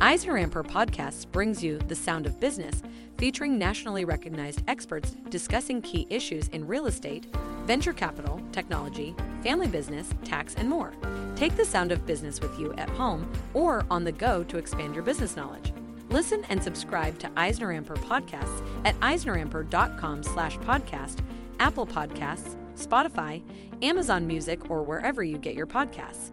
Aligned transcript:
Eisner 0.00 0.34
Amper 0.34 0.64
Podcasts 0.64 1.28
brings 1.28 1.64
you 1.64 1.78
The 1.78 1.94
Sound 1.94 2.26
of 2.26 2.38
Business, 2.38 2.84
featuring 3.16 3.58
nationally 3.58 4.04
recognized 4.04 4.62
experts 4.68 5.16
discussing 5.28 5.82
key 5.82 6.06
issues 6.08 6.46
in 6.48 6.68
real 6.68 6.86
estate, 6.86 7.26
venture 7.66 7.92
capital, 7.92 8.40
technology, 8.52 9.16
family 9.42 9.66
business, 9.66 10.08
tax, 10.22 10.54
and 10.54 10.68
more. 10.68 10.92
Take 11.34 11.56
The 11.56 11.64
Sound 11.64 11.90
of 11.90 12.06
Business 12.06 12.40
with 12.40 12.56
you 12.60 12.72
at 12.74 12.88
home 12.90 13.28
or 13.54 13.84
on 13.90 14.04
the 14.04 14.12
go 14.12 14.44
to 14.44 14.56
expand 14.56 14.94
your 14.94 15.02
business 15.02 15.34
knowledge. 15.34 15.72
Listen 16.10 16.44
and 16.48 16.62
subscribe 16.62 17.18
to 17.18 17.30
Eisner 17.36 17.74
Amper 17.74 17.98
Podcasts 17.98 18.64
at 18.84 18.98
eisneramper.com 19.00 20.22
slash 20.22 20.58
podcast, 20.58 21.18
Apple 21.58 21.88
Podcasts, 21.88 22.54
Spotify, 22.76 23.42
Amazon 23.82 24.28
Music, 24.28 24.70
or 24.70 24.84
wherever 24.84 25.24
you 25.24 25.38
get 25.38 25.56
your 25.56 25.66
podcasts. 25.66 26.30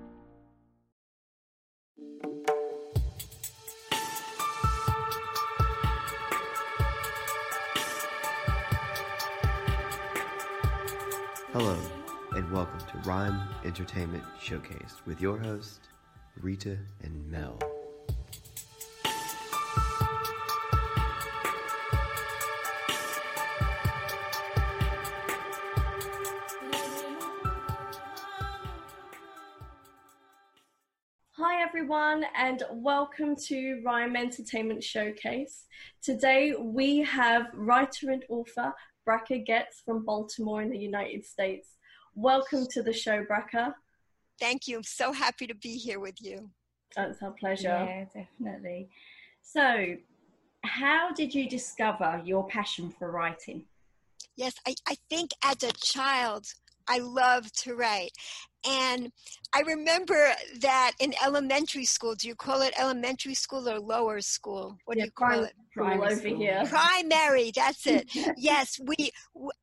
Hello, 11.57 11.79
and 12.33 12.51
welcome 12.51 12.79
to 12.79 13.09
Rhyme 13.09 13.39
Entertainment 13.63 14.25
Showcase 14.41 14.95
with 15.05 15.21
your 15.21 15.37
host, 15.37 15.87
Rita 16.41 16.77
and 17.01 17.31
Mel. 17.31 17.57
Hi 31.37 31.61
everyone 31.61 32.25
and 32.35 32.63
welcome 32.73 33.37
to 33.47 33.81
Rhyme 33.85 34.17
Entertainment 34.17 34.83
Showcase. 34.83 35.67
Today 36.03 36.53
we 36.59 36.99
have 37.03 37.45
writer 37.53 38.11
and 38.11 38.25
author 38.27 38.73
Bracha 39.07 39.45
Goetz 39.45 39.81
from 39.85 40.03
Baltimore 40.03 40.61
in 40.61 40.69
the 40.69 40.77
United 40.77 41.25
States. 41.25 41.69
Welcome 42.15 42.65
to 42.71 42.81
the 42.81 42.93
show, 42.93 43.23
Bracha. 43.23 43.73
Thank 44.39 44.67
you. 44.67 44.77
I'm 44.77 44.83
so 44.83 45.13
happy 45.13 45.47
to 45.47 45.55
be 45.55 45.77
here 45.77 45.99
with 45.99 46.15
you. 46.21 46.49
That's 46.95 47.21
our 47.21 47.31
pleasure. 47.31 47.67
Yeah, 47.67 48.05
definitely. 48.13 48.89
So, 49.41 49.95
how 50.63 51.11
did 51.13 51.35
you 51.35 51.47
discover 51.47 52.21
your 52.25 52.47
passion 52.47 52.93
for 52.97 53.11
writing? 53.11 53.65
Yes, 54.35 54.55
I, 54.67 54.75
I 54.87 54.95
think 55.09 55.31
as 55.43 55.63
a 55.63 55.71
child, 55.71 56.47
I 56.87 56.99
love 56.99 57.51
to 57.63 57.75
write. 57.75 58.11
And 58.67 59.11
I 59.53 59.61
remember 59.61 60.31
that 60.59 60.93
in 60.99 61.13
elementary 61.23 61.85
school, 61.85 62.15
do 62.15 62.27
you 62.27 62.35
call 62.35 62.61
it 62.61 62.73
elementary 62.79 63.35
school 63.35 63.69
or 63.69 63.79
lower 63.79 64.21
school? 64.21 64.77
What 64.85 64.97
yeah, 64.97 65.03
do 65.03 65.07
you 65.07 65.11
call 65.11 65.43
it? 65.43 65.53
Primary 65.71 66.13
over 66.13 66.27
here. 66.27 66.63
Primary, 66.67 67.51
that's 67.55 67.85
it. 67.87 68.09
yes, 68.37 68.79
we. 68.83 69.11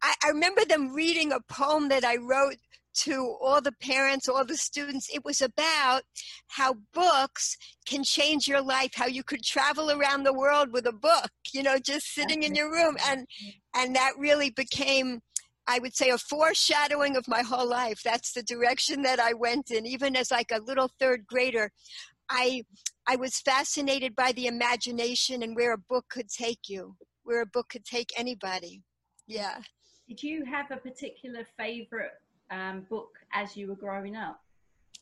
I, 0.03 0.15
I 0.25 0.29
remember 0.29 0.65
them 0.65 0.93
reading 0.93 1.33
a 1.33 1.41
poem 1.41 1.89
that 1.89 2.05
I 2.05 2.17
wrote 2.17 2.57
to 2.95 3.37
all 3.41 3.61
the 3.61 3.73
parents, 3.73 4.29
all 4.29 4.45
the 4.45 4.57
students. 4.57 5.09
It 5.13 5.25
was 5.25 5.41
about 5.41 6.03
how 6.49 6.75
books 6.93 7.57
can 7.87 8.05
change 8.05 8.47
your 8.47 8.63
life, 8.63 8.91
how 8.95 9.07
you 9.07 9.25
could 9.25 9.43
travel 9.43 9.91
around 9.91 10.23
the 10.23 10.35
world 10.35 10.73
with 10.73 10.87
a 10.87 10.93
book, 10.93 11.31
you 11.53 11.63
know, 11.63 11.79
just 11.79 12.15
sitting 12.15 12.43
in 12.43 12.55
your 12.55 12.71
room. 12.71 12.97
And 13.07 13.27
and 13.75 13.97
that 13.97 14.13
really 14.19 14.51
became 14.51 15.21
I 15.67 15.79
would 15.79 15.95
say 15.95 16.11
a 16.11 16.19
foreshadowing 16.19 17.17
of 17.17 17.29
my 17.29 17.43
whole 17.43 17.69
life. 17.69 18.01
That's 18.05 18.33
the 18.33 18.43
direction 18.43 19.03
that 19.03 19.21
I 19.21 19.33
went 19.33 19.71
in. 19.71 19.87
Even 19.87 20.17
as 20.17 20.31
like 20.31 20.51
a 20.51 20.61
little 20.61 20.91
third 20.99 21.27
grader, 21.27 21.71
I 22.31 22.65
I 23.07 23.17
was 23.17 23.41
fascinated 23.41 24.15
by 24.15 24.33
the 24.33 24.47
imagination 24.47 25.43
and 25.43 25.57
where 25.57 25.73
a 25.73 25.79
book 25.79 26.07
could 26.09 26.29
take 26.29 26.69
you, 26.69 26.97
where 27.25 27.43
a 27.43 27.47
book 27.47 27.69
could 27.71 27.85
take 27.85 28.11
anybody. 28.17 28.83
Yeah. 29.27 29.59
Did 30.09 30.23
you 30.23 30.45
have 30.45 30.71
a 30.71 30.77
particular 30.77 31.47
favorite 31.57 32.13
um, 32.51 32.87
book 32.91 33.11
as 33.33 33.57
you 33.57 33.69
were 33.69 33.77
growing 33.77 34.17
up? 34.17 34.41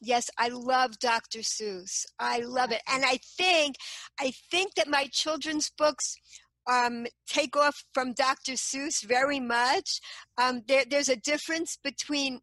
Yes, 0.03 0.31
I 0.39 0.49
love 0.49 0.99
Dr. 0.99 1.41
Seuss. 1.41 2.07
I 2.19 2.41
love 2.41 2.73
it. 2.73 2.81
And 2.91 3.05
I 3.05 3.19
think 3.37 3.77
I 4.19 4.33
think 4.51 4.75
that 4.75 4.89
my 4.89 5.07
children's 5.13 5.71
books 5.71 6.17
um, 6.71 7.07
take 7.27 7.57
off 7.57 7.85
from 7.93 8.13
Dr. 8.13 8.53
Seuss 8.53 9.05
very 9.05 9.41
much. 9.41 10.01
Um, 10.39 10.63
there, 10.69 10.85
there's 10.89 11.09
a 11.09 11.17
difference 11.17 11.77
between 11.83 12.41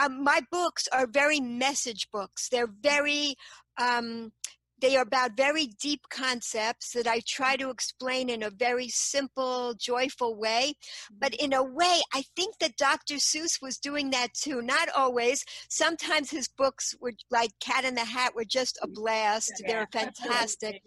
um, 0.00 0.22
my 0.22 0.40
books 0.50 0.88
are 0.92 1.06
very 1.06 1.40
message 1.40 2.08
books. 2.12 2.48
They're 2.48 2.72
very 2.82 3.34
um, 3.78 4.32
they 4.80 4.96
are 4.96 5.02
about 5.02 5.36
very 5.36 5.66
deep 5.66 6.02
concepts 6.10 6.92
that 6.92 7.06
I 7.06 7.20
try 7.26 7.56
to 7.56 7.70
explain 7.70 8.28
in 8.28 8.42
a 8.42 8.50
very 8.50 8.88
simple, 8.88 9.74
joyful 9.74 10.36
way. 10.36 10.74
But 11.10 11.32
mm-hmm. 11.32 11.46
in 11.46 11.52
a 11.54 11.62
way, 11.62 12.00
I 12.14 12.24
think 12.34 12.58
that 12.58 12.76
Dr. 12.76 13.14
Seuss 13.14 13.62
was 13.62 13.78
doing 13.78 14.10
that 14.10 14.34
too. 14.34 14.60
Not 14.60 14.88
always. 14.94 15.44
Sometimes 15.70 16.30
his 16.30 16.48
books 16.48 16.94
were 17.00 17.12
like 17.30 17.50
Cat 17.60 17.84
in 17.84 17.94
the 17.94 18.04
Hat 18.04 18.34
were 18.34 18.44
just 18.44 18.78
a 18.82 18.86
mm-hmm. 18.86 18.94
blast. 18.94 19.52
Yeah, 19.60 19.66
They're 19.66 19.88
fantastic. 19.92 20.82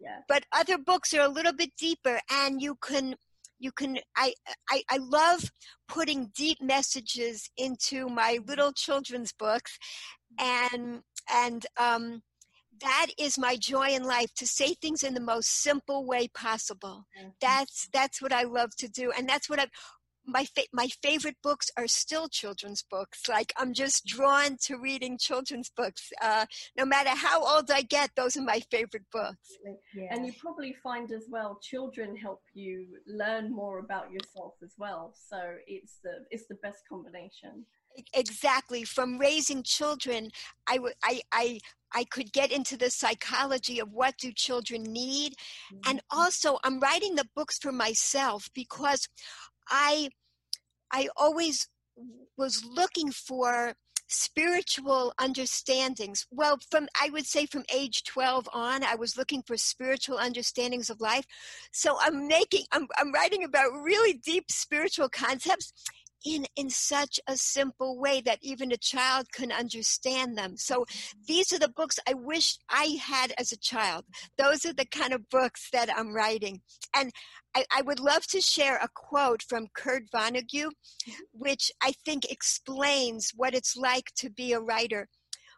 Yeah. 0.00 0.18
But 0.28 0.44
other 0.52 0.78
books 0.78 1.14
are 1.14 1.22
a 1.22 1.28
little 1.28 1.52
bit 1.54 1.70
deeper 1.78 2.20
and 2.30 2.60
you 2.60 2.76
can 2.76 3.14
you 3.60 3.72
can 3.72 3.98
I, 4.16 4.34
I 4.70 4.82
i 4.88 4.98
love 4.98 5.50
putting 5.88 6.30
deep 6.36 6.58
messages 6.62 7.50
into 7.56 8.08
my 8.08 8.38
little 8.46 8.72
children's 8.72 9.32
books 9.32 9.78
mm-hmm. 10.40 10.76
and 10.76 11.02
and 11.28 11.66
um 11.76 12.22
that 12.80 13.08
is 13.18 13.38
my 13.38 13.56
joy 13.56 13.88
in 13.88 14.04
life 14.04 14.32
to 14.34 14.46
say 14.46 14.74
things 14.74 15.02
in 15.02 15.14
the 15.14 15.20
most 15.20 15.62
simple 15.62 16.04
way 16.06 16.28
possible 16.28 17.06
that's 17.40 17.88
that's 17.92 18.20
what 18.22 18.32
i 18.32 18.42
love 18.42 18.70
to 18.76 18.88
do 18.88 19.10
and 19.16 19.28
that's 19.28 19.48
what 19.48 19.60
i 19.60 19.66
my 20.26 20.44
fa- 20.44 20.62
my 20.72 20.88
favorite 21.02 21.36
books 21.42 21.70
are 21.76 21.86
still 21.86 22.28
children's 22.28 22.82
books 22.82 23.28
like 23.28 23.52
i'm 23.56 23.72
just 23.72 24.04
drawn 24.06 24.56
to 24.60 24.76
reading 24.76 25.16
children's 25.18 25.70
books 25.70 26.12
uh, 26.22 26.44
no 26.76 26.84
matter 26.84 27.10
how 27.10 27.42
old 27.44 27.70
i 27.70 27.82
get 27.82 28.10
those 28.16 28.36
are 28.36 28.42
my 28.42 28.60
favorite 28.70 29.06
books 29.12 29.58
Yeah. 29.94 30.14
And 30.14 30.26
you 30.26 30.32
probably 30.38 30.74
find 30.82 31.10
as 31.12 31.24
well 31.28 31.58
children 31.62 32.16
help 32.16 32.42
you 32.54 32.86
learn 33.06 33.52
more 33.52 33.78
about 33.78 34.10
yourself 34.12 34.54
as 34.62 34.74
well. 34.78 35.14
So 35.28 35.56
it's 35.66 35.98
the 36.02 36.26
it's 36.30 36.46
the 36.46 36.56
best 36.56 36.86
combination. 36.88 37.64
Exactly 38.12 38.84
from 38.84 39.18
raising 39.18 39.62
children 39.62 40.30
I, 40.68 40.76
w- 40.76 40.94
I, 41.02 41.20
I, 41.32 41.58
I 41.92 42.04
could 42.04 42.32
get 42.32 42.52
into 42.52 42.76
the 42.76 42.90
psychology 42.90 43.78
of 43.78 43.92
what 43.92 44.16
do 44.18 44.32
children 44.32 44.82
need 44.82 45.32
mm-hmm. 45.32 45.90
and 45.90 46.00
also 46.10 46.58
i'm 46.64 46.80
writing 46.80 47.14
the 47.14 47.28
books 47.34 47.58
for 47.58 47.72
myself 47.72 48.48
because 48.54 49.08
i 49.68 50.08
i 50.92 51.08
always 51.16 51.68
was 52.36 52.64
looking 52.64 53.10
for 53.10 53.74
spiritual 54.08 55.12
understandings. 55.18 56.26
Well 56.30 56.58
from 56.70 56.88
i 57.00 57.10
would 57.10 57.26
say 57.26 57.46
from 57.46 57.64
age 57.72 58.04
12 58.04 58.48
on 58.52 58.82
i 58.82 58.94
was 58.94 59.16
looking 59.16 59.42
for 59.42 59.56
spiritual 59.56 60.18
understandings 60.18 60.90
of 60.90 61.00
life. 61.00 61.26
So 61.72 61.96
i'm 62.00 62.26
making 62.26 62.64
i'm, 62.72 62.88
I'm 62.98 63.12
writing 63.12 63.44
about 63.44 63.72
really 63.72 64.14
deep 64.14 64.50
spiritual 64.50 65.08
concepts 65.10 65.72
in 66.24 66.46
in 66.56 66.70
such 66.70 67.20
a 67.26 67.36
simple 67.36 67.98
way 67.98 68.20
that 68.20 68.38
even 68.42 68.72
a 68.72 68.76
child 68.76 69.26
can 69.32 69.52
understand 69.52 70.36
them. 70.36 70.56
So 70.56 70.84
these 71.26 71.52
are 71.52 71.58
the 71.58 71.68
books 71.68 71.98
i 72.08 72.14
wish 72.14 72.58
i 72.68 72.98
had 73.00 73.32
as 73.38 73.52
a 73.52 73.58
child. 73.58 74.04
Those 74.36 74.64
are 74.64 74.72
the 74.72 74.86
kind 74.86 75.12
of 75.12 75.28
books 75.30 75.68
that 75.72 75.88
i'm 75.96 76.14
writing. 76.14 76.60
And 76.94 77.12
i, 77.54 77.64
I 77.76 77.82
would 77.82 78.00
love 78.00 78.26
to 78.28 78.40
share 78.40 78.76
a 78.76 78.88
quote 78.94 79.42
from 79.42 79.68
kurt 79.74 80.04
vonnegut 80.14 80.72
which 81.32 81.70
i 81.82 81.92
think 82.04 82.24
explains 82.24 83.32
what 83.34 83.54
it's 83.54 83.76
like 83.76 84.12
to 84.16 84.30
be 84.30 84.52
a 84.52 84.60
writer. 84.60 85.08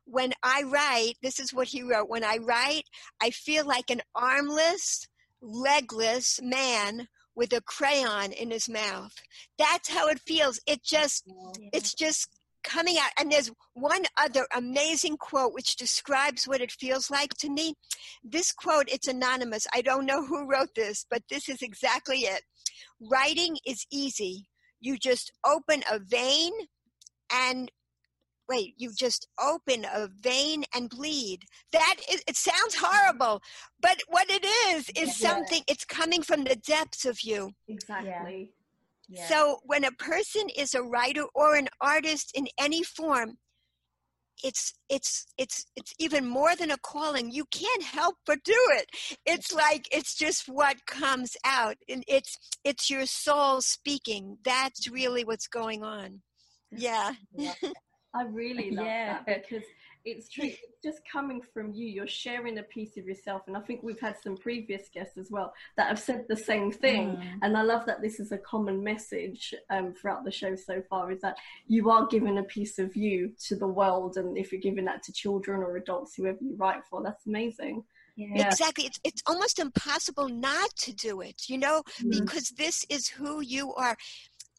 When 0.05 0.33
i 0.43 0.63
write 0.63 1.15
this 1.23 1.39
is 1.41 1.55
what 1.55 1.69
he 1.69 1.83
wrote 1.83 2.09
when 2.09 2.25
i 2.25 2.39
write 2.39 2.85
i 3.23 3.31
feel 3.31 3.65
like 3.67 3.91
an 3.91 4.03
armless 4.15 5.07
legless 5.41 6.41
man 6.43 7.09
with 7.35 7.53
a 7.53 7.61
crayon 7.63 8.33
in 8.33 8.51
his 8.51 8.69
mouth. 8.69 9.15
That's 9.59 9.89
how 9.89 10.09
it 10.09 10.21
feels. 10.21 10.61
It 10.67 10.83
just, 10.83 11.25
oh, 11.31 11.53
it's 11.73 11.95
just 11.95 12.29
coming 12.63 12.97
out. 12.99 13.11
And 13.19 13.31
there's 13.31 13.51
one 13.75 14.03
other 14.17 14.47
amazing 14.55 15.17
quote 15.17 15.55
which 15.55 15.77
describes 15.77 16.47
what 16.47 16.61
it 16.61 16.73
feels 16.73 17.11
like 17.11 17.35
to 17.39 17.51
me. 17.51 17.75
This 18.23 18.53
quote, 18.53 18.89
it's 18.89 19.09
anonymous. 19.09 19.67
I 19.75 19.83
don't 19.83 20.07
know 20.07 20.25
who 20.25 20.49
wrote 20.49 20.75
this, 20.75 21.07
but 21.11 21.23
this 21.31 21.49
is 21.49 21.63
exactly 21.63 22.21
it. 22.21 22.43
Writing 23.01 23.57
is 23.67 23.87
easy. 23.91 24.47
You 24.81 24.99
just 24.99 25.33
open 25.47 25.83
a 25.91 25.99
vein 25.99 26.53
and 27.33 27.71
wait, 28.51 28.75
you 28.77 28.91
just 28.93 29.29
open 29.41 29.87
a 29.95 30.09
vein 30.21 30.65
and 30.75 30.91
bleed. 30.91 31.45
That 31.73 31.97
is, 32.13 32.21
it 32.27 32.37
sounds 32.37 32.75
horrible, 32.77 33.41
but 33.81 33.99
what 34.09 34.29
it 34.29 34.45
is 34.45 34.91
is 34.91 35.21
Yeah. 35.21 35.29
something. 35.29 35.63
It's 35.69 35.85
coming 35.85 36.23
from 36.23 36.45
the 36.45 36.57
depths 36.57 37.05
of 37.05 37.21
you. 37.23 37.53
Exactly. 37.69 38.51
Yeah. 39.09 39.27
So 39.29 39.61
when 39.65 39.85
a 39.85 39.93
person 39.93 40.49
is 40.57 40.75
a 40.75 40.83
writer 40.83 41.25
or 41.35 41.55
an 41.55 41.69
artist 41.81 42.33
in 42.35 42.49
any 42.59 42.83
form, 42.83 43.39
it's 44.43 44.73
it's 44.89 45.27
it's 45.37 45.67
it's 45.77 45.93
even 45.99 46.27
more 46.27 46.57
than 46.57 46.71
a 46.71 46.79
calling 46.79 47.31
you 47.31 47.45
can't 47.51 47.83
help 47.83 48.17
but 48.25 48.43
do 48.43 48.59
it 48.79 48.87
it's 49.27 49.53
like 49.53 49.87
it's 49.93 50.15
just 50.15 50.49
what 50.49 50.87
comes 50.87 51.37
out 51.45 51.77
and 51.91 52.03
it's 52.09 52.39
it's 52.65 52.89
your 52.89 53.05
soul 53.05 53.61
speaking 53.61 54.39
that's 54.43 54.89
really 54.91 55.25
what's 55.25 55.47
going 55.47 55.83
on 55.85 56.23
yeah 56.71 57.13
i 58.15 58.23
really 58.25 58.71
love 58.73 58.87
yeah. 58.87 59.19
that 59.27 59.47
because 59.49 59.65
it's 60.05 60.29
true 60.29 60.47
it's 60.47 60.83
just 60.83 61.01
coming 61.11 61.43
from 61.53 61.73
you 61.75 61.87
you're 61.87 62.07
sharing 62.07 62.59
a 62.59 62.63
piece 62.63 62.97
of 62.97 63.07
yourself 63.07 63.43
and 63.47 63.57
i 63.57 63.61
think 63.61 63.83
we've 63.83 64.01
had 64.01 64.17
some 64.23 64.37
previous 64.37 64.89
guests 64.93 65.19
as 65.19 65.31
well 65.31 65.53
that 65.77 65.89
have 65.89 65.99
said 65.99 66.25
the 66.29 66.37
same 66.37 66.73
thing 66.73 67.17
mm. 67.17 67.39
and 67.43 67.57
i 67.57 67.63
love 67.63 67.85
that 67.85 68.01
this 68.01 68.19
is 68.19 68.33
a 68.33 68.39
common 68.39 68.83
message 68.83 69.55
um, 69.69 69.93
throughout 69.93 70.25
the 70.25 70.31
show 70.31 70.57
so 70.57 70.83
far 70.89 71.11
is 71.11 71.21
that 71.21 71.37
you 71.67 71.91
are 71.91 72.07
giving 72.07 72.39
a 72.39 72.45
piece 72.45 72.79
of 72.79 72.97
you 72.97 73.31
to 73.39 73.57
the 73.57 73.67
world 73.67 74.17
and 74.17 74.39
if 74.39 74.53
you're 74.53 74.61
giving 74.61 74.87
that 74.87 75.03
to 75.03 75.13
children 75.13 75.61
or 75.63 75.77
adults 75.77 76.15
whoever 76.15 76.39
you 76.41 76.57
write 76.57 76.83
for 76.89 77.03
that's 77.03 77.27
amazing 77.27 77.83
yeah. 78.17 78.49
Exactly. 78.49 78.85
It's, 78.85 79.01
it's 79.03 79.23
almost 79.27 79.59
impossible 79.59 80.29
not 80.29 80.77
to 80.81 80.93
do 80.93 81.23
it, 81.23 81.45
you 81.49 81.57
know, 81.57 81.83
mm. 82.03 82.11
because 82.11 82.51
this 82.51 82.85
is 82.91 83.09
who 83.09 83.41
you 83.41 83.73
are. 83.75 83.97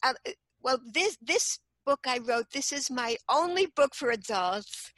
Uh, 0.02 0.14
well, 0.62 0.78
this, 0.92 1.16
this 1.22 1.60
book 1.84 2.00
I 2.06 2.18
wrote, 2.18 2.46
this 2.52 2.72
is 2.72 2.90
my 2.90 3.16
only 3.28 3.66
book 3.66 3.94
for 3.94 4.10
adults 4.10 4.92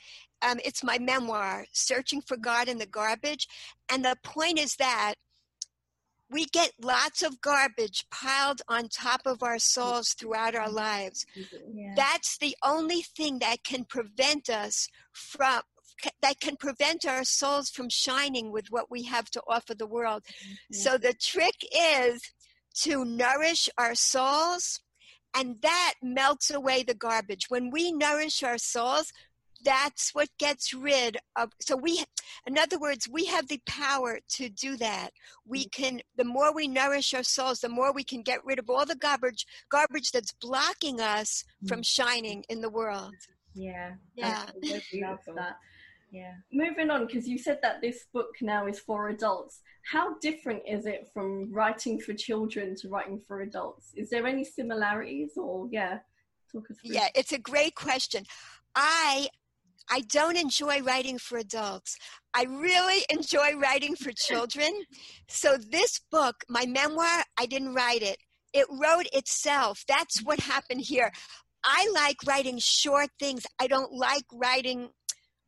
um, 0.44 0.58
it's 0.64 0.84
my 0.84 0.98
memoir, 0.98 1.64
Searching 1.72 2.20
for 2.20 2.36
God 2.36 2.68
in 2.68 2.78
the 2.78 2.86
Garbage. 2.86 3.48
And 3.88 4.04
the 4.04 4.16
point 4.22 4.58
is 4.58 4.76
that 4.76 5.14
we 6.30 6.46
get 6.46 6.72
lots 6.82 7.22
of 7.22 7.40
garbage 7.40 8.04
piled 8.10 8.60
on 8.68 8.88
top 8.88 9.22
of 9.26 9.42
our 9.42 9.58
souls 9.58 10.14
throughout 10.18 10.54
our 10.54 10.70
lives. 10.70 11.24
Yeah. 11.72 11.92
That's 11.96 12.38
the 12.38 12.56
only 12.64 13.02
thing 13.02 13.38
that 13.38 13.62
can 13.62 13.84
prevent 13.84 14.50
us 14.50 14.88
from 15.12 15.62
that 16.22 16.40
can 16.40 16.56
prevent 16.56 17.06
our 17.06 17.22
souls 17.22 17.70
from 17.70 17.88
shining 17.88 18.50
with 18.50 18.66
what 18.70 18.90
we 18.90 19.04
have 19.04 19.30
to 19.30 19.42
offer 19.46 19.74
the 19.74 19.86
world. 19.86 20.24
Mm-hmm. 20.24 20.74
So 20.74 20.98
the 20.98 21.14
trick 21.14 21.54
is 21.74 22.20
to 22.82 23.04
nourish 23.04 23.68
our 23.78 23.94
souls 23.94 24.80
and 25.34 25.56
that 25.62 25.94
melts 26.02 26.50
away 26.50 26.82
the 26.82 26.94
garbage. 26.94 27.46
When 27.48 27.70
we 27.70 27.92
nourish 27.92 28.42
our 28.42 28.58
souls, 28.58 29.12
that's 29.64 30.10
what 30.12 30.28
gets 30.38 30.74
rid 30.74 31.16
of 31.36 31.50
so 31.60 31.74
we 31.74 32.04
in 32.46 32.58
other 32.58 32.78
words 32.78 33.08
we 33.10 33.24
have 33.24 33.48
the 33.48 33.60
power 33.66 34.18
to 34.28 34.48
do 34.48 34.76
that 34.76 35.10
we 35.46 35.64
mm. 35.64 35.72
can 35.72 36.00
the 36.16 36.24
more 36.24 36.54
we 36.54 36.68
nourish 36.68 37.14
our 37.14 37.22
souls 37.22 37.60
the 37.60 37.68
more 37.68 37.92
we 37.92 38.04
can 38.04 38.22
get 38.22 38.44
rid 38.44 38.58
of 38.58 38.68
all 38.68 38.84
the 38.84 38.94
garbage 38.96 39.46
garbage 39.70 40.12
that's 40.12 40.32
blocking 40.32 41.00
us 41.00 41.44
from 41.66 41.80
mm. 41.80 41.86
shining 41.86 42.44
in 42.48 42.60
the 42.60 42.68
world 42.68 43.14
yeah 43.54 43.92
yeah 44.16 44.44
yeah 46.14 46.34
moving 46.52 46.90
on 46.90 47.06
because 47.06 47.26
you 47.26 47.36
said 47.36 47.58
that 47.60 47.80
this 47.80 48.06
book 48.12 48.30
now 48.40 48.66
is 48.66 48.78
for 48.78 49.08
adults 49.08 49.60
how 49.90 50.16
different 50.20 50.62
is 50.66 50.86
it 50.86 51.08
from 51.12 51.52
writing 51.52 52.00
for 52.00 52.14
children 52.14 52.74
to 52.76 52.88
writing 52.88 53.20
for 53.26 53.40
adults 53.40 53.92
is 53.96 54.08
there 54.10 54.26
any 54.26 54.44
similarities 54.44 55.32
or 55.36 55.68
yeah 55.72 55.98
talk 56.52 56.70
us 56.70 56.76
through 56.78 56.94
yeah 56.94 57.08
it's 57.14 57.32
a 57.32 57.38
great 57.38 57.74
question 57.74 58.24
i 58.74 59.28
I 59.90 60.00
don't 60.00 60.38
enjoy 60.38 60.80
writing 60.80 61.18
for 61.18 61.36
adults. 61.36 61.98
I 62.32 62.44
really 62.44 63.04
enjoy 63.10 63.58
writing 63.58 63.94
for 63.94 64.12
children. 64.12 64.70
So, 65.28 65.58
this 65.58 66.00
book, 66.10 66.36
my 66.48 66.64
memoir, 66.64 67.24
I 67.38 67.44
didn't 67.44 67.74
write 67.74 68.00
it, 68.00 68.16
it 68.54 68.66
wrote 68.70 69.08
itself. 69.12 69.84
That's 69.86 70.22
what 70.22 70.40
happened 70.40 70.80
here. 70.80 71.12
I 71.64 71.90
like 71.94 72.16
writing 72.26 72.58
short 72.58 73.10
things. 73.18 73.44
I 73.58 73.66
don't 73.66 73.92
like 73.92 74.24
writing 74.32 74.88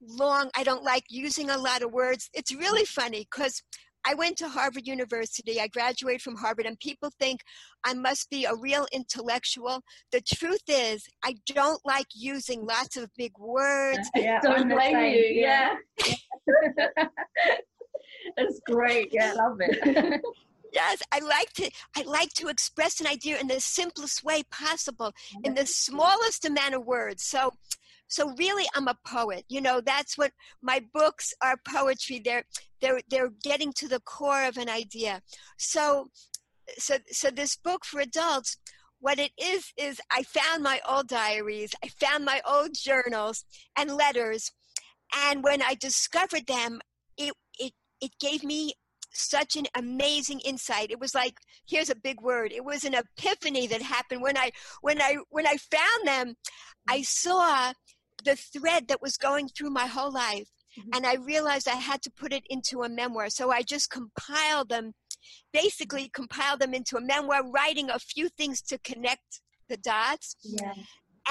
long. 0.00 0.50
I 0.54 0.64
don't 0.64 0.82
like 0.82 1.04
using 1.08 1.50
a 1.50 1.58
lot 1.58 1.82
of 1.82 1.92
words. 1.92 2.30
It's 2.34 2.54
really 2.54 2.84
funny 2.84 3.26
because 3.30 3.62
I 4.06 4.14
went 4.14 4.36
to 4.38 4.48
Harvard 4.48 4.86
University. 4.86 5.60
I 5.60 5.66
graduated 5.66 6.22
from 6.22 6.36
Harvard, 6.36 6.66
and 6.66 6.78
people 6.78 7.10
think 7.18 7.40
I 7.84 7.94
must 7.94 8.30
be 8.30 8.44
a 8.44 8.54
real 8.54 8.86
intellectual. 8.92 9.82
The 10.12 10.20
truth 10.20 10.62
is, 10.68 11.08
I 11.24 11.34
don't 11.46 11.84
like 11.84 12.06
using 12.14 12.64
lots 12.64 12.96
of 12.96 13.10
big 13.16 13.32
words. 13.38 14.08
Yeah, 14.16 14.40
don't 14.40 14.68
blame 14.68 14.98
you. 14.98 15.24
Yeah. 15.34 15.74
yeah. 16.06 16.14
it's 18.36 18.60
great. 18.66 19.08
Yeah, 19.12 19.32
I 19.32 19.34
love 19.34 19.58
it. 19.60 20.20
yes 20.72 21.00
i 21.12 21.20
like 21.20 21.52
to 21.52 21.70
i 21.96 22.02
like 22.02 22.32
to 22.34 22.48
express 22.48 23.00
an 23.00 23.06
idea 23.06 23.38
in 23.38 23.46
the 23.46 23.60
simplest 23.60 24.24
way 24.24 24.42
possible 24.50 25.12
in 25.44 25.54
the 25.54 25.64
smallest 25.64 26.44
amount 26.44 26.74
of 26.74 26.84
words 26.84 27.22
so 27.22 27.52
so 28.08 28.32
really 28.38 28.64
i'm 28.74 28.88
a 28.88 28.96
poet 29.06 29.44
you 29.48 29.60
know 29.60 29.80
that's 29.80 30.16
what 30.16 30.32
my 30.62 30.84
books 30.92 31.32
are 31.42 31.56
poetry. 31.66 32.20
They're 32.24 32.44
they're 32.80 33.00
they're 33.08 33.32
getting 33.42 33.72
to 33.74 33.88
the 33.88 34.00
core 34.00 34.44
of 34.44 34.56
an 34.56 34.68
idea. 34.68 35.22
So 35.58 36.08
so 36.78 36.96
so 37.10 37.30
this 37.30 37.56
book 37.56 37.84
for 37.84 38.00
adults 38.00 38.56
what 38.98 39.18
it 39.18 39.30
is 39.40 39.72
is 39.76 40.00
i 40.10 40.22
found 40.22 40.62
my 40.62 40.80
old 40.88 41.06
diaries 41.06 41.74
i 41.84 41.88
found 41.88 42.24
my 42.24 42.40
old 42.48 42.70
journals 42.74 43.44
and 43.76 43.94
letters 43.94 44.50
and 45.14 45.44
when 45.44 45.62
i 45.62 45.74
discovered 45.74 46.46
them 46.48 46.80
it 47.16 47.32
it 47.60 47.72
it 48.00 48.10
gave 48.18 48.42
me 48.42 48.72
such 49.12 49.56
an 49.56 49.64
amazing 49.74 50.40
insight. 50.40 50.90
It 50.90 51.00
was 51.00 51.14
like 51.14 51.38
here's 51.66 51.88
a 51.88 51.94
big 51.94 52.20
word. 52.20 52.52
It 52.52 52.64
was 52.64 52.84
an 52.84 52.94
epiphany 52.94 53.66
that 53.68 53.80
happened. 53.80 54.20
When 54.20 54.36
i 54.36 54.50
when 54.82 55.00
i 55.00 55.16
when 55.30 55.46
i 55.46 55.56
found 55.56 56.06
them 56.06 56.34
i 56.88 57.00
saw 57.00 57.72
the 58.26 58.36
thread 58.36 58.88
that 58.88 59.00
was 59.00 59.16
going 59.16 59.48
through 59.48 59.70
my 59.70 59.86
whole 59.86 60.12
life. 60.12 60.50
Mm-hmm. 60.78 60.90
And 60.94 61.06
I 61.06 61.14
realized 61.14 61.68
I 61.68 61.76
had 61.76 62.02
to 62.02 62.10
put 62.10 62.32
it 62.32 62.44
into 62.50 62.82
a 62.82 62.88
memoir. 62.88 63.30
So 63.30 63.50
I 63.50 63.62
just 63.62 63.90
compiled 63.90 64.68
them, 64.68 64.92
basically 65.52 66.10
compiled 66.12 66.60
them 66.60 66.74
into 66.74 66.96
a 66.96 67.00
memoir, 67.00 67.40
writing 67.50 67.88
a 67.88 67.98
few 67.98 68.28
things 68.28 68.60
to 68.62 68.78
connect 68.78 69.40
the 69.70 69.78
dots. 69.78 70.36
Yeah. 70.42 70.74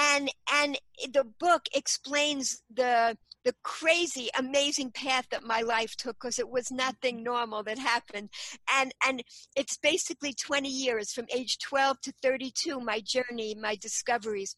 And 0.00 0.30
and 0.52 0.78
the 1.12 1.24
book 1.24 1.62
explains 1.74 2.62
the 2.74 3.16
the 3.46 3.54
crazy 3.62 4.28
amazing 4.36 4.90
path 4.90 5.24
that 5.30 5.44
my 5.44 5.62
life 5.62 5.94
took 5.96 6.16
because 6.18 6.40
it 6.40 6.50
was 6.50 6.72
nothing 6.72 7.22
normal 7.22 7.62
that 7.62 7.78
happened. 7.78 8.28
And 8.74 8.92
and 9.06 9.22
it's 9.54 9.78
basically 9.78 10.34
20 10.34 10.68
years 10.68 11.12
from 11.12 11.26
age 11.32 11.58
12 11.58 12.00
to 12.02 12.12
32 12.22 12.80
my 12.80 13.00
journey 13.00 13.54
my 13.54 13.76
discoveries. 13.76 14.56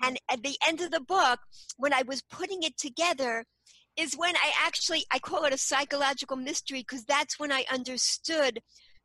And 0.00 0.16
at 0.30 0.44
the 0.44 0.56
end 0.66 0.80
of 0.80 0.92
the 0.92 1.00
book 1.00 1.40
when 1.76 1.92
i 1.92 2.02
was 2.02 2.22
putting 2.22 2.62
it 2.62 2.78
together 2.78 3.44
is 3.96 4.14
when 4.14 4.36
i 4.36 4.52
actually 4.64 5.04
i 5.12 5.18
call 5.18 5.44
it 5.44 5.52
a 5.52 5.58
psychological 5.58 6.36
mystery 6.36 6.80
because 6.80 7.04
that's 7.04 7.38
when 7.38 7.50
i 7.50 7.64
understood 7.72 8.60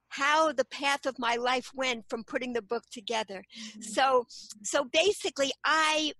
how 0.10 0.51
the 0.51 0.65
path 0.65 1.05
of 1.08 1.17
my 1.17 1.36
life 1.36 1.72
went 1.74 2.05
from 2.08 2.24
putting 2.24 2.53
the 2.53 2.62
book 2.62 2.84
together. 2.91 3.44
Mm-hmm. 3.44 3.82
so 3.82 4.27
so 4.63 4.86
basically 4.86 5.51
i 5.63 6.13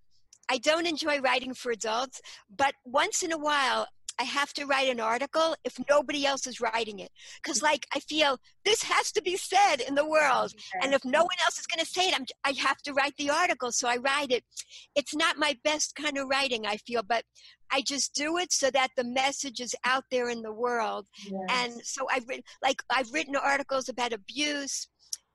I 0.49 0.57
don't 0.57 0.87
enjoy 0.87 1.19
writing 1.19 1.53
for 1.53 1.71
adults, 1.71 2.21
but 2.55 2.73
once 2.85 3.23
in 3.23 3.31
a 3.31 3.37
while, 3.37 3.87
I 4.17 4.23
have 4.23 4.53
to 4.53 4.65
write 4.65 4.89
an 4.89 4.99
article 4.99 5.55
if 5.63 5.77
nobody 5.89 6.25
else 6.25 6.47
is 6.47 6.61
writing 6.61 6.99
it. 6.99 7.11
Because, 7.43 7.61
like, 7.61 7.85
I 7.93 7.99
feel 7.99 8.37
this 8.63 8.83
has 8.83 9.11
to 9.11 9.21
be 9.21 9.35
said 9.35 9.77
in 9.85 9.95
the 9.95 10.07
world. 10.07 10.53
And 10.81 10.93
if 10.93 11.03
no 11.03 11.19
one 11.19 11.37
else 11.43 11.59
is 11.59 11.67
going 11.67 11.83
to 11.83 11.91
say 11.91 12.07
it, 12.07 12.15
I'm, 12.15 12.25
I 12.43 12.53
have 12.61 12.77
to 12.83 12.93
write 12.93 13.15
the 13.17 13.29
article. 13.29 13.71
So 13.71 13.87
I 13.87 13.97
write 13.97 14.31
it. 14.31 14.43
It's 14.95 15.13
not 15.13 15.37
my 15.37 15.57
best 15.63 15.95
kind 15.95 16.17
of 16.17 16.29
writing, 16.29 16.65
I 16.65 16.77
feel, 16.77 17.03
but 17.03 17.23
I 17.71 17.81
just 17.81 18.13
do 18.13 18.37
it 18.37 18.53
so 18.53 18.69
that 18.71 18.89
the 18.95 19.03
message 19.03 19.59
is 19.59 19.75
out 19.83 20.05
there 20.11 20.29
in 20.29 20.43
the 20.43 20.53
world. 20.53 21.07
Yes. 21.25 21.41
And 21.49 21.73
so 21.83 22.07
I've 22.09 22.27
written, 22.27 22.43
like, 22.63 22.81
I've 22.89 23.11
written 23.11 23.35
articles 23.35 23.89
about 23.89 24.13
abuse, 24.13 24.87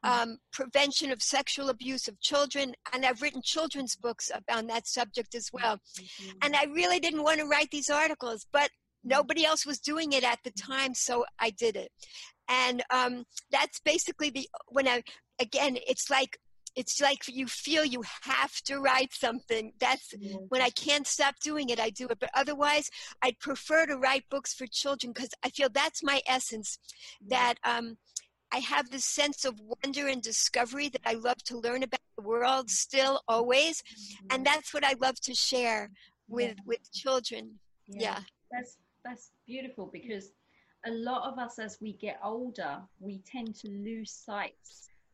um, 0.02 0.38
prevention 0.52 1.12
of 1.12 1.22
sexual 1.22 1.68
abuse 1.68 2.08
of 2.08 2.20
children, 2.20 2.74
and 2.92 3.04
I've 3.04 3.22
written 3.22 3.42
children's 3.42 3.96
books 3.96 4.30
on 4.50 4.66
that 4.68 4.86
subject 4.86 5.34
as 5.34 5.50
well. 5.52 5.78
Mm-hmm. 5.98 6.30
And 6.42 6.56
I 6.56 6.64
really 6.64 7.00
didn't 7.00 7.22
want 7.22 7.40
to 7.40 7.46
write 7.46 7.70
these 7.70 7.90
articles, 7.90 8.46
but 8.52 8.70
mm-hmm. 8.70 9.10
nobody 9.10 9.44
else 9.44 9.66
was 9.66 9.78
doing 9.78 10.12
it 10.12 10.24
at 10.24 10.38
the 10.44 10.52
time, 10.52 10.94
so 10.94 11.24
I 11.38 11.50
did 11.50 11.76
it. 11.76 11.90
And 12.48 12.82
um, 12.90 13.24
that's 13.50 13.80
basically 13.80 14.30
the 14.30 14.48
when 14.68 14.88
I 14.88 15.02
again, 15.40 15.78
it's 15.86 16.10
like 16.10 16.38
it's 16.76 17.00
like 17.00 17.26
you 17.28 17.46
feel 17.46 17.84
you 17.84 18.02
have 18.22 18.60
to 18.62 18.78
write 18.78 19.12
something. 19.12 19.72
That's 19.78 20.14
mm-hmm. 20.14 20.44
when 20.48 20.62
I 20.62 20.70
can't 20.70 21.06
stop 21.06 21.34
doing 21.42 21.68
it, 21.70 21.80
I 21.80 21.90
do 21.90 22.06
it. 22.08 22.18
But 22.20 22.30
otherwise, 22.34 22.90
I'd 23.22 23.38
prefer 23.38 23.86
to 23.86 23.96
write 23.96 24.24
books 24.30 24.54
for 24.54 24.66
children 24.66 25.12
because 25.12 25.30
I 25.44 25.50
feel 25.50 25.68
that's 25.68 26.02
my 26.02 26.20
essence. 26.26 26.78
That 27.28 27.54
um, 27.64 27.98
I 28.52 28.58
have 28.58 28.90
this 28.90 29.04
sense 29.04 29.44
of 29.44 29.60
wonder 29.60 30.08
and 30.08 30.22
discovery 30.22 30.88
that 30.90 31.02
I 31.04 31.14
love 31.14 31.42
to 31.44 31.58
learn 31.58 31.82
about 31.82 32.00
the 32.16 32.22
world 32.22 32.70
still 32.70 33.20
always 33.28 33.82
and 34.30 34.44
that's 34.44 34.74
what 34.74 34.84
I 34.84 34.94
love 35.00 35.20
to 35.22 35.34
share 35.34 35.90
with 36.28 36.56
yeah. 36.56 36.62
with 36.66 36.92
children 36.92 37.58
yeah. 37.88 38.00
yeah. 38.02 38.20
that's 38.50 38.78
that's 39.04 39.30
beautiful 39.46 39.88
because 39.92 40.32
a 40.86 40.90
lot 40.90 41.30
of 41.30 41.38
us 41.38 41.58
as 41.58 41.78
we 41.80 41.94
get 41.94 42.18
older 42.22 42.78
we 42.98 43.20
tend 43.26 43.54
to 43.56 43.68
lose 43.68 44.10
sight 44.10 44.54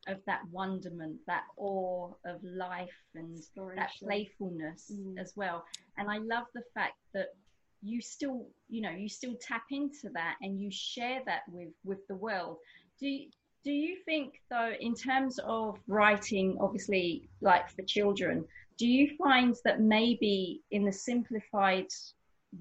of 0.09 0.19
that 0.27 0.41
wonderment, 0.51 1.17
that 1.27 1.45
awe 1.57 2.11
of 2.25 2.43
life 2.43 2.89
and 3.15 3.39
that 3.77 3.91
playfulness 4.03 4.93
mm. 4.93 5.19
as 5.19 5.33
well. 5.37 5.65
And 5.99 6.11
I 6.11 6.19
love 6.19 6.45
the 6.55 6.63
fact 6.75 6.95
that 7.15 7.35
you 7.83 8.01
still, 8.01 8.47
you 8.69 8.81
know, 8.83 8.91
you 8.91 9.09
still 9.09 9.35
tap 9.41 9.65
into 9.71 10.09
that 10.15 10.37
and 10.43 10.61
you 10.61 10.71
share 10.71 11.21
that 11.27 11.43
with 11.49 11.71
with 11.85 12.07
the 12.09 12.17
world. 12.17 12.59
Do 12.99 13.09
you, 13.09 13.29
do 13.67 13.73
you 13.73 13.97
think 14.05 14.41
though 14.49 14.73
in 14.81 14.95
terms 14.95 15.41
of 15.45 15.79
writing 15.89 16.57
obviously 16.61 17.29
like 17.41 17.69
for 17.69 17.83
children 17.83 18.45
do 18.79 18.87
you 18.87 19.17
find 19.17 19.57
that 19.65 19.81
maybe 19.81 20.63
in 20.71 20.85
the 20.85 20.93
simplified 20.93 21.89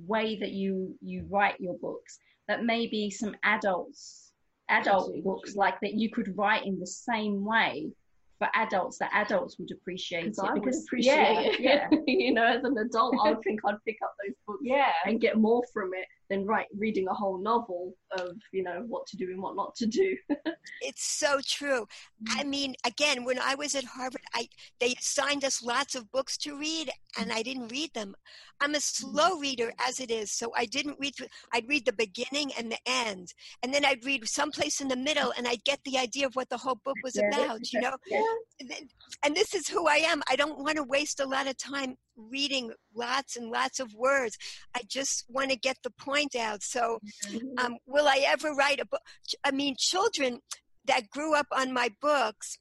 way 0.07 0.35
that 0.39 0.49
you 0.51 0.97
you 1.01 1.27
write 1.29 1.59
your 1.59 1.77
books 1.77 2.17
that 2.47 2.65
maybe 2.65 3.11
some 3.11 3.35
adults 3.43 4.31
adult 4.69 5.13
books 5.23 5.55
like 5.55 5.79
that 5.79 5.93
you 5.93 6.09
could 6.09 6.35
write 6.35 6.65
in 6.65 6.79
the 6.79 6.87
same 6.87 7.45
way 7.45 7.87
for 8.39 8.47
adults 8.55 8.97
that 8.97 9.11
adults 9.13 9.57
would 9.59 9.71
appreciate 9.71 10.25
it 10.25 10.39
I 10.41 10.53
because 10.53 10.77
would 10.77 10.83
appreciate 10.85 11.59
yeah, 11.59 11.87
it. 11.87 11.89
Yeah. 11.93 11.97
you 12.07 12.33
know, 12.33 12.43
as 12.45 12.63
an 12.63 12.77
adult, 12.77 13.15
I 13.23 13.31
would 13.31 13.41
think 13.43 13.61
I'd 13.65 13.75
pick 13.85 13.97
up 14.03 14.13
those 14.25 14.35
books 14.45 14.61
yeah. 14.63 14.91
and 15.05 15.21
get 15.21 15.37
more 15.37 15.63
from 15.73 15.91
it 15.93 16.05
than 16.29 16.45
write 16.45 16.67
reading 16.77 17.07
a 17.07 17.13
whole 17.13 17.37
novel 17.37 17.93
of 18.19 18.37
you 18.51 18.63
know 18.63 18.83
what 18.87 19.05
to 19.07 19.17
do 19.17 19.29
and 19.31 19.41
what 19.41 19.55
not 19.55 19.75
to 19.75 19.85
do. 19.85 20.15
it's 20.81 21.05
so 21.17 21.39
true. 21.45 21.87
I 22.29 22.43
mm. 22.43 22.49
mean, 22.49 22.75
again, 22.85 23.23
when 23.23 23.39
I 23.39 23.55
was 23.55 23.75
at 23.75 23.83
Harvard, 23.83 24.21
I 24.33 24.47
they 24.79 24.93
assigned 24.99 25.43
us 25.43 25.63
lots 25.63 25.95
of 25.95 26.11
books 26.11 26.37
to 26.39 26.57
read, 26.57 26.89
and 27.19 27.31
I 27.31 27.41
didn't 27.41 27.71
read 27.71 27.93
them. 27.93 28.15
I'm 28.61 28.75
a 28.75 28.79
slow 28.79 29.37
reader 29.39 29.73
as 29.85 29.99
it 29.99 30.09
is, 30.09 30.31
so 30.31 30.51
I 30.55 30.65
didn't 30.65 30.97
read. 30.99 31.13
I'd 31.53 31.67
read 31.67 31.85
the 31.85 31.93
beginning 31.93 32.51
and 32.57 32.71
the 32.71 32.79
end, 32.85 33.33
and 33.63 33.73
then 33.73 33.85
I'd 33.85 34.05
read 34.05 34.27
someplace 34.27 34.81
in 34.81 34.87
the 34.87 34.95
middle, 34.95 35.33
and 35.37 35.47
I'd 35.47 35.63
get 35.63 35.79
the 35.85 35.97
idea 35.97 36.25
of 36.25 36.35
what 36.35 36.49
the 36.49 36.57
whole 36.57 36.79
book 36.83 36.97
was 37.03 37.17
about. 37.17 37.71
You 37.71 37.81
know, 37.81 37.95
and 39.23 39.35
this 39.35 39.53
is 39.53 39.67
who 39.67 39.87
I 39.87 39.97
am. 39.97 40.21
I 40.29 40.35
don't 40.35 40.59
want 40.59 40.77
to 40.77 40.83
waste 40.83 41.19
a 41.19 41.27
lot 41.27 41.47
of 41.47 41.57
time 41.57 41.95
reading 42.17 42.71
lots 42.93 43.35
and 43.35 43.49
lots 43.49 43.79
of 43.79 43.93
words. 43.93 44.37
I 44.75 44.81
just 44.87 45.25
want 45.29 45.51
to 45.51 45.57
get 45.57 45.77
the 45.83 45.91
point 45.91 46.35
out. 46.35 46.63
So, 46.63 46.99
mm-hmm. 47.27 47.65
um, 47.65 47.77
will 48.05 48.11
I 48.11 48.25
ever 48.27 48.53
write 48.53 48.79
a 48.79 48.85
book? 48.85 49.01
I 49.43 49.51
mean, 49.51 49.75
children 49.77 50.39
that 50.85 51.09
grew 51.09 51.35
up 51.35 51.47
on 51.51 51.73
my 51.73 51.89
books, 52.01 52.57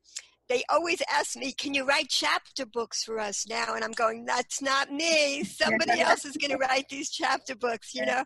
they 0.48 0.62
always 0.68 1.02
ask 1.12 1.36
me, 1.36 1.52
Can 1.52 1.74
you 1.74 1.84
write 1.84 2.08
chapter 2.08 2.66
books 2.66 3.04
for 3.04 3.18
us 3.18 3.46
now? 3.48 3.74
And 3.74 3.84
I'm 3.84 3.92
going, 3.92 4.24
That's 4.24 4.62
not 4.62 4.90
me. 4.90 5.44
Somebody 5.44 6.00
else 6.00 6.24
is 6.24 6.36
going 6.36 6.50
to 6.50 6.58
write 6.58 6.88
these 6.88 7.10
chapter 7.10 7.54
books, 7.54 7.94
you 7.94 8.04
know? 8.04 8.24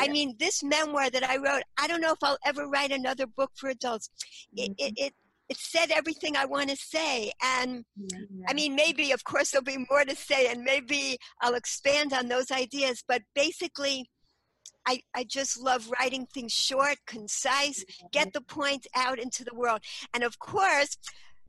I 0.00 0.06
mean, 0.06 0.36
this 0.38 0.62
memoir 0.62 1.10
that 1.10 1.28
I 1.28 1.38
wrote, 1.38 1.64
I 1.76 1.88
don't 1.88 2.00
know 2.00 2.12
if 2.12 2.22
I'll 2.22 2.38
ever 2.46 2.68
write 2.68 2.92
another 2.92 3.26
book 3.26 3.50
for 3.56 3.68
adults. 3.68 4.10
It, 4.54 4.70
mm-hmm. 4.70 4.86
it, 4.86 4.94
it 4.96 5.14
it 5.48 5.56
said 5.56 5.90
everything 5.90 6.36
I 6.36 6.44
want 6.44 6.68
to 6.68 6.76
say. 6.76 7.32
And 7.42 7.86
yeah, 7.96 8.18
yeah. 8.30 8.46
I 8.50 8.52
mean, 8.52 8.76
maybe, 8.76 9.12
of 9.12 9.24
course, 9.24 9.50
there'll 9.50 9.64
be 9.64 9.86
more 9.90 10.04
to 10.04 10.14
say, 10.14 10.46
and 10.46 10.62
maybe 10.62 11.16
I'll 11.40 11.54
expand 11.54 12.12
on 12.12 12.28
those 12.28 12.50
ideas. 12.50 13.02
But 13.08 13.22
basically, 13.34 14.10
I, 14.88 15.02
I 15.14 15.24
just 15.24 15.60
love 15.60 15.90
writing 15.98 16.26
things 16.32 16.52
short, 16.52 16.96
concise, 17.06 17.84
get 18.10 18.28
mm-hmm. 18.28 18.30
the 18.34 18.40
point 18.40 18.86
out 18.96 19.18
into 19.18 19.44
the 19.44 19.54
world. 19.54 19.80
And 20.14 20.24
of 20.24 20.38
course, 20.38 20.96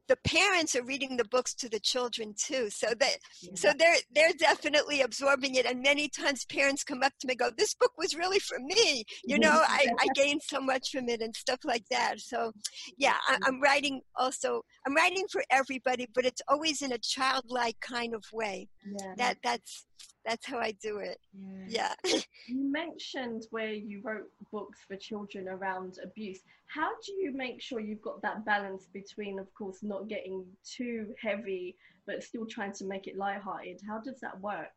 the 0.09 0.17
parents 0.25 0.75
are 0.75 0.83
reading 0.83 1.15
the 1.15 1.23
books 1.23 1.53
to 1.53 1.69
the 1.69 1.79
children 1.79 2.33
too. 2.35 2.69
So 2.71 2.87
that 2.99 3.17
yeah. 3.41 3.51
so 3.53 3.71
they're 3.77 3.95
they're 4.13 4.33
definitely 4.37 5.01
absorbing 5.01 5.55
it. 5.55 5.65
And 5.67 5.81
many 5.83 6.09
times 6.09 6.45
parents 6.45 6.83
come 6.83 7.03
up 7.03 7.13
to 7.21 7.27
me 7.27 7.35
go 7.35 7.51
this 7.55 7.75
book 7.75 7.91
was 7.97 8.15
really 8.15 8.39
for 8.39 8.57
me. 8.59 9.05
You 9.23 9.37
know 9.39 9.51
mm-hmm. 9.51 9.95
i 10.01 10.03
i 10.03 10.07
gained 10.15 10.41
so 10.41 10.59
much 10.59 10.89
from 10.91 11.07
it 11.09 11.21
and 11.21 11.35
stuff 11.35 11.59
like 11.63 11.85
that. 11.91 12.19
So 12.19 12.51
yeah 12.97 13.17
I, 13.27 13.35
mm-hmm. 13.35 13.43
i'm 13.45 13.61
writing 13.61 14.01
also 14.15 14.63
i'm 14.85 14.95
writing 14.95 15.25
for 15.31 15.43
everybody 15.51 16.07
but 16.13 16.25
it's 16.25 16.41
always 16.47 16.81
in 16.81 16.91
a 16.91 16.97
childlike 16.97 17.79
kind 17.79 18.15
of 18.15 18.23
way. 18.33 18.67
Yeah. 18.83 19.13
that 19.17 19.37
that's 19.43 19.85
that's 20.25 20.45
how 20.45 20.57
I 20.59 20.71
do 20.81 20.97
it. 20.97 21.19
Yeah. 21.67 21.93
yeah. 22.03 22.19
you 22.47 22.71
mentioned 22.71 23.45
where 23.51 23.73
you 23.73 24.01
wrote 24.03 24.29
books 24.51 24.79
for 24.87 24.95
children 24.95 25.47
around 25.47 25.97
abuse. 26.03 26.39
How 26.67 26.89
do 27.05 27.13
you 27.13 27.31
make 27.35 27.61
sure 27.61 27.79
you've 27.79 28.01
got 28.01 28.21
that 28.21 28.45
balance 28.45 28.87
between, 28.93 29.39
of 29.39 29.53
course, 29.53 29.79
not 29.81 30.07
getting 30.07 30.45
too 30.63 31.13
heavy, 31.21 31.75
but 32.05 32.23
still 32.23 32.45
trying 32.45 32.73
to 32.73 32.85
make 32.85 33.07
it 33.07 33.17
lighthearted? 33.17 33.79
How 33.87 33.99
does 33.99 34.19
that 34.21 34.39
work? 34.39 34.69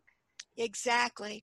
Exactly. 0.56 1.42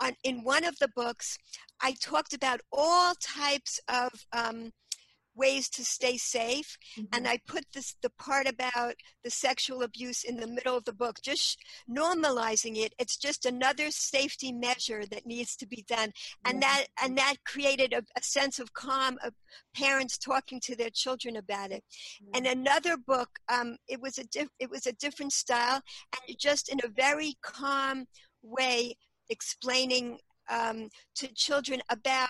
On, 0.00 0.12
in 0.24 0.42
one 0.42 0.64
of 0.64 0.78
the 0.78 0.88
books, 0.96 1.36
I 1.80 1.94
talked 2.00 2.32
about 2.32 2.60
all 2.72 3.14
types 3.20 3.80
of 3.88 4.10
um, 4.32 4.72
ways 5.34 5.68
to 5.68 5.84
stay 5.84 6.16
safe 6.16 6.76
mm-hmm. 6.98 7.06
and 7.12 7.28
i 7.28 7.38
put 7.46 7.64
this 7.72 7.94
the 8.02 8.10
part 8.18 8.48
about 8.48 8.94
the 9.24 9.30
sexual 9.30 9.82
abuse 9.82 10.24
in 10.24 10.36
the 10.36 10.46
middle 10.46 10.76
of 10.76 10.84
the 10.84 10.92
book 10.92 11.20
just 11.22 11.58
normalizing 11.88 12.76
it. 12.76 12.94
It's 12.98 13.16
just 13.16 13.46
another 13.46 13.90
safety 13.90 14.52
measure 14.52 15.04
that 15.10 15.26
needs 15.26 15.56
to 15.56 15.66
be 15.66 15.84
done 15.88 16.12
and 16.44 16.62
that 16.62 16.86
and 17.02 17.16
that 17.18 17.36
created 17.44 17.92
a, 17.92 18.02
a, 18.16 18.22
sense 18.22 18.58
of 18.58 18.72
calm 18.72 19.18
of 19.24 19.34
parents 19.74 20.18
talking 20.18 20.60
to 20.64 20.76
their 20.76 20.90
children 20.90 21.36
about 21.36 21.70
it. 21.70 21.82
And 22.34 22.46
another 22.46 22.96
book 22.96 23.28
um, 23.52 23.76
it 23.88 24.00
was 24.00 24.18
a 24.18 24.24
diff- 24.24 24.48
it 24.58 24.70
was 24.70 24.86
a 24.86 24.92
different 24.92 25.32
style 25.32 25.80
and 26.12 26.38
just 26.38 26.68
in 26.68 26.80
a 26.84 26.88
very 26.88 27.34
calm 27.42 28.06
way 28.42 28.96
explaining 29.28 30.18
um, 30.48 30.88
to 31.14 31.28
children 31.34 31.80
about 31.90 32.28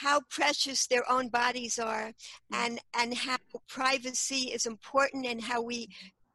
how 0.00 0.20
precious 0.30 0.86
their 0.86 1.10
own 1.10 1.28
bodies 1.28 1.78
are 1.78 2.12
and 2.52 2.78
and 2.96 3.14
how 3.14 3.36
privacy 3.68 4.50
is 4.52 4.64
important 4.66 5.26
and 5.26 5.42
how 5.42 5.60
we 5.60 5.88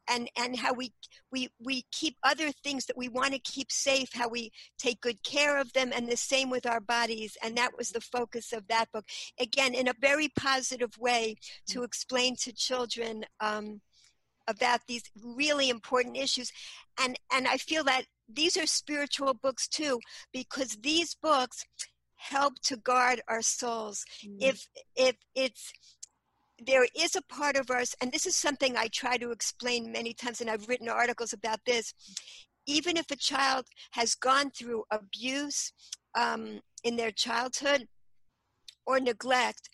and 0.10 0.30
and 0.38 0.58
how 0.58 0.74
we 0.74 0.92
we 1.32 1.48
we 1.64 1.86
keep 1.92 2.18
other 2.24 2.52
things 2.52 2.86
that 2.86 2.98
we 2.98 3.08
want 3.08 3.32
to 3.32 3.40
keep 3.40 3.72
safe 3.72 4.10
how 4.14 4.28
we 4.28 4.52
take 4.78 5.00
good 5.00 5.24
care 5.24 5.58
of 5.58 5.72
them 5.72 5.92
and 5.96 6.10
the 6.10 6.18
same 6.18 6.50
with 6.50 6.66
our 6.66 6.82
bodies. 6.82 7.38
And 7.42 7.58
that 7.58 7.78
was 7.78 7.92
the 7.92 8.02
focus 8.02 8.52
of 8.52 8.68
that 8.68 8.92
book. 8.92 9.06
Again 9.40 9.74
in 9.74 9.88
a 9.88 9.94
very 10.02 10.30
positive 10.38 10.98
way 10.98 11.38
to 11.68 11.84
explain 11.84 12.36
to 12.38 12.52
children 12.52 13.26
um, 13.40 13.82
about 14.46 14.82
these 14.90 15.04
really 15.24 15.70
important 15.70 16.18
issues. 16.18 16.52
And 17.02 17.18
and 17.34 17.48
i 17.48 17.58
feel 17.58 17.86
that 17.86 18.04
these 18.28 18.58
are 18.58 18.68
spiritual 18.68 19.34
books 19.34 19.68
too 19.68 20.00
because 20.32 20.78
these 20.82 21.16
books 21.16 21.66
help 22.30 22.60
to 22.64 22.78
guard 22.78 23.22
our 23.28 23.42
souls. 23.42 24.06
Mm-hmm. 24.26 24.50
If 24.50 24.68
if 24.96 25.16
it's 25.36 25.72
there 26.66 26.86
is 26.96 27.16
a 27.16 27.22
part 27.24 27.56
of 27.56 27.70
us, 27.70 27.96
and 28.00 28.12
this 28.12 28.26
is 28.26 28.36
something 28.36 28.78
I 28.78 28.88
try 28.88 29.18
to 29.18 29.32
explain 29.32 29.92
many 29.92 30.14
times, 30.14 30.40
and 30.40 30.50
I've 30.50 30.70
written 30.70 30.88
articles 30.88 31.34
about 31.34 31.60
this. 31.66 31.94
Even 32.66 32.96
if 32.96 33.12
a 33.12 33.18
child 33.18 33.66
has 33.92 34.16
gone 34.16 34.50
through 34.52 34.84
abuse 34.90 35.74
um, 36.16 36.62
in 36.84 36.96
their 36.96 37.12
childhood 37.12 37.88
or 38.86 39.00
neglect, 39.00 39.70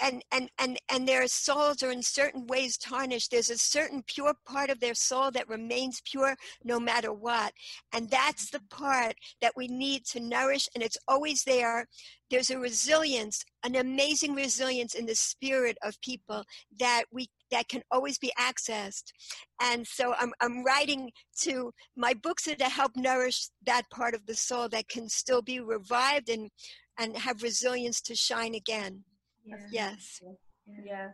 and 0.00 0.22
and 0.32 0.50
and 0.58 0.78
and 0.90 1.06
their 1.06 1.26
souls 1.26 1.82
are 1.82 1.90
in 1.90 2.02
certain 2.02 2.46
ways 2.46 2.76
tarnished. 2.76 3.30
There's 3.30 3.50
a 3.50 3.58
certain 3.58 4.02
pure 4.06 4.34
part 4.46 4.70
of 4.70 4.80
their 4.80 4.94
soul 4.94 5.30
that 5.32 5.48
remains 5.48 6.00
pure 6.04 6.36
no 6.64 6.78
matter 6.80 7.12
what. 7.12 7.52
And 7.92 8.08
that's 8.10 8.50
the 8.50 8.60
part 8.70 9.14
that 9.40 9.52
we 9.56 9.68
need 9.68 10.04
to 10.06 10.20
nourish 10.20 10.68
and 10.74 10.82
it's 10.82 10.98
always 11.06 11.44
there. 11.44 11.86
There's 12.30 12.50
a 12.50 12.58
resilience 12.58 13.44
an 13.64 13.76
amazing 13.76 14.34
resilience 14.34 14.94
in 14.94 15.06
the 15.06 15.14
spirit 15.14 15.76
of 15.82 16.00
people 16.00 16.44
that 16.78 17.04
we 17.12 17.28
that 17.50 17.68
can 17.68 17.82
always 17.90 18.18
be 18.18 18.32
accessed. 18.38 19.12
And 19.60 19.86
so 19.86 20.14
i'm, 20.18 20.32
I'm 20.40 20.64
writing 20.64 21.10
to 21.42 21.72
my 21.96 22.14
books 22.14 22.46
are 22.48 22.54
to 22.56 22.68
help 22.68 22.92
nourish 22.96 23.48
that 23.66 23.82
part 23.90 24.14
of 24.14 24.26
the 24.26 24.34
soul 24.34 24.68
that 24.70 24.88
can 24.88 25.08
still 25.08 25.42
be 25.42 25.60
revived 25.60 26.28
and 26.28 26.50
and 26.98 27.16
have 27.16 27.42
resilience 27.42 28.00
to 28.02 28.14
shine 28.14 28.54
again 28.54 29.04
yeah. 29.48 29.94
Yes. 29.96 30.20
Yeah. 30.84 31.08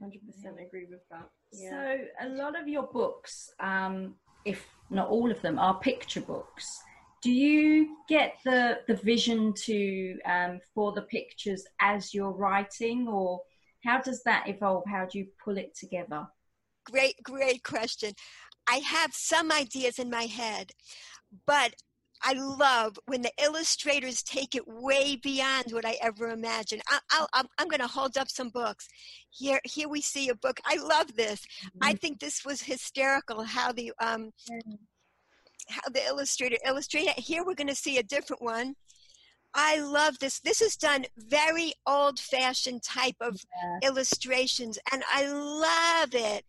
Hundred 0.00 0.20
percent 0.26 0.56
agree 0.64 0.86
with 0.88 1.00
that. 1.10 1.28
Yeah. 1.52 1.70
So 1.70 1.98
a 2.20 2.28
lot 2.28 2.60
of 2.60 2.68
your 2.68 2.84
books, 2.84 3.50
um, 3.60 4.14
if 4.44 4.64
not 4.90 5.08
all 5.08 5.30
of 5.30 5.40
them, 5.42 5.58
are 5.58 5.78
picture 5.80 6.20
books. 6.20 6.66
Do 7.20 7.32
you 7.32 7.96
get 8.08 8.36
the 8.44 8.78
the 8.86 8.94
vision 8.94 9.52
to 9.64 10.18
um, 10.24 10.60
for 10.74 10.92
the 10.92 11.02
pictures 11.02 11.64
as 11.80 12.14
you're 12.14 12.30
writing, 12.30 13.08
or 13.08 13.40
how 13.84 14.00
does 14.00 14.22
that 14.22 14.48
evolve? 14.48 14.84
How 14.86 15.06
do 15.06 15.18
you 15.18 15.26
pull 15.44 15.58
it 15.58 15.76
together? 15.76 16.26
Great, 16.84 17.16
great 17.22 17.64
question. 17.64 18.12
I 18.68 18.76
have 18.76 19.12
some 19.14 19.50
ideas 19.50 19.98
in 19.98 20.10
my 20.10 20.24
head, 20.24 20.72
but 21.46 21.74
I 22.22 22.32
love 22.34 22.98
when 23.06 23.22
the 23.22 23.32
illustrators 23.42 24.22
take 24.22 24.54
it 24.54 24.66
way 24.66 25.16
beyond 25.16 25.72
what 25.72 25.84
I 25.84 25.96
ever 26.02 26.30
imagined. 26.30 26.82
I, 27.10 27.24
am 27.32 27.68
going 27.68 27.80
to 27.80 27.86
hold 27.86 28.18
up 28.18 28.28
some 28.28 28.50
books. 28.50 28.88
Here, 29.30 29.60
here 29.64 29.88
we 29.88 30.00
see 30.00 30.28
a 30.28 30.34
book. 30.34 30.60
I 30.64 30.76
love 30.76 31.14
this. 31.14 31.40
Mm-hmm. 31.40 31.78
I 31.82 31.94
think 31.94 32.18
this 32.18 32.44
was 32.44 32.62
hysterical. 32.62 33.42
How 33.44 33.72
the 33.72 33.92
um, 34.00 34.30
how 35.68 35.88
the 35.92 36.04
illustrator 36.06 36.56
illustrated. 36.64 37.12
Here 37.18 37.44
we're 37.44 37.54
going 37.54 37.68
to 37.68 37.74
see 37.74 37.98
a 37.98 38.02
different 38.02 38.42
one. 38.42 38.74
I 39.54 39.80
love 39.80 40.18
this. 40.18 40.40
This 40.40 40.60
is 40.60 40.76
done 40.76 41.06
very 41.16 41.72
old 41.86 42.18
fashioned 42.18 42.82
type 42.82 43.16
of 43.20 43.40
yeah. 43.62 43.88
illustrations, 43.88 44.78
and 44.92 45.02
I 45.12 45.26
love 45.26 46.14
it. 46.14 46.44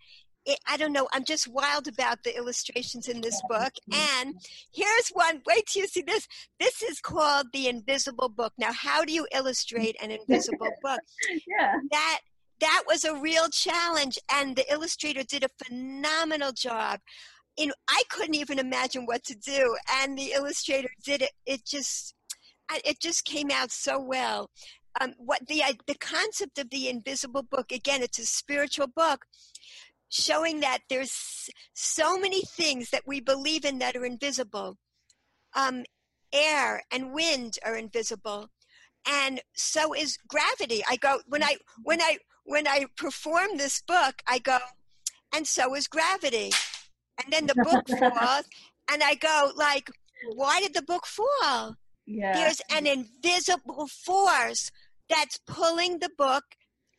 It. 0.49 0.59
I 0.67 0.77
don't 0.77 0.93
know. 0.93 1.07
I'm 1.13 1.23
just 1.23 1.47
wild 1.47 1.87
about 1.87 2.23
the 2.23 2.35
illustrations 2.35 3.07
in 3.07 3.21
this 3.21 3.39
book. 3.47 3.71
And 3.93 4.35
here's 4.73 5.09
one. 5.13 5.41
Wait 5.45 5.65
till 5.67 5.83
you 5.83 5.87
see 5.87 6.01
this. 6.01 6.27
This 6.59 6.81
is 6.81 6.99
called 6.99 7.47
The 7.53 7.67
Invisible 7.67 8.29
Book. 8.29 8.53
Now, 8.57 8.71
how 8.73 9.05
do 9.05 9.13
you 9.13 9.27
illustrate 9.33 9.95
an 10.01 10.11
invisible 10.11 10.71
book? 10.81 10.99
yeah. 11.47 11.73
That 11.91 12.19
that 12.59 12.83
was 12.87 13.05
a 13.05 13.15
real 13.15 13.47
challenge, 13.49 14.19
and 14.31 14.55
the 14.55 14.69
illustrator 14.71 15.23
did 15.23 15.43
a 15.43 15.65
phenomenal 15.65 16.51
job. 16.51 16.99
In, 17.57 17.71
I 17.89 18.03
couldn't 18.09 18.35
even 18.35 18.59
imagine 18.59 19.05
what 19.05 19.23
to 19.25 19.35
do, 19.35 19.75
and 20.01 20.17
the 20.17 20.33
illustrator 20.33 20.89
did 21.03 21.21
it. 21.21 21.31
It 21.45 21.65
just 21.65 22.13
it 22.85 22.99
just 22.99 23.25
came 23.25 23.49
out 23.51 23.71
so 23.71 23.99
well. 23.99 24.49
Um, 24.99 25.13
what 25.17 25.47
the 25.47 25.63
the 25.87 25.95
concept 25.95 26.57
of 26.59 26.69
the 26.69 26.89
invisible 26.89 27.43
book 27.43 27.71
again? 27.71 28.01
It's 28.01 28.19
a 28.19 28.25
spiritual 28.25 28.87
book, 28.87 29.25
showing 30.09 30.59
that 30.59 30.79
there's 30.89 31.49
so 31.73 32.17
many 32.17 32.41
things 32.41 32.89
that 32.89 33.03
we 33.05 33.19
believe 33.21 33.65
in 33.65 33.79
that 33.79 33.95
are 33.95 34.05
invisible. 34.05 34.77
Um, 35.55 35.83
air 36.33 36.83
and 36.91 37.13
wind 37.13 37.57
are 37.65 37.75
invisible, 37.75 38.49
and 39.07 39.41
so 39.55 39.93
is 39.93 40.17
gravity. 40.27 40.83
I 40.87 40.97
go 40.97 41.19
when 41.27 41.43
I 41.43 41.57
when 41.83 42.01
I 42.01 42.17
when 42.43 42.67
I 42.67 42.85
perform 42.97 43.57
this 43.57 43.81
book, 43.81 44.21
I 44.27 44.39
go, 44.39 44.59
and 45.33 45.47
so 45.47 45.75
is 45.75 45.87
gravity, 45.87 46.51
and 47.23 47.33
then 47.33 47.47
the 47.47 47.55
book 47.55 47.87
falls, 47.99 48.45
and 48.91 49.03
I 49.03 49.15
go 49.15 49.51
like, 49.55 49.89
why 50.35 50.61
did 50.61 50.73
the 50.73 50.81
book 50.81 51.05
fall? 51.05 51.75
Yeah. 52.05 52.33
There's 52.33 52.61
an 52.71 52.87
invisible 52.87 53.87
force 53.87 54.71
that's 55.09 55.39
pulling 55.45 55.99
the 55.99 56.09
book. 56.17 56.43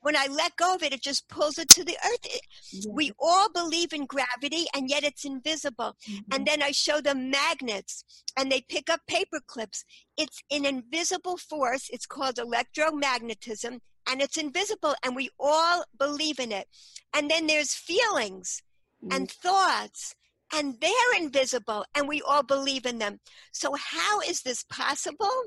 When 0.03 0.17
I 0.17 0.27
let 0.27 0.57
go 0.57 0.75
of 0.75 0.83
it, 0.83 0.93
it 0.93 1.03
just 1.03 1.29
pulls 1.29 1.59
it 1.59 1.69
to 1.71 1.85
the 1.85 1.97
earth. 2.05 2.25
It. 2.25 2.87
We 2.89 3.13
all 3.19 3.51
believe 3.53 3.93
in 3.93 4.07
gravity, 4.07 4.67
and 4.75 4.89
yet 4.89 5.05
it's 5.05 5.25
invisible. 5.25 5.97
Mm-hmm. 6.09 6.33
And 6.33 6.47
then 6.47 6.63
I 6.63 6.71
show 6.71 7.01
them 7.01 7.31
magnets, 7.31 8.05
and 8.37 8.51
they 8.51 8.63
pick 8.63 8.89
up 8.89 9.01
paper 9.07 9.41
clips. 9.47 9.85
It's 10.17 10.43
an 10.51 10.65
invisible 10.65 11.37
force. 11.37 11.89
It's 11.91 12.07
called 12.07 12.37
electromagnetism, 12.37 13.81
and 14.11 14.23
it's 14.23 14.37
invisible, 14.37 14.95
and 15.05 15.15
we 15.15 15.31
all 15.39 15.85
believe 15.99 16.39
in 16.39 16.53
it. 16.53 16.67
And 17.15 17.31
then 17.31 17.47
there's 17.47 17.75
feelings 17.75 18.63
mm-hmm. 19.03 19.17
and 19.17 19.31
thoughts 19.31 20.15
and 20.53 20.75
they're 20.81 21.17
invisible 21.17 21.85
and 21.95 22.09
we 22.09 22.23
all 22.23 22.43
believe 22.43 22.87
in 22.87 22.99
them. 22.99 23.21
So, 23.53 23.75
how 23.79 24.21
is 24.21 24.43
this 24.43 24.65
possible? 24.65 25.45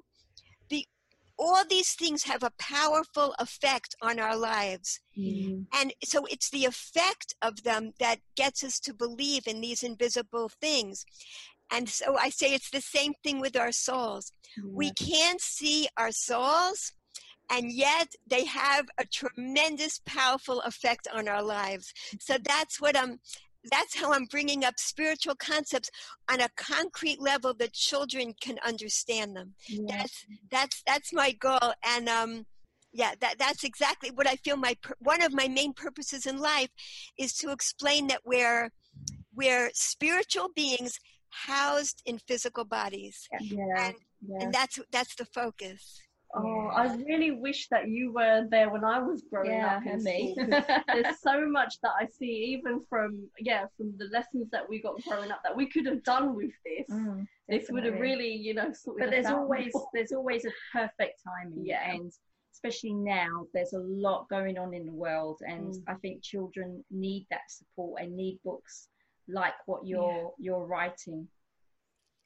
All 1.37 1.63
these 1.69 1.93
things 1.93 2.23
have 2.23 2.43
a 2.43 2.51
powerful 2.57 3.35
effect 3.39 3.95
on 4.01 4.19
our 4.19 4.37
lives. 4.37 4.99
Mm-hmm. 5.17 5.63
And 5.73 5.93
so, 6.03 6.25
it's 6.25 6.49
the 6.49 6.65
effect 6.65 7.35
of 7.41 7.63
them 7.63 7.93
that 7.99 8.19
gets 8.35 8.63
us 8.63 8.79
to 8.81 8.93
believe 8.93 9.47
in 9.47 9.61
these 9.61 9.83
invisible 9.83 10.49
things. 10.61 11.05
And 11.71 11.89
so, 11.89 12.17
I 12.17 12.29
say 12.29 12.53
it's 12.53 12.69
the 12.69 12.81
same 12.81 13.13
thing 13.23 13.39
with 13.39 13.57
our 13.57 13.71
souls. 13.71 14.31
We 14.63 14.91
can't 14.91 15.41
see 15.41 15.87
our 15.97 16.11
souls 16.11 16.93
and 17.49 17.71
yet 17.71 18.07
they 18.27 18.45
have 18.45 18.87
a 18.97 19.05
tremendous 19.05 19.99
powerful 20.05 20.61
effect 20.61 21.07
on 21.13 21.27
our 21.27 21.43
lives 21.43 21.93
so 22.19 22.37
that's 22.43 22.79
what 22.79 22.97
i'm 22.97 23.19
that's 23.71 23.97
how 23.97 24.13
I'm 24.13 24.25
bringing 24.25 24.63
up 24.65 24.75
spiritual 24.77 25.35
concepts 25.35 25.89
on 26.29 26.41
a 26.41 26.49
concrete 26.55 27.21
level 27.21 27.53
that 27.55 27.73
children 27.73 28.33
can 28.41 28.57
understand 28.65 29.35
them. 29.35 29.53
Yes. 29.67 29.87
That's 29.87 30.25
that's 30.51 30.83
that's 30.85 31.13
my 31.13 31.31
goal, 31.31 31.73
and 31.85 32.09
um, 32.09 32.45
yeah, 32.91 33.13
that 33.21 33.37
that's 33.39 33.63
exactly 33.63 34.11
what 34.11 34.27
I 34.27 34.35
feel. 34.37 34.57
My 34.57 34.75
one 34.99 35.21
of 35.21 35.33
my 35.33 35.47
main 35.47 35.73
purposes 35.73 36.25
in 36.25 36.37
life 36.37 36.69
is 37.17 37.33
to 37.35 37.51
explain 37.51 38.07
that 38.07 38.21
we're 38.25 38.71
we're 39.35 39.71
spiritual 39.73 40.49
beings 40.55 40.99
housed 41.29 42.01
in 42.05 42.19
physical 42.19 42.65
bodies, 42.65 43.27
and 43.77 43.95
and 44.39 44.53
that's 44.53 44.79
that's 44.91 45.15
the 45.15 45.25
focus. 45.25 46.01
Oh, 46.35 46.67
I 46.67 46.95
really 46.95 47.31
wish 47.31 47.67
that 47.69 47.87
you 47.89 48.11
were 48.11 48.47
there 48.49 48.69
when 48.69 48.83
I 48.83 48.99
was 48.99 49.23
growing 49.29 49.51
yeah, 49.51 49.77
up 49.77 49.85
in 49.85 50.03
me. 50.03 50.35
there's 50.87 51.19
so 51.21 51.47
much 51.47 51.75
that 51.83 51.91
I 51.99 52.07
see, 52.07 52.55
even 52.57 52.81
from 52.89 53.29
yeah, 53.39 53.65
from 53.77 53.93
the 53.97 54.05
lessons 54.05 54.49
that 54.51 54.67
we 54.67 54.81
got 54.81 55.01
growing 55.03 55.31
up, 55.31 55.41
that 55.43 55.55
we 55.55 55.67
could 55.67 55.85
have 55.85 56.03
done 56.03 56.35
with 56.35 56.51
this. 56.65 56.89
Mm, 56.89 57.27
this 57.47 57.69
would 57.69 57.83
have 57.83 57.99
really, 57.99 58.33
you 58.33 58.55
know, 58.55 58.73
sort 58.73 58.99
of 58.99 59.05
But 59.05 59.11
there's 59.11 59.27
always 59.27 59.65
before. 59.65 59.89
there's 59.93 60.11
always 60.11 60.45
a 60.45 60.51
perfect 60.71 61.21
timing. 61.23 61.65
Yeah. 61.65 61.91
And 61.91 62.11
especially 62.53 62.93
now, 62.93 63.45
there's 63.53 63.73
a 63.73 63.79
lot 63.79 64.27
going 64.29 64.57
on 64.57 64.73
in 64.73 64.87
the 64.87 64.93
world, 64.93 65.39
and 65.47 65.73
mm. 65.73 65.83
I 65.87 65.93
think 65.95 66.23
children 66.23 66.83
need 66.89 67.27
that 67.29 67.49
support 67.49 68.01
and 68.01 68.15
need 68.15 68.39
books 68.43 68.87
like 69.27 69.53
what 69.65 69.85
you're 69.85 70.33
yeah. 70.39 70.45
you're 70.51 70.65
writing. 70.65 71.27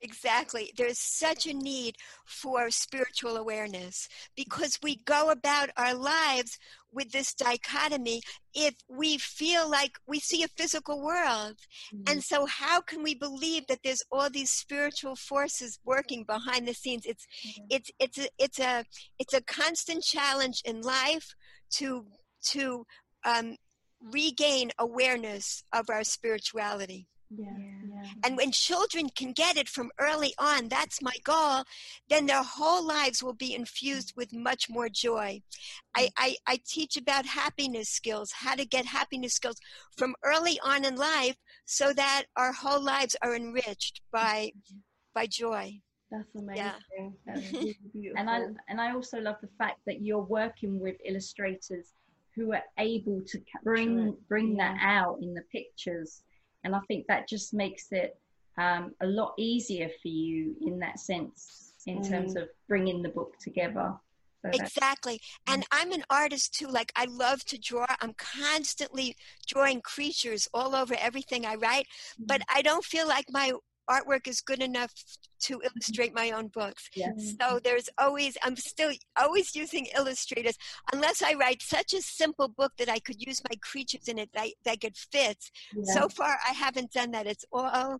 Exactly. 0.01 0.71
There's 0.77 0.99
such 0.99 1.47
a 1.47 1.53
need 1.53 1.95
for 2.25 2.69
spiritual 2.69 3.35
awareness 3.35 4.07
because 4.35 4.77
we 4.83 4.97
go 5.05 5.31
about 5.31 5.69
our 5.75 5.95
lives 5.95 6.59
with 6.91 7.11
this 7.11 7.33
dichotomy 7.33 8.21
if 8.53 8.75
we 8.87 9.17
feel 9.17 9.69
like 9.69 9.97
we 10.07 10.19
see 10.19 10.43
a 10.43 10.47
physical 10.49 11.01
world. 11.01 11.55
Mm-hmm. 11.93 12.03
And 12.11 12.23
so 12.23 12.45
how 12.45 12.79
can 12.81 13.01
we 13.01 13.15
believe 13.15 13.65
that 13.67 13.79
there's 13.83 14.03
all 14.11 14.29
these 14.29 14.51
spiritual 14.51 15.15
forces 15.15 15.79
working 15.83 16.23
behind 16.23 16.67
the 16.67 16.73
scenes? 16.73 17.03
It's 17.05 17.25
mm-hmm. 17.45 17.65
it's 17.69 17.91
it's 17.99 18.19
a 18.19 18.27
it's 18.37 18.59
a 18.59 18.85
it's 19.17 19.33
a 19.33 19.41
constant 19.41 20.03
challenge 20.03 20.61
in 20.63 20.81
life 20.81 21.33
to 21.77 22.05
to 22.49 22.85
um, 23.25 23.55
regain 24.13 24.71
awareness 24.77 25.63
of 25.73 25.89
our 25.89 26.03
spirituality. 26.03 27.07
Yeah, 27.29 27.51
yeah. 27.57 28.09
And 28.23 28.37
when 28.37 28.51
children 28.51 29.09
can 29.09 29.33
get 29.33 29.57
it 29.57 29.67
from 29.67 29.91
early 29.99 30.33
on, 30.37 30.69
that's 30.69 31.01
my 31.01 31.15
goal, 31.23 31.63
then 32.09 32.25
their 32.25 32.43
whole 32.43 32.85
lives 32.85 33.21
will 33.21 33.33
be 33.33 33.53
infused 33.53 34.13
with 34.15 34.33
much 34.33 34.69
more 34.69 34.87
joy. 34.89 35.41
I, 35.95 36.05
mm. 36.05 36.09
I, 36.17 36.35
I 36.47 36.59
teach 36.65 36.95
about 36.95 37.25
happiness 37.25 37.89
skills, 37.89 38.31
how 38.31 38.55
to 38.55 38.65
get 38.65 38.85
happiness 38.85 39.33
skills 39.33 39.57
from 39.97 40.15
early 40.23 40.59
on 40.63 40.85
in 40.85 40.95
life 40.95 41.35
so 41.65 41.91
that 41.93 42.25
our 42.37 42.53
whole 42.53 42.81
lives 42.81 43.15
are 43.21 43.35
enriched 43.35 44.01
by, 44.11 44.51
by 45.13 45.27
joy. 45.27 45.81
That's 46.09 46.35
amazing. 46.35 46.55
Yeah. 46.55 47.09
That's 47.25 47.51
really 47.53 47.77
and 48.15 48.29
I 48.29 48.43
and 48.69 48.79
I 48.79 48.93
also 48.93 49.19
love 49.19 49.35
the 49.41 49.49
fact 49.57 49.79
that 49.85 50.01
you're 50.01 50.23
working 50.23 50.79
with 50.79 50.95
illustrators 51.03 51.87
who 52.33 52.53
are 52.53 52.63
able 52.77 53.21
to 53.27 53.41
bring 53.63 54.15
bring 54.29 54.55
yeah. 54.55 54.73
that 54.73 54.79
out 54.81 55.17
in 55.21 55.33
the 55.33 55.41
pictures 55.51 56.21
and 56.67 56.75
I 56.75 56.81
think 56.81 57.07
that 57.07 57.29
just 57.29 57.53
makes 57.53 57.93
it 57.93 58.19
um, 58.57 58.93
a 58.99 59.07
lot 59.07 59.33
easier 59.37 59.87
for 60.01 60.09
you 60.09 60.53
in 60.59 60.79
that 60.79 60.99
sense, 60.99 61.71
in 61.85 61.99
mm. 61.99 62.09
terms 62.09 62.35
of 62.35 62.49
bringing 62.67 63.01
the 63.01 63.07
book 63.07 63.39
together. 63.39 63.93
So 64.43 64.51
exactly. 64.53 65.21
And 65.47 65.65
I'm 65.71 65.93
an 65.93 66.03
artist 66.09 66.53
too. 66.53 66.67
Like, 66.67 66.91
I 66.97 67.05
love 67.05 67.45
to 67.45 67.57
draw. 67.57 67.85
I'm 68.01 68.13
constantly 68.17 69.15
drawing 69.47 69.79
creatures 69.79 70.49
all 70.53 70.75
over 70.75 70.93
everything 70.99 71.45
I 71.45 71.55
write, 71.55 71.87
but 72.19 72.41
mm. 72.41 72.45
I 72.53 72.61
don't 72.61 72.83
feel 72.83 73.07
like 73.07 73.27
my 73.29 73.53
artwork 73.89 74.27
is 74.27 74.41
good 74.41 74.61
enough 74.61 74.91
to 75.39 75.61
illustrate 75.63 76.13
my 76.13 76.31
own 76.31 76.47
books. 76.47 76.89
Yes. 76.95 77.35
So 77.39 77.59
there's 77.63 77.89
always, 77.97 78.37
I'm 78.43 78.55
still 78.55 78.91
always 79.19 79.55
using 79.55 79.87
illustrators, 79.95 80.57
unless 80.93 81.21
I 81.21 81.33
write 81.33 81.61
such 81.61 81.93
a 81.93 82.01
simple 82.01 82.47
book 82.47 82.73
that 82.77 82.89
I 82.89 82.99
could 82.99 83.17
use 83.19 83.41
my 83.49 83.55
creatures 83.61 84.07
in 84.07 84.17
it 84.17 84.29
that, 84.33 84.49
that 84.65 84.81
could 84.81 84.97
fit. 84.97 85.37
Yeah. 85.75 85.93
So 85.93 86.09
far, 86.09 86.37
I 86.47 86.53
haven't 86.53 86.91
done 86.91 87.11
that. 87.11 87.27
It's 87.27 87.45
all 87.51 87.99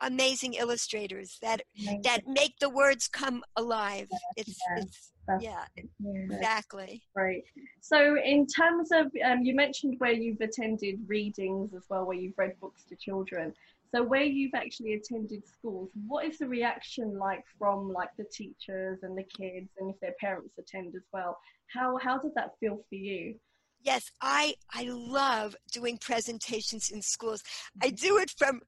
amazing 0.00 0.54
illustrators 0.54 1.38
that 1.42 1.62
amazing. 1.78 2.02
that 2.02 2.26
make 2.26 2.58
the 2.60 2.68
words 2.68 3.08
come 3.08 3.42
alive. 3.56 4.06
Yes, 4.10 4.20
it's, 4.36 4.58
yes. 4.76 4.84
it's 4.84 5.12
yeah, 5.40 5.64
exactly. 6.04 7.02
Right. 7.14 7.42
So, 7.80 8.16
in 8.22 8.46
terms 8.46 8.90
of, 8.92 9.06
um, 9.24 9.42
you 9.42 9.54
mentioned 9.54 9.96
where 9.98 10.12
you've 10.12 10.40
attended 10.40 11.00
readings 11.06 11.74
as 11.74 11.82
well, 11.88 12.04
where 12.04 12.16
you've 12.16 12.38
read 12.38 12.52
books 12.60 12.84
to 12.88 12.96
children. 12.96 13.52
So 13.94 14.02
where 14.02 14.24
you've 14.24 14.54
actually 14.54 14.94
attended 14.94 15.46
schools, 15.46 15.90
what 16.06 16.24
is 16.24 16.38
the 16.38 16.48
reaction 16.48 17.18
like 17.18 17.44
from 17.58 17.92
like 17.92 18.10
the 18.18 18.26
teachers 18.32 18.98
and 19.02 19.16
the 19.16 19.24
kids 19.24 19.68
and 19.78 19.90
if 19.90 20.00
their 20.00 20.14
parents 20.20 20.54
attend 20.58 20.94
as 20.96 21.04
well? 21.12 21.38
How 21.72 21.98
how 21.98 22.18
does 22.18 22.32
that 22.34 22.52
feel 22.60 22.76
for 22.88 22.94
you? 22.94 23.36
Yes, 23.80 24.10
I 24.20 24.54
I 24.72 24.84
love 24.84 25.56
doing 25.72 25.98
presentations 25.98 26.90
in 26.90 27.02
schools. 27.02 27.42
I 27.82 27.90
do 27.90 28.18
it 28.18 28.30
from 28.36 28.60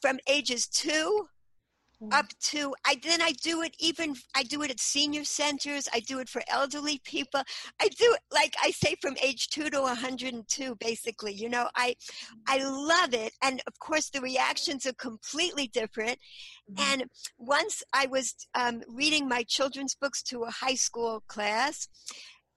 from 0.00 0.18
ages 0.26 0.66
2 0.68 0.88
mm. 0.88 1.26
Up 2.12 2.26
to 2.40 2.74
I 2.86 2.96
then 3.02 3.20
I 3.20 3.32
do 3.32 3.62
it 3.62 3.74
even 3.78 4.16
I 4.34 4.42
do 4.42 4.62
it 4.62 4.70
at 4.70 4.80
senior 4.80 5.24
centers. 5.24 5.88
I 5.92 6.00
do 6.00 6.18
it 6.18 6.28
for 6.28 6.42
elderly 6.48 7.00
people. 7.04 7.42
I 7.80 7.88
do 7.88 8.14
it 8.14 8.20
like 8.32 8.54
I 8.62 8.70
say 8.70 8.96
from 9.00 9.16
age 9.22 9.48
two 9.48 9.68
to 9.70 9.80
102, 9.82 10.74
basically. 10.76 11.32
You 11.32 11.48
know, 11.48 11.68
I 11.76 11.94
I 12.46 12.62
love 12.62 13.14
it, 13.14 13.32
and 13.42 13.62
of 13.66 13.78
course 13.78 14.10
the 14.10 14.20
reactions 14.20 14.86
are 14.86 14.94
completely 14.94 15.68
different. 15.68 16.18
Mm-hmm. 16.72 16.92
And 16.92 17.10
once 17.38 17.82
I 17.92 18.06
was 18.06 18.34
um, 18.54 18.82
reading 18.88 19.28
my 19.28 19.42
children's 19.42 19.94
books 19.94 20.22
to 20.24 20.44
a 20.44 20.50
high 20.50 20.74
school 20.74 21.22
class, 21.28 21.88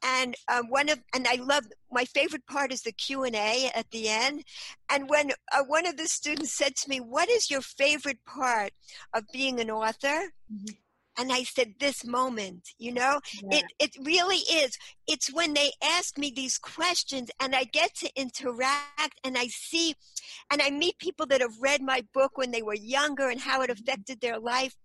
and 0.04 0.36
um, 0.52 0.70
one 0.70 0.90
of 0.90 1.00
and 1.16 1.28
I 1.28 1.36
love 1.36 1.66
my 1.92 2.06
favorite 2.06 2.46
part 2.46 2.72
is 2.72 2.82
the 2.82 2.92
Q 2.92 3.24
and 3.24 3.36
A 3.36 3.72
at 3.74 3.90
the 3.92 4.10
end. 4.10 4.44
And 4.92 5.10
when 5.10 5.32
uh, 5.52 5.64
one 5.66 5.88
of 5.88 5.98
the 5.98 6.08
students 6.08 6.54
said 6.54 6.76
to 6.78 6.90
me, 6.90 7.00
"What 7.00 7.30
is 7.30 7.50
your 7.50 7.62
favorite 7.62 8.20
part 8.26 8.72
of 9.14 9.24
being 9.32 9.60
an 9.60 9.72
author?" 9.72 10.32
Mm-hmm. 10.52 10.74
And 11.18 11.32
I 11.32 11.44
said, 11.44 11.76
"This 11.80 12.04
moment, 12.04 12.70
you 12.78 12.92
know, 12.92 13.22
yeah. 13.44 13.60
it 13.60 13.66
it 13.80 13.92
really 14.02 14.38
is. 14.38 14.78
It's 15.08 15.32
when 15.32 15.54
they 15.54 15.72
ask 15.82 16.18
me 16.18 16.34
these 16.36 16.58
questions, 16.58 17.30
and 17.40 17.56
I 17.56 17.64
get 17.64 17.96
to 17.98 18.12
interact, 18.20 19.20
and 19.24 19.38
I 19.38 19.48
see, 19.48 19.96
and 20.52 20.62
I 20.62 20.70
meet 20.70 20.98
people 20.98 21.28
that 21.28 21.42
have 21.42 21.62
read 21.62 21.82
my 21.82 22.04
book 22.14 22.38
when 22.38 22.52
they 22.52 22.64
were 22.64 22.76
younger 22.76 23.30
and 23.30 23.40
how 23.40 23.62
it 23.62 23.70
mm-hmm. 23.70 23.82
affected 23.84 24.20
their 24.20 24.40
life. 24.40 24.76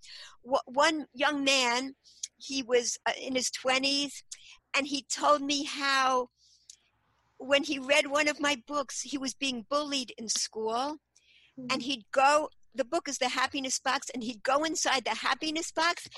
One 0.42 1.06
young 1.12 1.44
man." 1.44 1.94
he 2.40 2.62
was 2.62 2.96
uh, 3.04 3.10
in 3.20 3.34
his 3.34 3.50
20s 3.50 4.22
and 4.76 4.86
he 4.86 5.02
told 5.02 5.42
me 5.42 5.64
how 5.64 6.28
when 7.38 7.62
he 7.64 7.78
read 7.78 8.06
one 8.06 8.28
of 8.28 8.40
my 8.40 8.60
books 8.66 9.02
he 9.02 9.18
was 9.18 9.34
being 9.34 9.64
bullied 9.68 10.12
in 10.18 10.28
school 10.28 10.96
mm-hmm. 11.58 11.66
and 11.70 11.82
he'd 11.82 12.04
go 12.12 12.48
the 12.74 12.84
book 12.84 13.08
is 13.08 13.18
the 13.18 13.28
happiness 13.28 13.78
box 13.78 14.10
and 14.12 14.22
he'd 14.22 14.42
go 14.42 14.64
inside 14.64 15.04
the 15.04 15.14
happiness 15.14 15.72
box 15.72 16.08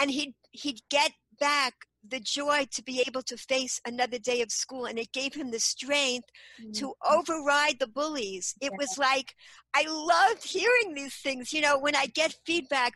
and 0.00 0.10
he'd 0.10 0.34
he'd 0.52 0.80
get 0.90 1.12
back 1.38 1.74
the 2.08 2.20
joy 2.20 2.66
to 2.70 2.82
be 2.82 3.02
able 3.06 3.22
to 3.22 3.36
face 3.36 3.80
another 3.86 4.18
day 4.18 4.40
of 4.40 4.50
school 4.50 4.86
and 4.86 4.98
it 4.98 5.12
gave 5.12 5.34
him 5.34 5.50
the 5.50 5.60
strength 5.60 6.28
mm-hmm. 6.60 6.72
to 6.72 6.92
override 7.08 7.78
the 7.78 7.86
bullies 7.86 8.54
it 8.60 8.70
yeah. 8.72 8.78
was 8.78 8.96
like 8.96 9.34
i 9.74 9.84
loved 9.86 10.42
hearing 10.42 10.94
these 10.94 11.14
things 11.16 11.52
you 11.52 11.60
know 11.60 11.78
when 11.78 11.94
i 11.94 12.06
get 12.06 12.34
feedback 12.46 12.94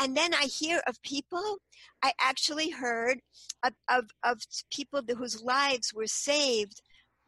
and 0.00 0.16
then 0.16 0.34
i 0.34 0.44
hear 0.44 0.80
of 0.86 1.00
people 1.02 1.58
i 2.02 2.12
actually 2.20 2.70
heard 2.70 3.18
of, 3.64 3.72
of, 3.88 4.04
of 4.24 4.38
people 4.70 5.00
whose 5.16 5.42
lives 5.42 5.92
were 5.94 6.06
saved 6.06 6.82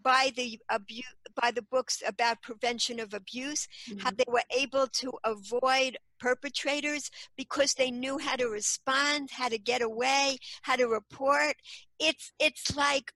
by 0.07 0.31
the 0.37 0.57
abuse 0.71 1.17
by 1.35 1.51
the 1.51 1.63
books 1.63 2.01
about 2.07 2.41
prevention 2.41 3.01
of 3.01 3.13
abuse 3.13 3.67
mm-hmm. 3.91 3.99
how 3.99 4.11
they 4.13 4.25
were 4.29 4.49
able 4.57 4.87
to 4.87 5.13
avoid 5.25 5.99
perpetrators 6.21 7.11
because 7.37 7.75
they 7.75 7.91
knew 7.91 8.17
how 8.17 8.37
to 8.37 8.47
respond 8.47 9.29
how 9.33 9.49
to 9.49 9.59
get 9.59 9.83
away 9.83 10.39
how 10.63 10.77
to 10.77 10.87
report 10.87 11.57
it's 11.99 12.33
it's 12.39 12.77
like 12.77 13.13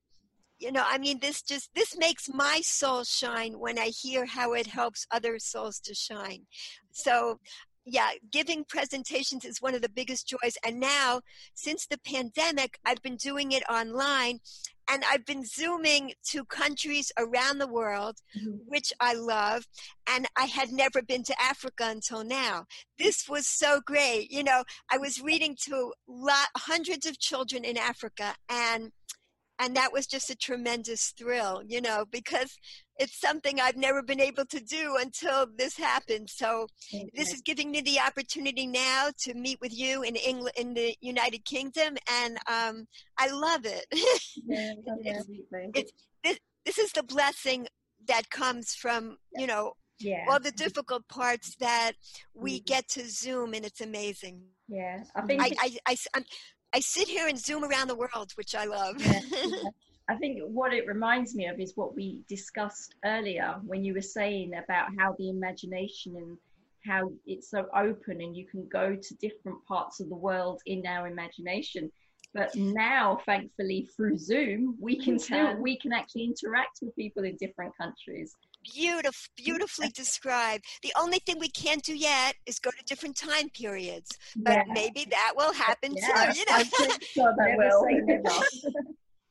you 0.58 0.72
know 0.72 0.82
i 0.84 0.98
mean 0.98 1.20
this 1.20 1.42
just 1.42 1.70
this 1.76 1.96
makes 1.96 2.28
my 2.28 2.60
soul 2.60 3.04
shine 3.04 3.52
when 3.60 3.78
i 3.78 3.86
hear 3.86 4.26
how 4.26 4.52
it 4.52 4.66
helps 4.66 5.06
other 5.12 5.38
souls 5.38 5.78
to 5.78 5.94
shine 5.94 6.42
so 6.90 7.38
yeah, 7.86 8.10
giving 8.30 8.64
presentations 8.64 9.44
is 9.44 9.62
one 9.62 9.74
of 9.74 9.82
the 9.82 9.88
biggest 9.88 10.28
joys. 10.28 10.56
And 10.64 10.78
now, 10.78 11.22
since 11.54 11.86
the 11.86 11.98
pandemic, 11.98 12.78
I've 12.84 13.02
been 13.02 13.16
doing 13.16 13.52
it 13.52 13.62
online 13.70 14.40
and 14.90 15.04
I've 15.10 15.24
been 15.24 15.44
zooming 15.44 16.12
to 16.30 16.44
countries 16.44 17.12
around 17.16 17.58
the 17.58 17.68
world, 17.68 18.16
mm-hmm. 18.36 18.56
which 18.66 18.92
I 19.00 19.14
love. 19.14 19.66
And 20.08 20.26
I 20.36 20.46
had 20.46 20.72
never 20.72 21.02
been 21.02 21.22
to 21.24 21.40
Africa 21.40 21.84
until 21.86 22.24
now. 22.24 22.66
This 22.98 23.28
was 23.28 23.46
so 23.46 23.80
great. 23.84 24.30
You 24.30 24.42
know, 24.42 24.64
I 24.90 24.98
was 24.98 25.20
reading 25.20 25.56
to 25.66 25.92
lot, 26.08 26.48
hundreds 26.56 27.06
of 27.06 27.18
children 27.18 27.64
in 27.64 27.78
Africa 27.78 28.34
and 28.48 28.90
and 29.60 29.76
that 29.76 29.92
was 29.92 30.06
just 30.06 30.30
a 30.30 30.36
tremendous 30.36 31.12
thrill, 31.18 31.62
you 31.66 31.82
know, 31.82 32.06
because 32.10 32.56
it's 32.98 33.20
something 33.20 33.60
I've 33.60 33.76
never 33.76 34.02
been 34.02 34.20
able 34.20 34.46
to 34.46 34.60
do 34.60 34.96
until 34.98 35.46
this 35.56 35.76
happened. 35.76 36.30
So 36.30 36.66
okay. 36.92 37.10
this 37.14 37.32
is 37.32 37.42
giving 37.42 37.70
me 37.70 37.82
the 37.82 38.00
opportunity 38.00 38.66
now 38.66 39.10
to 39.20 39.34
meet 39.34 39.60
with 39.60 39.76
you 39.76 40.02
in 40.02 40.16
England, 40.16 40.54
in 40.56 40.74
the 40.74 40.96
United 41.02 41.44
Kingdom, 41.44 41.96
and 42.10 42.38
um, 42.48 42.86
I 43.18 43.30
love 43.30 43.64
it. 43.64 43.86
Yeah, 44.46 44.72
it's, 45.04 45.28
it's, 45.74 45.92
this, 46.24 46.38
this 46.64 46.78
is 46.78 46.92
the 46.92 47.02
blessing 47.02 47.68
that 48.08 48.30
comes 48.30 48.74
from 48.74 49.18
you 49.36 49.46
know 49.46 49.74
yeah. 49.98 50.24
all 50.28 50.40
the 50.40 50.50
difficult 50.50 51.06
parts 51.08 51.54
that 51.60 51.92
we 52.34 52.56
mm-hmm. 52.56 52.64
get 52.64 52.88
to 52.88 53.08
Zoom, 53.08 53.54
and 53.54 53.64
it's 53.64 53.80
amazing. 53.80 54.42
Yeah, 54.68 55.02
I 55.14 55.22
think 55.22 55.42
I 55.42 55.50
I, 55.86 55.96
I, 56.14 56.22
I, 56.72 56.80
sit 56.80 57.08
here 57.08 57.26
and 57.26 57.38
Zoom 57.38 57.64
around 57.64 57.88
the 57.88 57.96
world, 57.96 58.32
which 58.36 58.54
I 58.54 58.64
love. 58.64 58.96
Yeah. 58.98 59.20
I 60.08 60.16
think 60.16 60.40
what 60.42 60.72
it 60.72 60.88
reminds 60.88 61.36
me 61.36 61.46
of 61.46 61.60
is 61.60 61.76
what 61.76 61.94
we 61.94 62.22
discussed 62.28 62.96
earlier 63.04 63.60
when 63.64 63.84
you 63.84 63.94
were 63.94 64.00
saying 64.00 64.52
about 64.54 64.88
how 64.98 65.14
the 65.18 65.30
imagination 65.30 66.16
and 66.16 66.36
how 66.84 67.12
it's 67.26 67.48
so 67.48 67.66
open 67.76 68.20
and 68.20 68.36
you 68.36 68.44
can 68.46 68.66
go 68.72 68.96
to 68.96 69.14
different 69.16 69.64
parts 69.66 70.00
of 70.00 70.08
the 70.08 70.16
world 70.16 70.62
in 70.66 70.84
our 70.84 71.06
imagination. 71.06 71.92
But 72.34 72.54
now, 72.56 73.20
thankfully, 73.26 73.88
through 73.96 74.18
Zoom, 74.18 74.76
we 74.80 74.96
can, 74.96 75.18
still 75.18 75.56
we 75.60 75.76
can 75.78 75.92
actually 75.92 76.24
interact 76.24 76.78
with 76.82 76.94
people 76.96 77.24
in 77.24 77.36
different 77.36 77.76
countries. 77.76 78.34
Beautiful, 78.62 79.32
beautifully 79.36 79.88
described. 79.88 80.64
The 80.82 80.92
only 80.98 81.18
thing 81.20 81.38
we 81.38 81.48
can't 81.48 81.82
do 81.82 81.96
yet 81.96 82.34
is 82.46 82.58
go 82.58 82.70
to 82.70 82.84
different 82.84 83.16
time 83.16 83.48
periods, 83.50 84.10
but 84.36 84.52
yeah. 84.52 84.64
maybe 84.68 85.06
that 85.10 85.32
will 85.36 85.52
happen 85.52 85.94
yeah, 85.94 86.30
too. 86.32 86.38
You 86.38 86.44
know, 86.46 86.56
I 86.56 86.64
think 86.64 87.04
so 87.14 87.32
that 87.36 87.56
will. 87.56 87.86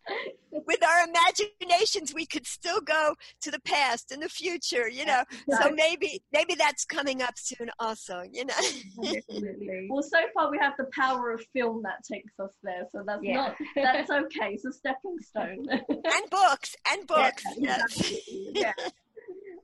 with 0.66 0.84
our 0.84 1.08
imaginations 1.08 2.14
we 2.14 2.26
could 2.26 2.46
still 2.46 2.82
go 2.82 3.14
to 3.42 3.52
the 3.52 3.60
past 3.62 4.12
and 4.12 4.22
the 4.22 4.30
future 4.30 4.90
you 4.90 5.06
know 5.06 5.24
so 5.62 5.72
maybe 5.72 6.22
maybe 6.34 6.56
that's 6.56 6.86
coming 6.86 7.22
up 7.22 7.38
soon 7.38 7.70
also 7.80 8.24
you 8.32 8.44
know 8.46 8.54
well 9.90 10.02
so 10.02 10.18
far 10.34 10.50
we 10.50 10.58
have 10.58 10.74
the 10.78 10.88
power 10.94 11.32
of 11.32 11.42
film 11.54 11.82
that 11.84 12.04
takes 12.12 12.34
us 12.40 12.52
there 12.64 12.88
so 12.92 13.04
that's 13.06 13.24
yeah. 13.24 13.36
not 13.36 13.56
that's 13.76 14.10
okay 14.10 14.54
it's 14.54 14.66
a 14.66 14.74
stepping 14.74 15.18
stone 15.20 15.66
and 15.70 16.30
books 16.32 16.76
and 16.92 17.06
books 17.08 17.44
yeah, 17.58 17.78
yes 17.78 18.14
yeah. 18.54 18.74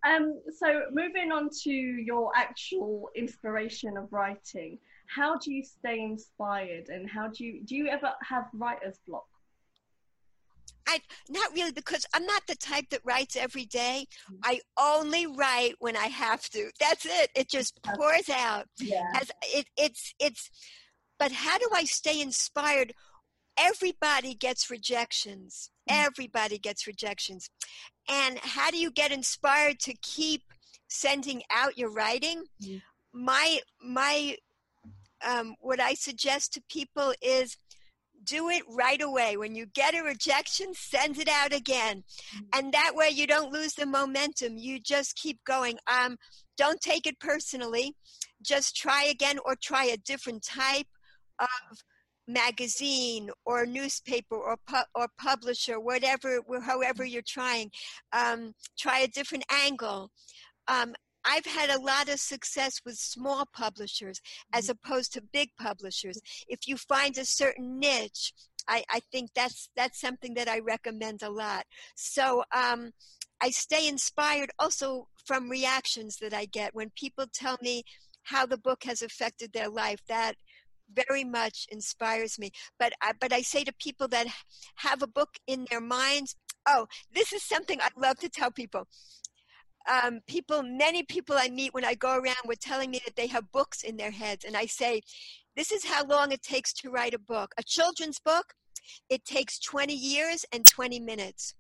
Um, 0.06 0.40
so 0.56 0.84
moving 0.92 1.32
on 1.32 1.50
to 1.64 1.72
your 1.72 2.32
actual 2.36 3.10
inspiration 3.16 3.98
of 3.98 4.12
writing 4.14 4.78
how 5.08 5.38
do 5.38 5.54
you 5.54 5.64
stay 5.64 6.02
inspired 6.02 6.90
and 6.90 7.10
how 7.10 7.28
do 7.28 7.46
you 7.46 7.64
do 7.64 7.76
you 7.76 7.88
ever 7.88 8.12
have 8.28 8.46
writer's 8.54 9.00
block 9.08 9.26
I 10.88 11.02
not 11.30 11.54
really 11.54 11.72
because 11.72 12.06
I'm 12.14 12.26
not 12.26 12.44
the 12.48 12.56
type 12.56 12.90
that 12.92 13.02
writes 13.04 13.36
every 13.36 13.66
day. 13.66 14.06
Mm-hmm. 14.32 14.40
I 14.44 14.60
only 14.80 15.26
write 15.26 15.74
when 15.80 15.98
I 15.98 16.06
have 16.06 16.48
to. 16.52 16.70
That's 16.80 17.08
it. 17.08 17.32
It 17.36 17.50
just 17.50 17.82
pours 17.84 18.30
out. 18.30 18.68
Yeah. 18.80 19.10
As 19.16 19.32
it, 19.46 19.66
it's 19.78 20.14
it's. 20.20 20.50
But 21.18 21.32
how 21.32 21.58
do 21.58 21.68
I 21.74 21.86
stay 21.86 22.22
inspired? 22.22 22.94
Everybody 23.58 24.36
gets 24.36 24.70
rejections. 24.70 25.72
Mm-hmm. 25.90 26.06
Everybody 26.06 26.60
gets 26.60 26.86
rejections. 26.86 27.50
And 28.10 28.40
how 28.40 28.72
do 28.72 28.78
you 28.78 28.92
get 28.92 29.12
inspired 29.12 29.80
to 29.82 29.94
keep 30.02 30.44
sending 30.88 31.44
out 31.54 31.78
your 31.78 31.92
writing? 31.92 32.44
Mm-hmm. 32.62 32.78
My 33.14 33.60
my 33.82 34.38
um, 35.26 35.56
what 35.60 35.80
I 35.80 35.94
suggest 35.94 36.54
to 36.54 36.64
people 36.70 37.14
is 37.22 37.58
do 38.24 38.50
it 38.50 38.64
right 38.70 39.02
away. 39.02 39.38
When 39.38 39.56
you 39.56 39.68
get 39.68 39.96
a 39.96 40.04
rejection, 40.04 40.74
send 40.74 41.20
it 41.20 41.30
out 41.30 41.54
again. 41.54 42.04
Mm-hmm. 42.36 42.44
And 42.54 42.74
that 42.74 42.94
way 42.96 43.10
you 43.10 43.28
don't 43.28 43.52
lose 43.52 43.74
the 43.74 43.86
momentum. 43.86 44.58
You 44.58 44.80
just 44.80 45.16
keep 45.16 45.44
going. 45.46 45.78
Um, 45.92 46.18
don't 46.58 46.82
take 46.82 47.06
it 47.08 47.20
personally. 47.20 47.96
Just 48.42 48.76
try 48.76 49.04
again 49.06 49.38
or 49.46 49.56
try 49.56 49.86
a 49.86 49.98
different 49.98 50.44
type 50.44 50.88
of 51.40 51.78
magazine 52.28 53.30
or 53.46 53.66
newspaper 53.66 54.36
or 54.36 54.58
pu- 54.68 54.90
or 54.94 55.08
publisher, 55.18 55.80
whatever, 55.80 56.42
however 56.64 57.06
you're 57.06 57.22
trying. 57.22 57.72
Um, 58.14 58.54
try 58.78 59.00
a 59.00 59.08
different 59.08 59.46
angle. 59.50 60.12
Um, 60.68 60.94
I've 61.26 61.46
had 61.46 61.72
a 61.72 61.82
lot 61.82 62.08
of 62.08 62.20
success 62.20 62.82
with 62.86 62.96
small 62.96 63.46
publishers 63.52 64.22
as 64.54 64.66
mm-hmm. 64.66 64.74
opposed 64.74 65.14
to 65.14 65.22
big 65.22 65.50
publishers. 65.60 66.22
If 66.48 66.68
you 66.68 66.78
find 66.78 67.18
a 67.18 67.26
certain 67.26 67.80
niche, 67.80 68.34
I, 68.68 68.84
I 68.90 69.00
think 69.12 69.32
that's 69.36 69.70
that's 69.76 70.00
something 70.00 70.34
that 70.36 70.48
I 70.48 70.60
recommend 70.60 71.24
a 71.24 71.30
lot. 71.30 71.66
So 71.96 72.44
um, 72.56 72.92
I 73.42 73.50
stay 73.50 73.88
inspired 73.88 74.52
also 74.60 75.08
from 75.26 75.50
reactions 75.50 76.18
that 76.18 76.34
I 76.34 76.46
get 76.46 76.76
when 76.76 76.92
people 76.96 77.26
tell 77.32 77.58
me 77.62 77.84
how 78.24 78.46
the 78.46 78.58
book 78.58 78.84
has 78.84 79.02
affected 79.02 79.54
their 79.54 79.70
life. 79.70 80.00
That 80.08 80.36
very 80.94 81.24
much 81.24 81.68
inspires 81.72 82.40
me. 82.40 82.52
But 82.80 82.94
I, 83.02 83.14
but 83.20 83.34
I 83.34 83.42
say 83.42 83.64
to 83.64 83.74
people 83.74 84.08
that 84.10 84.28
have 84.76 85.02
a 85.02 85.08
book 85.08 85.38
in 85.48 85.66
their 85.70 85.82
minds, 85.82 86.36
oh, 86.68 86.88
this 87.14 87.34
is 87.34 87.44
something 87.44 87.80
I 87.82 87.90
love 87.98 88.20
to 88.20 88.30
tell 88.30 88.52
people 88.52 88.88
um, 89.90 90.22
people, 90.28 90.64
many 90.64 91.04
people 91.04 91.36
I 91.38 91.50
meet 91.50 91.74
when 91.74 91.86
I 91.86 91.96
go 91.96 92.18
around 92.18 92.38
were 92.46 92.56
telling 92.56 92.92
me 92.92 93.02
that 93.06 93.16
they 93.16 93.28
have 93.28 93.52
books 93.52 93.84
in 93.84 93.98
their 93.98 94.12
heads. 94.12 94.46
And 94.46 94.58
I 94.58 94.66
say, 94.66 95.02
this 95.56 95.72
is 95.72 95.86
how 95.86 96.06
long 96.06 96.32
it 96.32 96.42
takes 96.42 96.74
to 96.74 96.90
write 96.90 97.14
a 97.14 97.20
book. 97.20 97.54
A 97.58 97.64
children's 97.64 98.20
book, 98.20 98.54
it 99.10 99.26
takes 99.26 99.60
20 99.60 99.94
years 99.94 100.46
and 100.52 100.66
20 100.66 101.00
minutes 101.00 101.56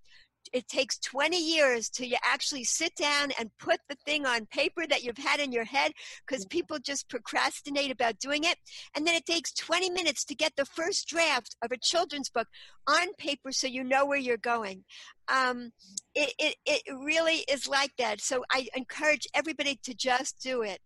it 0.53 0.67
takes 0.67 0.97
20 0.99 1.37
years 1.37 1.89
till 1.89 2.07
you 2.07 2.17
actually 2.23 2.63
sit 2.63 2.95
down 2.95 3.31
and 3.39 3.49
put 3.59 3.79
the 3.89 3.95
thing 4.05 4.25
on 4.25 4.45
paper 4.47 4.85
that 4.87 5.03
you've 5.03 5.17
had 5.17 5.39
in 5.39 5.51
your 5.51 5.63
head 5.63 5.91
because 6.25 6.45
people 6.45 6.77
just 6.79 7.09
procrastinate 7.09 7.91
about 7.91 8.19
doing 8.19 8.43
it. 8.43 8.57
And 8.95 9.05
then 9.05 9.15
it 9.15 9.25
takes 9.25 9.53
20 9.53 9.89
minutes 9.89 10.25
to 10.25 10.35
get 10.35 10.53
the 10.55 10.65
first 10.65 11.07
draft 11.07 11.55
of 11.63 11.71
a 11.71 11.77
children's 11.77 12.29
book 12.29 12.47
on 12.87 13.13
paper 13.17 13.51
so 13.51 13.67
you 13.67 13.83
know 13.83 14.05
where 14.05 14.17
you're 14.17 14.37
going. 14.37 14.83
Um, 15.27 15.71
it, 16.13 16.33
it, 16.39 16.55
it 16.65 16.81
really 17.03 17.43
is 17.49 17.67
like 17.67 17.91
that. 17.97 18.21
So 18.21 18.43
I 18.51 18.67
encourage 18.75 19.27
everybody 19.33 19.79
to 19.83 19.93
just 19.93 20.41
do 20.41 20.61
it. 20.61 20.79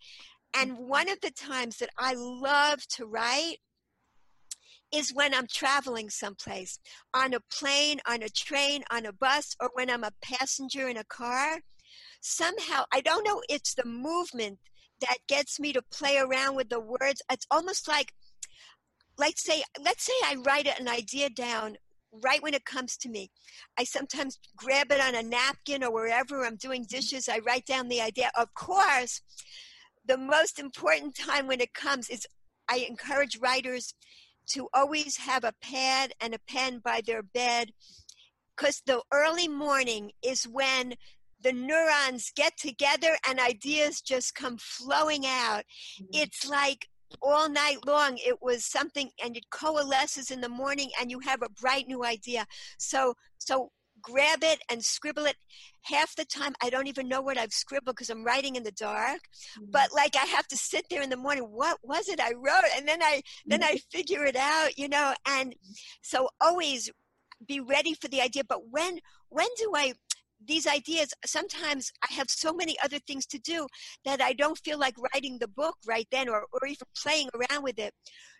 And 0.56 0.78
one 0.78 1.10
of 1.10 1.20
the 1.22 1.32
times 1.32 1.78
that 1.78 1.90
I 1.98 2.16
love 2.16 2.86
to 2.96 3.06
write 3.06 3.58
is 4.94 5.14
when 5.14 5.34
I'm 5.34 5.48
traveling 5.48 6.10
someplace 6.10 6.80
on 7.14 7.34
a 7.34 7.40
plane, 7.52 8.00
on 8.08 8.24
a 8.24 8.30
train, 8.30 8.84
on 8.92 9.06
a 9.06 9.14
bus, 9.14 9.56
or 9.62 9.70
when 9.74 9.90
I'm 9.90 10.04
a 10.04 10.12
passenger 10.22 10.88
in 10.88 10.98
a 10.98 11.04
car. 11.04 11.60
Somehow, 12.22 12.84
I 12.94 13.02
don't 13.02 13.26
know, 13.26 13.42
it's 13.50 13.76
the 13.76 13.86
movement 13.86 14.60
that 15.02 15.18
gets 15.28 15.60
me 15.60 15.74
to 15.74 15.82
play 15.92 16.18
around 16.18 16.56
with 16.56 16.70
the 16.70 16.80
words. 16.80 17.22
It's 17.32 17.48
almost 17.50 17.88
like, 17.88 18.14
let's 19.18 19.44
say, 19.44 19.64
let's 19.84 20.04
say 20.04 20.14
I 20.26 20.36
write 20.46 20.68
an 20.80 20.88
idea 20.88 21.30
down 21.30 21.78
right 22.12 22.42
when 22.42 22.54
it 22.54 22.66
comes 22.66 22.98
to 22.98 23.10
me. 23.10 23.30
I 23.78 23.84
sometimes 23.84 24.40
grab 24.58 24.92
it 24.92 25.00
on 25.00 25.16
a 25.16 25.24
napkin 25.24 25.84
or 25.84 25.94
wherever 25.94 26.44
I'm 26.44 26.56
doing 26.56 26.82
mm-hmm. 26.82 26.96
dishes. 26.96 27.30
I 27.30 27.40
write 27.40 27.66
down 27.66 27.88
the 27.88 28.02
idea. 28.02 28.32
Of 28.38 28.54
course, 28.54 29.22
the 30.06 30.18
most 30.18 30.60
important 30.60 31.16
time 31.16 31.48
when 31.48 31.62
it 31.62 31.74
comes 31.74 32.10
is 32.10 32.26
I 32.70 32.86
encourage 32.90 33.40
writers 33.40 33.94
to 34.52 34.68
always 34.74 35.18
have 35.18 35.44
a 35.44 35.54
pad 35.62 36.14
and 36.20 36.34
a 36.34 36.40
pen 36.48 36.80
by 36.80 37.02
their 37.06 37.24
bed 37.24 37.72
because 38.56 38.82
the 38.86 39.02
early 39.14 39.48
morning 39.48 40.12
is 40.22 40.44
when 40.44 40.94
the 41.42 41.54
neurons 41.54 42.32
get 42.36 42.58
together 42.58 43.18
and 43.28 43.40
ideas 43.40 44.02
just 44.02 44.36
come 44.36 44.58
flowing 44.58 45.26
out. 45.26 45.64
Mm-hmm. 46.02 46.06
It's 46.14 46.48
like 46.48 46.88
all 47.22 47.50
night 47.50 47.78
long 47.88 48.18
it 48.18 48.40
was 48.42 48.66
something 48.66 49.10
and 49.24 49.36
it 49.36 49.50
coalesces 49.50 50.30
in 50.30 50.42
the 50.42 50.50
morning 50.50 50.92
and 51.00 51.10
you 51.10 51.20
have 51.20 51.42
a 51.42 51.50
bright 51.50 51.88
new 51.88 52.04
idea. 52.04 52.46
So 52.78 53.16
so 53.38 53.72
grab 54.02 54.40
it 54.44 54.62
and 54.70 54.84
scribble 54.84 55.26
it. 55.26 55.36
Half 55.84 56.16
the 56.16 56.26
time, 56.26 56.54
I 56.62 56.70
don't 56.70 56.88
even 56.88 57.08
know 57.08 57.22
what 57.22 57.38
I've 57.38 57.54
scribbled 57.54 57.96
because 57.96 58.10
I'm 58.10 58.24
writing 58.24 58.56
in 58.56 58.64
the 58.64 58.72
dark. 58.72 59.22
Mm-hmm. 59.58 59.72
But 59.72 59.94
like, 59.94 60.16
I 60.16 60.26
have 60.26 60.48
to 60.48 60.58
sit 60.58 60.86
there 60.90 61.02
in 61.02 61.10
the 61.10 61.18
morning. 61.18 61.44
What 61.44 61.78
was 61.84 62.10
it 62.10 62.20
I 62.20 62.34
wrote? 62.34 62.70
And 62.76 62.88
then 62.88 63.02
I 63.02 63.18
mm-hmm. 63.18 63.50
then 63.50 63.64
I 63.64 63.80
figure 63.92 64.26
it 64.26 64.36
out, 64.36 64.78
you 64.78 64.90
know. 64.90 65.14
And 65.28 65.56
so 66.02 66.30
always 66.42 66.90
be 67.48 67.60
ready 67.60 67.94
for 67.94 68.08
the 68.08 68.22
idea. 68.22 68.44
But 68.48 68.70
when 68.70 69.00
when 69.30 69.48
do 69.58 69.72
I? 69.76 69.94
These 70.48 70.68
ideas, 70.68 71.14
sometimes 71.26 71.92
I 72.10 72.14
have 72.14 72.30
so 72.30 72.54
many 72.54 72.78
other 72.82 72.98
things 73.00 73.26
to 73.26 73.38
do 73.40 73.68
that 74.06 74.22
I 74.22 74.32
don't 74.32 74.58
feel 74.60 74.80
like 74.80 74.96
writing 75.14 75.38
the 75.38 75.50
book 75.50 75.76
right 75.86 76.08
then 76.12 76.30
or, 76.30 76.46
or 76.54 76.66
even 76.66 76.88
playing 76.96 77.28
around 77.36 77.62
with 77.62 77.78
it. 77.78 77.94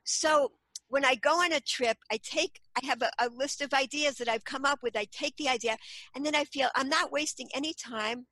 So 0.06 0.54
when 0.90 1.06
I 1.06 1.16
go 1.16 1.42
on 1.42 1.54
a 1.54 1.60
trip, 1.62 1.98
I 2.12 2.20
take, 2.22 2.60
I 2.82 2.86
have 2.86 3.02
a, 3.02 3.10
a, 3.20 3.30
list 3.30 3.62
of 3.62 3.74
ideas 3.74 4.16
that 4.16 4.28
I've 4.28 4.44
come 4.44 4.66
up 4.66 4.80
with. 4.84 4.98
I 4.98 5.06
take 5.12 5.38
the 5.38 5.48
idea, 5.48 5.78
and 6.16 6.26
then 6.26 6.36
I 6.36 6.44
feel 6.44 6.70
I'm 6.76 6.90
not 6.90 7.12
wasting 7.12 7.48
any 7.54 7.74
time. 7.74 8.26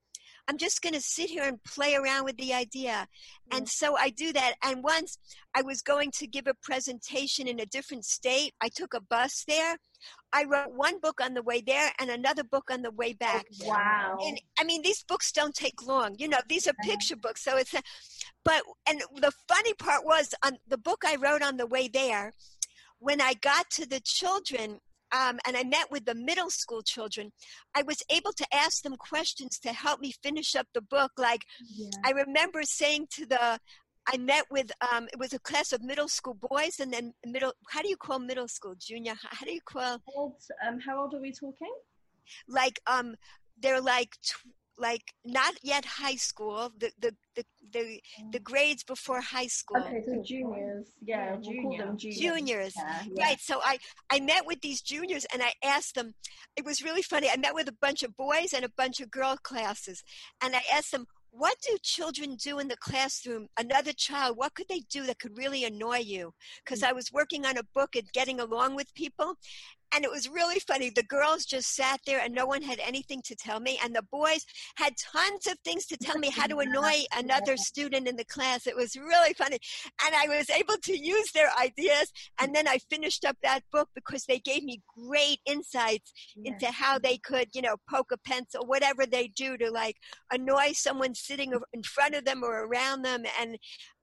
I'm 0.47 0.57
just 0.57 0.81
going 0.81 0.93
to 0.93 1.01
sit 1.01 1.29
here 1.29 1.43
and 1.43 1.61
play 1.63 1.95
around 1.95 2.23
with 2.23 2.37
the 2.37 2.53
idea. 2.53 3.07
And 3.51 3.67
so 3.67 3.97
I 3.97 4.09
do 4.09 4.31
that. 4.33 4.55
And 4.63 4.83
once 4.83 5.17
I 5.55 5.61
was 5.61 5.81
going 5.81 6.11
to 6.11 6.27
give 6.27 6.47
a 6.47 6.53
presentation 6.53 7.47
in 7.47 7.59
a 7.59 7.65
different 7.65 8.05
state, 8.05 8.53
I 8.61 8.69
took 8.69 8.93
a 8.93 9.01
bus 9.01 9.43
there. 9.47 9.77
I 10.31 10.45
wrote 10.45 10.73
one 10.73 10.99
book 10.99 11.19
on 11.21 11.33
the 11.33 11.41
way 11.41 11.61
there 11.65 11.91
and 11.99 12.09
another 12.09 12.43
book 12.43 12.69
on 12.71 12.81
the 12.81 12.91
way 12.91 13.11
oh, 13.13 13.17
back. 13.19 13.45
Oh, 13.63 13.67
wow. 13.67 14.17
And 14.25 14.39
I 14.59 14.63
mean, 14.63 14.81
these 14.83 15.03
books 15.03 15.31
don't 15.31 15.55
take 15.55 15.85
long. 15.85 16.15
You 16.17 16.27
know, 16.29 16.39
these 16.47 16.67
are 16.67 16.73
picture 16.83 17.15
books. 17.15 17.43
So 17.43 17.57
it's, 17.57 17.73
a, 17.73 17.81
but, 18.45 18.61
and 18.87 19.01
the 19.15 19.31
funny 19.47 19.73
part 19.73 20.05
was 20.05 20.33
on 20.45 20.57
the 20.67 20.77
book 20.77 21.03
I 21.05 21.15
wrote 21.15 21.41
on 21.41 21.57
the 21.57 21.67
way 21.67 21.87
there, 21.87 22.33
when 22.99 23.21
I 23.21 23.33
got 23.33 23.69
to 23.71 23.85
the 23.85 23.99
children, 23.99 24.79
um, 25.11 25.39
and 25.47 25.55
I 25.55 25.63
met 25.63 25.89
with 25.91 26.05
the 26.05 26.15
middle 26.15 26.49
school 26.49 26.81
children, 26.81 27.31
I 27.75 27.83
was 27.83 28.01
able 28.09 28.33
to 28.33 28.45
ask 28.53 28.83
them 28.83 28.95
questions 28.97 29.59
to 29.59 29.73
help 29.73 29.99
me 29.99 30.13
finish 30.23 30.55
up 30.55 30.67
the 30.73 30.81
book. 30.81 31.11
Like, 31.17 31.41
yeah. 31.69 31.89
I 32.05 32.11
remember 32.11 32.63
saying 32.63 33.07
to 33.11 33.25
the, 33.25 33.59
I 34.09 34.17
met 34.17 34.45
with, 34.49 34.71
um, 34.91 35.07
it 35.11 35.19
was 35.19 35.33
a 35.33 35.39
class 35.39 35.73
of 35.73 35.81
middle 35.83 36.07
school 36.07 36.37
boys 36.49 36.79
and 36.79 36.91
then 36.93 37.13
middle, 37.25 37.53
how 37.69 37.81
do 37.81 37.89
you 37.89 37.97
call 37.97 38.19
middle 38.19 38.47
school? 38.47 38.75
Junior, 38.79 39.13
how 39.21 39.45
do 39.45 39.53
you 39.53 39.61
call? 39.65 39.81
How 39.81 39.99
old, 40.15 40.35
um, 40.65 40.79
how 40.79 41.01
old 41.01 41.13
are 41.13 41.21
we 41.21 41.31
talking? 41.31 41.73
Like, 42.47 42.79
um, 42.87 43.15
they're 43.61 43.81
like 43.81 44.11
tw- 44.21 44.45
like 44.77 45.13
not 45.25 45.53
yet 45.63 45.85
high 45.85 46.15
school 46.15 46.71
the 46.77 46.91
the 46.99 47.15
the 47.35 47.43
the, 47.71 48.01
the 48.31 48.39
grades 48.39 48.83
before 48.83 49.21
high 49.21 49.47
school. 49.47 49.81
Okay 49.81 50.01
so 50.05 50.21
juniors. 50.23 50.87
yeah, 51.03 51.35
yeah 51.41 51.51
we'll 51.63 51.77
them 51.77 51.97
juniors, 51.97 52.19
juniors. 52.19 52.73
Yeah, 52.75 53.01
yeah. 53.11 53.25
right 53.25 53.39
so 53.39 53.59
i 53.63 53.77
i 54.09 54.19
met 54.19 54.45
with 54.45 54.61
these 54.61 54.81
juniors 54.81 55.25
and 55.33 55.41
i 55.41 55.51
asked 55.63 55.95
them 55.95 56.13
it 56.55 56.65
was 56.65 56.83
really 56.83 57.01
funny 57.01 57.29
i 57.29 57.37
met 57.37 57.53
with 57.53 57.67
a 57.67 57.75
bunch 57.81 58.03
of 58.03 58.15
boys 58.15 58.53
and 58.53 58.63
a 58.63 58.71
bunch 58.77 58.99
of 58.99 59.11
girl 59.11 59.37
classes 59.43 60.03
and 60.41 60.55
i 60.55 60.61
asked 60.73 60.91
them 60.91 61.05
what 61.29 61.57
do 61.61 61.77
children 61.83 62.35
do 62.35 62.57
in 62.57 62.67
the 62.67 62.77
classroom? 62.77 63.47
Another 63.59 63.93
child 63.93 64.37
what 64.37 64.55
could 64.55 64.67
they 64.69 64.81
do 64.89 65.05
that 65.05 65.19
could 65.19 65.37
really 65.37 65.65
annoy 65.65 65.97
you? 65.97 66.33
Because 66.63 66.81
mm. 66.81 66.87
i 66.87 66.93
was 66.93 67.11
working 67.11 67.45
on 67.45 67.57
a 67.57 67.63
book 67.75 67.95
and 67.95 68.11
getting 68.11 68.39
along 68.39 68.75
with 68.75 68.93
people 68.95 69.35
and 69.93 70.03
it 70.03 70.11
was 70.11 70.29
really 70.29 70.59
funny. 70.59 70.89
The 70.89 71.03
girls 71.03 71.45
just 71.45 71.73
sat 71.75 71.99
there 72.05 72.19
and 72.19 72.33
no 72.33 72.45
one 72.45 72.61
had 72.61 72.79
anything 72.79 73.21
to 73.25 73.35
tell 73.35 73.59
me. 73.59 73.79
And 73.83 73.95
the 73.95 74.03
boys 74.11 74.45
had 74.75 74.93
tons 74.97 75.47
of 75.47 75.57
things 75.63 75.85
to 75.87 75.97
tell 75.97 76.17
me 76.17 76.29
how 76.29 76.47
to 76.47 76.57
annoy 76.57 77.03
another 77.15 77.55
student 77.57 78.07
in 78.07 78.15
the 78.15 78.25
class. 78.25 78.67
It 78.67 78.75
was 78.75 78.95
really 78.95 79.33
funny. 79.33 79.59
And 80.05 80.15
I 80.15 80.27
was 80.27 80.49
able 80.49 80.77
to 80.83 80.97
use 80.97 81.31
their 81.33 81.49
ideas. 81.61 82.11
And 82.39 82.53
then 82.53 82.67
I 82.67 82.79
finished 82.89 83.25
up 83.25 83.37
that 83.43 83.61
book 83.71 83.89
because 83.95 84.25
they 84.25 84.39
gave 84.39 84.63
me 84.63 84.81
great 84.97 85.39
insights 85.45 86.11
into 86.43 86.67
how 86.67 86.99
they 86.99 87.17
could, 87.17 87.47
you 87.53 87.61
know, 87.61 87.77
poke 87.89 88.11
a 88.11 88.17
pencil, 88.17 88.65
whatever 88.65 89.05
they 89.05 89.27
do 89.27 89.57
to 89.57 89.71
like 89.71 89.95
annoy 90.31 90.73
someone 90.73 91.15
sitting 91.15 91.53
in 91.73 91.83
front 91.83 92.15
of 92.15 92.25
them 92.25 92.43
or 92.43 92.65
around 92.65 93.03
them. 93.03 93.23
And 93.39 93.57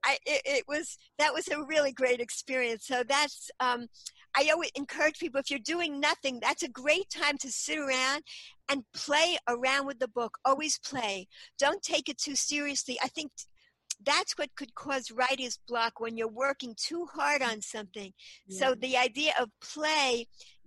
I, 0.05 0.19
it, 0.27 0.43
it 0.45 0.65
was, 0.69 0.99
that 1.19 1.33
was 1.33 1.49
a 1.49 1.63
really 1.63 1.93
great 1.93 2.21
experience. 2.21 2.87
So 2.87 3.03
that's, 3.09 3.51
um, 3.61 3.87
I 4.37 4.49
always 4.53 4.71
encourage 4.75 5.19
people 5.19 5.41
if 5.41 5.51
you're 5.51 5.61
doing 5.61 6.01
nothing, 6.01 6.41
that's 6.41 6.63
a 6.63 6.69
great 6.69 7.09
time 7.09 7.39
to 7.39 7.51
sit 7.51 7.79
around 7.79 8.23
and 8.69 8.85
play 8.95 9.39
around 9.49 9.87
with 9.87 9.99
the 9.99 10.09
book. 10.09 10.39
Always 10.45 10.79
play. 10.79 11.29
Don't 11.59 11.83
take 11.83 12.09
it 12.09 12.19
too 12.19 12.35
seriously. 12.35 12.99
I 13.03 13.09
think 13.09 13.31
that's 14.05 14.37
what 14.37 14.55
could 14.57 14.75
cause 14.75 15.11
writer's 15.11 15.59
block 15.69 16.01
when 16.01 16.17
you're 16.17 16.29
working 16.29 16.75
too 16.77 17.07
hard 17.15 17.43
on 17.43 17.63
something. 17.63 18.13
Yeah. 18.47 18.59
So 18.59 18.75
the 18.75 18.97
idea 18.97 19.33
of 19.41 19.51
play 19.61 20.27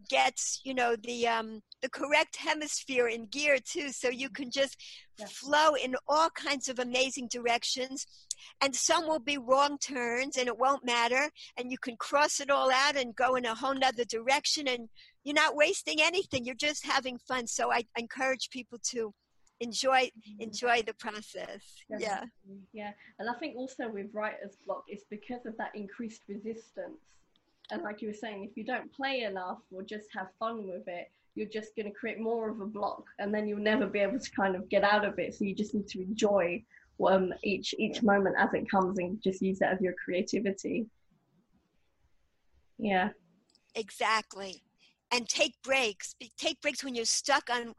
gets, 0.10 0.62
you 0.64 0.74
know, 0.74 0.96
the 0.96 1.28
um 1.28 1.62
the 1.82 1.90
correct 1.90 2.36
hemisphere 2.38 3.08
in 3.08 3.26
gear 3.28 3.58
too. 3.64 3.92
So 3.92 4.10
you 4.10 4.30
can 4.30 4.50
just 4.52 4.78
yeah. 5.20 5.26
flow 5.28 5.74
in 5.76 5.96
all 6.08 6.30
kinds 6.32 6.68
of 6.68 6.80
amazing 6.80 7.28
directions 7.32 8.06
and 8.62 8.76
some 8.76 9.08
will 9.08 9.20
be 9.20 9.38
wrong 9.38 9.78
turns 9.78 10.38
and 10.38 10.48
it 10.48 10.58
won't 10.58 10.86
matter 10.86 11.30
and 11.58 11.72
you 11.72 11.78
can 11.78 11.96
cross 11.98 12.40
it 12.40 12.50
all 12.50 12.72
out 12.72 12.96
and 12.96 13.16
go 13.16 13.36
in 13.36 13.46
a 13.46 13.56
whole 13.56 13.76
nother 13.76 14.06
direction 14.06 14.68
and 14.68 14.90
you're 15.24 15.36
not 15.36 15.56
wasting 15.56 15.98
anything 16.02 16.46
you're 16.46 16.56
just 16.56 16.86
having 16.86 17.18
fun. 17.18 17.48
So 17.48 17.72
i 17.72 17.84
encourage 17.98 18.50
people 18.50 18.80
to 18.92 19.14
enjoy 19.60 20.06
mm-hmm. 20.06 20.42
enjoy 20.42 20.82
the 20.84 20.94
process. 20.94 21.62
Yeah. 21.90 22.26
Yeah. 22.74 22.92
And 23.20 23.30
i 23.30 23.34
think 23.40 23.56
also 23.56 23.90
with 23.90 24.08
writer's 24.14 24.56
block 24.66 24.84
it's 24.88 25.06
because 25.10 25.46
of 25.46 25.58
that 25.58 25.72
increased 25.76 26.22
resistance 26.28 27.00
and 27.72 27.84
like 27.84 28.02
you 28.02 28.08
were 28.08 28.14
saying 28.14 28.44
if 28.44 28.56
you 28.56 28.64
don't 28.64 28.92
play 28.94 29.22
enough 29.22 29.60
or 29.72 29.84
just 29.84 30.08
have 30.14 30.28
fun 30.40 30.68
with 30.68 30.88
it 30.88 31.12
you're 31.36 31.48
just 31.48 31.76
going 31.76 31.86
to 31.86 31.92
create 31.92 32.20
more 32.20 32.50
of 32.50 32.62
a 32.62 32.66
block 32.66 33.04
and 33.20 33.34
then 33.34 33.48
you'll 33.48 33.60
never 33.60 33.86
be 33.86 34.00
able 34.00 34.20
to 34.20 34.32
kind 34.32 34.56
of 34.56 34.68
get 34.70 34.84
out 34.84 35.06
of 35.06 35.20
it 35.20 35.36
so 35.36 35.46
you 35.46 35.54
just 35.54 35.76
need 35.76 35.88
to 35.88 36.02
enjoy 36.02 36.64
um, 37.06 37.34
each 37.44 37.76
each 37.78 38.02
moment 38.02 38.36
as 38.40 38.54
it 38.54 38.70
comes 38.70 38.98
and 39.00 39.22
just 39.22 39.42
use 39.42 39.60
that 39.60 39.74
as 39.74 39.82
your 39.82 39.94
creativity. 40.04 40.88
Yeah. 42.78 43.10
Exactly. 43.76 44.64
And 45.12 45.28
take 45.28 45.54
breaks. 45.64 46.16
Take 46.38 46.62
breaks 46.62 46.84
when 46.84 46.96
you're 46.96 47.06
stuck 47.06 47.50
on 47.50 47.74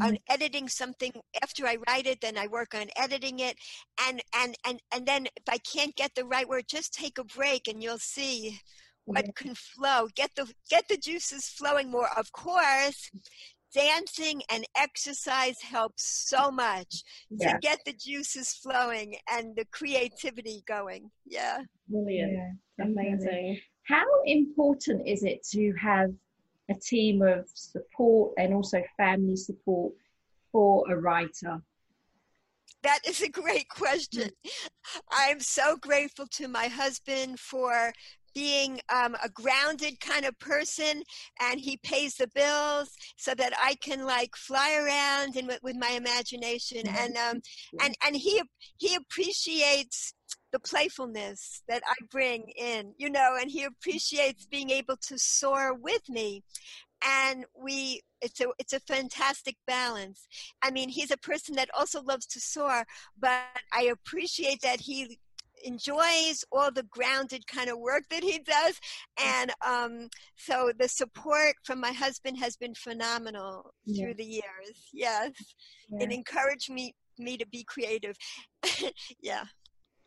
on 0.00 0.12
mm-hmm. 0.12 0.32
editing 0.32 0.68
something 0.68 1.12
after 1.42 1.66
I 1.66 1.76
write 1.86 2.06
it, 2.06 2.22
then 2.22 2.38
I 2.38 2.46
work 2.46 2.74
on 2.74 2.86
editing 2.96 3.40
it. 3.40 3.56
And 4.08 4.22
and 4.34 4.56
and 4.66 4.80
and 4.92 5.06
then 5.06 5.26
if 5.26 5.48
I 5.48 5.58
can't 5.58 5.94
get 5.94 6.14
the 6.14 6.24
right 6.24 6.48
word, 6.48 6.64
just 6.66 6.94
take 6.94 7.18
a 7.18 7.24
break 7.24 7.68
and 7.68 7.82
you'll 7.82 7.98
see 7.98 8.58
what 9.04 9.34
can 9.34 9.54
flow. 9.54 10.08
Get 10.14 10.30
the 10.36 10.52
get 10.70 10.86
the 10.88 10.96
juices 10.96 11.46
flowing 11.46 11.90
more. 11.90 12.08
Of 12.16 12.32
course, 12.32 13.10
dancing 13.74 14.42
and 14.50 14.64
exercise 14.76 15.60
helps 15.60 16.28
so 16.28 16.50
much 16.50 17.02
yeah. 17.30 17.52
to 17.52 17.58
get 17.60 17.80
the 17.84 17.92
juices 17.92 18.52
flowing 18.54 19.16
and 19.30 19.56
the 19.56 19.64
creativity 19.72 20.62
going. 20.66 21.10
Yeah. 21.26 21.58
Brilliant. 21.88 22.32
Yeah, 22.32 22.84
amazing. 22.84 23.60
How 23.84 24.04
important 24.26 25.06
is 25.06 25.24
it 25.24 25.44
to 25.52 25.72
have 25.80 26.10
a 26.70 26.74
team 26.74 27.22
of 27.22 27.48
support 27.54 28.34
and 28.38 28.54
also 28.54 28.82
family 28.96 29.36
support 29.36 29.92
for 30.52 30.90
a 30.90 30.96
writer? 30.96 31.60
That 32.82 33.00
is 33.06 33.22
a 33.22 33.28
great 33.28 33.68
question. 33.68 34.30
Mm. 34.46 34.70
I'm 35.12 35.40
so 35.40 35.76
grateful 35.76 36.26
to 36.32 36.48
my 36.48 36.66
husband 36.66 37.38
for 37.38 37.92
being 38.34 38.80
um, 38.92 39.16
a 39.22 39.28
grounded 39.28 40.00
kind 40.00 40.24
of 40.24 40.38
person 40.38 41.02
and 41.40 41.60
he 41.60 41.76
pays 41.78 42.14
the 42.14 42.28
bills 42.34 42.90
so 43.16 43.34
that 43.34 43.52
i 43.62 43.74
can 43.82 44.04
like 44.04 44.34
fly 44.36 44.74
around 44.74 45.36
and 45.36 45.48
with, 45.48 45.60
with 45.62 45.76
my 45.76 45.90
imagination 45.90 46.82
mm-hmm. 46.84 47.04
and 47.04 47.16
um, 47.16 47.40
and 47.82 47.94
and 48.06 48.16
he 48.16 48.42
he 48.78 48.94
appreciates 48.94 50.14
the 50.52 50.60
playfulness 50.60 51.62
that 51.68 51.82
i 51.86 51.94
bring 52.10 52.44
in 52.56 52.92
you 52.98 53.10
know 53.10 53.36
and 53.40 53.50
he 53.50 53.64
appreciates 53.64 54.46
being 54.46 54.70
able 54.70 54.96
to 54.96 55.18
soar 55.18 55.74
with 55.74 56.08
me 56.08 56.42
and 57.04 57.44
we 57.54 58.00
it's 58.20 58.40
a 58.40 58.46
it's 58.58 58.72
a 58.72 58.80
fantastic 58.80 59.56
balance. 59.66 60.26
I 60.62 60.70
mean 60.70 60.88
he's 60.88 61.10
a 61.10 61.16
person 61.16 61.56
that 61.56 61.68
also 61.76 62.02
loves 62.02 62.26
to 62.26 62.40
soar 62.40 62.84
but 63.18 63.42
i 63.72 63.82
appreciate 63.84 64.60
that 64.62 64.80
he 64.80 65.18
enjoys 65.64 66.44
all 66.52 66.70
the 66.70 66.84
grounded 66.84 67.46
kind 67.46 67.70
of 67.70 67.78
work 67.78 68.04
that 68.10 68.22
he 68.22 68.38
does. 68.38 68.80
And 69.22 69.52
um, 69.66 70.08
so 70.36 70.72
the 70.78 70.88
support 70.88 71.54
from 71.64 71.80
my 71.80 71.92
husband 71.92 72.38
has 72.38 72.56
been 72.56 72.74
phenomenal 72.74 73.74
yeah. 73.84 74.04
through 74.04 74.14
the 74.14 74.24
years. 74.24 74.88
Yes. 74.92 75.32
Yeah. 75.90 76.04
It 76.04 76.12
encouraged 76.12 76.70
me 76.70 76.94
me 77.18 77.36
to 77.36 77.46
be 77.46 77.64
creative. 77.64 78.16
yeah. 79.20 79.44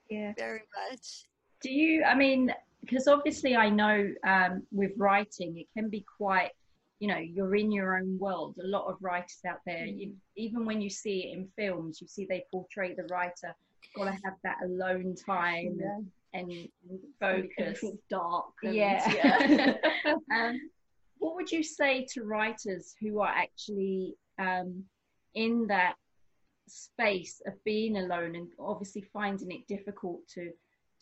Yeah. 0.09 0.33
Very 0.37 0.63
much. 0.89 1.25
Do 1.61 1.71
you 1.71 2.03
I 2.03 2.15
mean 2.15 2.53
because 2.81 3.07
obviously 3.07 3.55
I 3.55 3.69
know 3.69 4.11
um, 4.27 4.63
with 4.71 4.91
writing 4.97 5.57
it 5.57 5.67
can 5.75 5.89
be 5.89 6.05
quite 6.17 6.51
you 6.99 7.07
know 7.07 7.17
you're 7.17 7.55
in 7.55 7.71
your 7.71 7.97
own 7.97 8.17
world 8.19 8.55
a 8.63 8.67
lot 8.67 8.87
of 8.87 8.97
writers 9.01 9.39
out 9.47 9.59
there 9.65 9.85
you, 9.85 10.13
even 10.37 10.65
when 10.65 10.81
you 10.81 10.89
see 10.89 11.25
it 11.25 11.37
in 11.37 11.47
films 11.57 11.99
you 12.01 12.07
see 12.07 12.25
they 12.29 12.45
portray 12.51 12.93
the 12.93 13.03
writer 13.11 13.53
got 13.95 14.05
to 14.05 14.11
have 14.11 14.35
that 14.43 14.57
alone 14.63 15.15
time 15.15 15.77
yeah. 15.79 16.39
and, 16.39 16.51
and 16.51 16.99
focus. 17.19 17.83
dark. 18.09 18.53
And, 18.63 18.75
yeah. 18.75 19.11
yeah. 19.13 19.73
um, 20.35 20.59
what 21.17 21.35
would 21.35 21.51
you 21.51 21.63
say 21.63 22.05
to 22.13 22.23
writers 22.23 22.95
who 23.01 23.21
are 23.21 23.33
actually 23.33 24.15
um, 24.39 24.83
in 25.33 25.67
that 25.67 25.95
space 26.67 27.41
of 27.45 27.53
being 27.63 27.97
alone 27.97 28.35
and 28.35 28.47
obviously 28.59 29.01
finding 29.13 29.51
it 29.51 29.67
difficult 29.67 30.19
to 30.27 30.51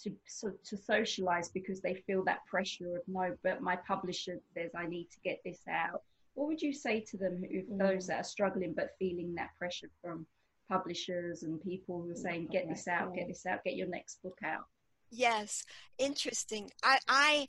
to 0.02 0.12
so, 0.28 0.52
to 0.66 0.76
socialize 0.76 1.50
because 1.50 1.80
they 1.80 1.96
feel 2.08 2.24
that 2.24 2.46
pressure 2.46 2.96
of 2.96 3.02
no 3.08 3.34
but 3.44 3.62
my 3.62 3.76
publisher 3.88 4.40
says 4.54 4.72
i 4.76 4.86
need 4.86 5.06
to 5.06 5.20
get 5.24 5.40
this 5.46 5.62
out 5.70 6.02
what 6.34 6.48
would 6.48 6.62
you 6.62 6.74
say 6.74 7.00
to 7.00 7.16
them 7.16 7.42
who, 7.50 7.62
mm. 7.62 7.78
those 7.78 8.08
that 8.08 8.20
are 8.20 8.24
struggling 8.24 8.74
but 8.76 8.96
feeling 9.00 9.34
that 9.36 9.50
pressure 9.58 9.90
from 10.02 10.26
publishers 10.70 11.44
and 11.44 11.62
people 11.62 12.02
who 12.02 12.12
are 12.12 12.16
saying, 12.16 12.50
"Get 12.52 12.68
this 12.70 12.88
out, 12.88 13.14
get 13.16 13.28
this 13.28 13.46
out, 13.46 13.64
get 13.64 13.76
your 13.76 13.88
next 13.88 14.22
book 14.24 14.38
out." 14.44 14.66
Yes, 15.12 15.64
interesting. 16.00 16.72
I, 16.84 16.98
I 17.08 17.48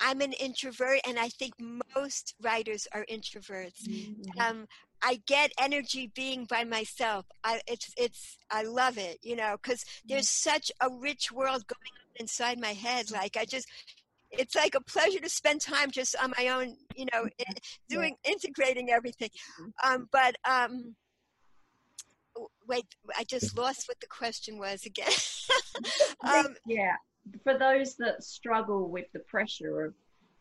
I'm 0.00 0.20
an 0.20 0.32
introvert, 0.34 1.00
and 1.06 1.18
I 1.18 1.28
think 1.28 1.54
most 1.96 2.34
writers 2.42 2.86
are 2.92 3.06
introverts. 3.10 3.88
Mm-hmm. 3.88 4.40
Um, 4.40 4.66
I 5.02 5.20
get 5.26 5.52
energy 5.60 6.10
being 6.14 6.44
by 6.44 6.64
myself. 6.64 7.26
I, 7.44 7.60
it's 7.66 7.92
it's 7.96 8.38
I 8.50 8.62
love 8.62 8.98
it, 8.98 9.18
you 9.22 9.36
know, 9.36 9.56
because 9.62 9.84
there's 10.06 10.26
mm-hmm. 10.26 10.50
such 10.50 10.72
a 10.80 10.90
rich 10.90 11.32
world 11.32 11.66
going 11.66 11.92
on 11.94 12.20
inside 12.20 12.60
my 12.60 12.72
head. 12.72 13.10
Like 13.10 13.36
I 13.36 13.44
just, 13.44 13.68
it's 14.30 14.54
like 14.54 14.74
a 14.74 14.80
pleasure 14.82 15.20
to 15.20 15.28
spend 15.28 15.60
time 15.60 15.90
just 15.90 16.16
on 16.22 16.32
my 16.38 16.48
own, 16.48 16.76
you 16.94 17.06
know, 17.12 17.28
doing 17.88 18.16
integrating 18.24 18.90
everything. 18.90 19.30
Mm-hmm. 19.60 19.92
Um, 19.92 20.08
but 20.12 20.36
um, 20.48 20.94
wait, 22.66 22.86
I 23.18 23.24
just 23.24 23.56
lost 23.56 23.88
what 23.88 24.00
the 24.00 24.06
question 24.06 24.58
was 24.58 24.84
again. 24.84 25.12
um, 26.24 26.56
yeah, 26.66 26.96
for 27.42 27.58
those 27.58 27.96
that 27.96 28.22
struggle 28.22 28.88
with 28.88 29.06
the 29.12 29.20
pressure 29.20 29.86
of 29.86 29.94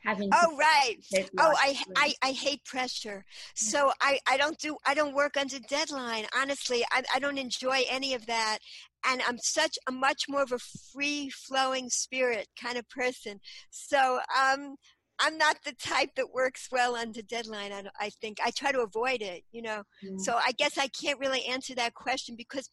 having. 0.05 0.29
Oh 0.34 0.55
right. 0.58 0.95
Oh, 1.38 1.53
I, 1.58 1.77
I 1.95 2.13
I 2.21 2.31
hate 2.31 2.63
pressure. 2.63 3.25
So 3.55 3.91
I 4.01 4.19
I 4.27 4.38
don't 4.38 4.58
do 4.60 4.77
I 4.86 4.93
don't 4.93 5.15
work 5.15 5.38
under 5.38 5.60
deadline. 5.60 6.25
Honestly, 6.38 6.84
I 6.91 7.03
I 7.13 7.19
don't 7.19 7.38
enjoy 7.38 7.81
any 7.89 8.13
of 8.13 8.25
that. 8.27 8.60
And 9.08 9.21
I'm 9.27 9.38
such 9.38 9.77
a 9.88 9.91
much 9.91 10.23
more 10.27 10.41
of 10.41 10.51
a 10.51 10.60
free 10.93 11.29
flowing 11.29 11.89
spirit 11.89 12.47
kind 12.60 12.77
of 12.77 12.88
person. 12.89 13.39
So 13.69 14.19
um 14.39 14.75
I'm 15.19 15.38
not 15.38 15.58
the 15.63 15.73
type 15.73 16.10
that 16.15 16.34
works 16.34 16.67
well 16.71 16.95
under 16.95 17.21
deadline. 17.21 17.71
I, 17.71 17.84
I 17.99 18.10
think 18.10 18.38
I 18.43 18.51
try 18.51 18.71
to 18.71 18.82
avoid 18.82 19.21
it, 19.21 19.43
you 19.51 19.62
know. 19.62 19.84
Mm. 20.04 20.19
So 20.19 20.36
I 20.36 20.51
guess 20.54 20.78
I 20.78 20.88
can't 20.88 21.19
really 21.19 21.45
answer 21.45 21.75
that 21.75 21.93
question 21.93 22.36
because 22.36 22.69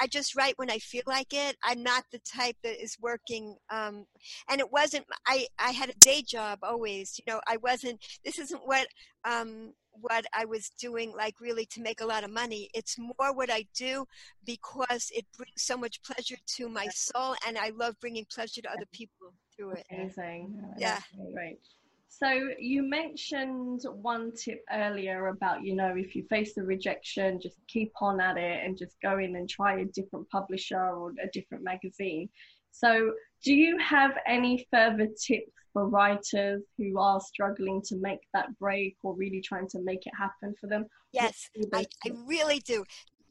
I 0.00 0.06
just 0.06 0.36
write 0.36 0.54
when 0.56 0.70
I 0.70 0.78
feel 0.78 1.02
like 1.06 1.32
it. 1.32 1.56
I'm 1.62 1.82
not 1.82 2.04
the 2.12 2.20
type 2.20 2.56
that 2.62 2.82
is 2.82 2.96
working. 3.00 3.56
Um, 3.70 4.06
and 4.50 4.60
it 4.60 4.70
wasn't. 4.70 5.06
I 5.26 5.46
I 5.58 5.70
had 5.70 5.90
a 5.90 5.98
day 6.00 6.22
job 6.22 6.60
always. 6.62 7.18
You 7.18 7.32
know, 7.32 7.40
I 7.46 7.56
wasn't. 7.58 8.04
This 8.24 8.38
isn't 8.38 8.62
what 8.64 8.86
um, 9.24 9.72
what 10.00 10.24
I 10.34 10.44
was 10.44 10.70
doing, 10.78 11.14
like 11.16 11.40
really 11.40 11.66
to 11.66 11.80
make 11.80 12.00
a 12.00 12.06
lot 12.06 12.24
of 12.24 12.30
money. 12.30 12.70
It's 12.74 12.96
more 12.98 13.34
what 13.34 13.50
I 13.50 13.66
do 13.74 14.06
because 14.44 15.10
it 15.14 15.26
brings 15.36 15.62
so 15.62 15.76
much 15.76 16.02
pleasure 16.02 16.36
to 16.56 16.68
my 16.68 16.86
soul, 16.88 17.34
and 17.46 17.58
I 17.58 17.70
love 17.74 17.94
bringing 18.00 18.26
pleasure 18.32 18.62
to 18.62 18.70
other 18.70 18.86
people 18.92 19.32
through 19.56 19.72
it. 19.72 19.86
Amazing. 19.90 20.60
Yeah. 20.78 21.00
Right. 21.34 21.58
So 22.08 22.50
you 22.58 22.82
mentioned 22.82 23.82
one 23.84 24.32
tip 24.32 24.64
earlier 24.72 25.26
about, 25.28 25.62
you 25.62 25.74
know, 25.74 25.94
if 25.96 26.14
you 26.14 26.24
face 26.30 26.54
the 26.54 26.62
rejection, 26.62 27.40
just 27.40 27.56
keep 27.68 27.92
on 28.00 28.20
at 28.20 28.38
it 28.38 28.64
and 28.64 28.78
just 28.78 28.96
go 29.02 29.18
in 29.18 29.36
and 29.36 29.48
try 29.48 29.80
a 29.80 29.84
different 29.84 30.28
publisher 30.30 30.80
or 30.80 31.10
a 31.22 31.28
different 31.32 31.62
magazine. 31.62 32.28
So 32.70 33.12
do 33.44 33.54
you 33.54 33.78
have 33.78 34.12
any 34.26 34.66
further 34.70 35.06
tips 35.06 35.52
for 35.72 35.88
writers 35.88 36.62
who 36.78 36.98
are 36.98 37.20
struggling 37.20 37.82
to 37.86 37.96
make 37.96 38.20
that 38.32 38.46
break 38.58 38.96
or 39.02 39.14
really 39.14 39.42
trying 39.42 39.68
to 39.68 39.80
make 39.82 40.06
it 40.06 40.12
happen 40.18 40.54
for 40.60 40.68
them? 40.68 40.86
Yes, 41.12 41.50
I, 41.72 41.86
I 42.04 42.10
really 42.26 42.60
do 42.60 42.84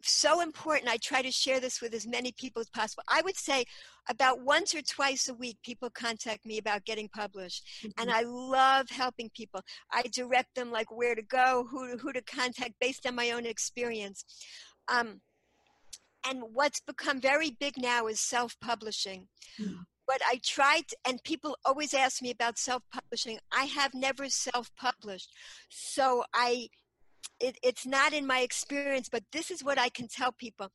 so 0.08 0.42
important. 0.42 0.90
I 0.92 0.98
try 0.98 1.22
to 1.22 1.32
share 1.32 1.60
this 1.60 1.82
with 1.82 1.94
as 1.94 2.08
many 2.08 2.32
people 2.32 2.60
as 2.62 2.70
possible. 2.70 3.04
I 3.08 3.22
would 3.22 3.38
say 3.38 3.66
about 4.10 4.42
once 4.42 4.74
or 4.76 4.82
twice 4.82 5.28
a 5.30 5.34
week, 5.34 5.58
people 5.64 5.90
contact 5.90 6.46
me 6.46 6.58
about 6.58 6.86
getting 6.86 7.10
published. 7.10 7.68
Mm-hmm. 7.84 8.02
And 8.02 8.12
I 8.12 8.22
love 8.22 8.90
helping 8.90 9.30
people. 9.36 9.62
I 9.92 10.04
direct 10.12 10.56
them 10.56 10.72
like 10.72 10.92
where 10.92 11.16
to 11.16 11.22
go, 11.22 11.68
who 11.70 11.92
to, 11.92 11.98
who 11.98 12.14
to 12.14 12.22
contact 12.22 12.74
based 12.80 13.06
on 13.06 13.16
my 13.16 13.32
own 13.32 13.46
experience. 13.46 14.26
Um, 14.88 15.22
and 16.28 16.42
what's 16.54 16.80
become 16.82 17.22
very 17.22 17.52
big 17.60 17.76
now 17.78 18.08
is 18.08 18.20
self 18.20 18.56
publishing. 18.60 19.28
Mm-hmm. 19.60 19.82
But 20.08 20.22
I 20.28 20.40
tried, 20.44 20.84
and 21.08 21.24
people 21.24 21.58
always 21.66 21.94
ask 21.94 22.22
me 22.22 22.30
about 22.30 22.60
self 22.60 22.84
publishing. 22.94 23.40
I 23.52 23.66
have 23.66 23.94
never 23.94 24.30
self 24.30 24.70
published. 24.76 25.30
So 25.70 26.24
I 26.34 26.70
it, 27.40 27.58
it's 27.64 27.86
not 27.86 28.14
in 28.14 28.26
my 28.26 28.40
experience, 28.40 29.10
but 29.10 29.24
this 29.32 29.52
is 29.52 29.64
what 29.64 29.80
I 29.80 29.90
can 29.90 30.08
tell 30.08 30.32
people. 30.32 30.72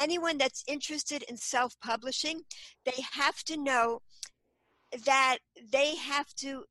Anyone 0.00 0.38
that's 0.38 0.64
interested 0.66 1.22
in 1.24 1.36
self 1.36 1.78
publishing, 1.80 2.42
they 2.84 3.02
have 3.12 3.42
to 3.44 3.56
know 3.56 4.02
that 5.04 5.38
they 5.72 5.96
have 5.96 6.32
to 6.36 6.64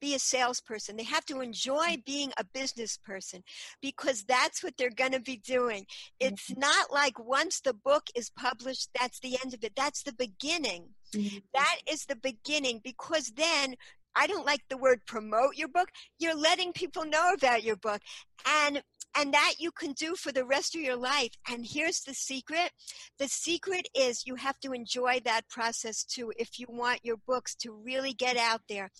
be 0.00 0.14
a 0.14 0.18
salesperson. 0.18 0.96
They 0.96 1.04
have 1.04 1.24
to 1.26 1.40
enjoy 1.40 2.02
being 2.06 2.32
a 2.38 2.44
business 2.44 2.96
person 2.96 3.42
because 3.82 4.24
that's 4.24 4.62
what 4.62 4.74
they're 4.76 4.90
going 4.90 5.12
to 5.12 5.20
be 5.20 5.36
doing. 5.36 5.86
It's 6.18 6.50
mm-hmm. 6.50 6.60
not 6.60 6.92
like 6.92 7.18
once 7.18 7.60
the 7.60 7.74
book 7.74 8.04
is 8.14 8.30
published, 8.30 8.90
that's 8.98 9.20
the 9.20 9.36
end 9.44 9.54
of 9.54 9.62
it. 9.62 9.72
That's 9.76 10.02
the 10.02 10.14
beginning. 10.14 10.90
Mm-hmm. 11.14 11.38
That 11.54 11.76
is 11.90 12.06
the 12.06 12.16
beginning 12.16 12.80
because 12.82 13.32
then 13.36 13.74
I 14.14 14.26
don't 14.26 14.46
like 14.46 14.62
the 14.68 14.76
word 14.76 15.00
promote 15.06 15.56
your 15.56 15.68
book. 15.68 15.88
You're 16.18 16.34
letting 16.34 16.72
people 16.72 17.04
know 17.04 17.32
about 17.32 17.62
your 17.62 17.76
book. 17.76 18.00
And 18.46 18.82
and 19.16 19.34
that 19.34 19.54
you 19.58 19.72
can 19.72 19.92
do 19.92 20.14
for 20.14 20.30
the 20.30 20.44
rest 20.44 20.74
of 20.74 20.80
your 20.80 20.96
life. 20.96 21.30
And 21.50 21.66
here's 21.68 22.00
the 22.00 22.14
secret. 22.14 22.70
The 23.18 23.28
secret 23.28 23.88
is 23.94 24.26
you 24.26 24.36
have 24.36 24.60
to 24.60 24.72
enjoy 24.72 25.20
that 25.24 25.48
process 25.48 26.04
too 26.04 26.32
if 26.38 26.58
you 26.58 26.66
want 26.68 27.00
your 27.02 27.16
books 27.26 27.54
to 27.56 27.72
really 27.72 28.12
get 28.12 28.36
out 28.36 28.60
there. 28.68 28.90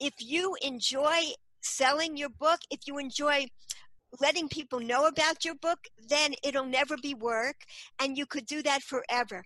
If 0.00 0.14
you 0.18 0.56
enjoy 0.60 1.34
selling 1.60 2.16
your 2.16 2.30
book, 2.30 2.60
if 2.70 2.80
you 2.86 2.98
enjoy 2.98 3.46
letting 4.20 4.48
people 4.48 4.80
know 4.80 5.06
about 5.06 5.44
your 5.44 5.54
book, 5.54 5.78
then 6.08 6.34
it'll 6.42 6.66
never 6.66 6.96
be 6.96 7.14
work 7.14 7.56
and 8.00 8.18
you 8.18 8.26
could 8.26 8.46
do 8.46 8.62
that 8.62 8.82
forever 8.82 9.44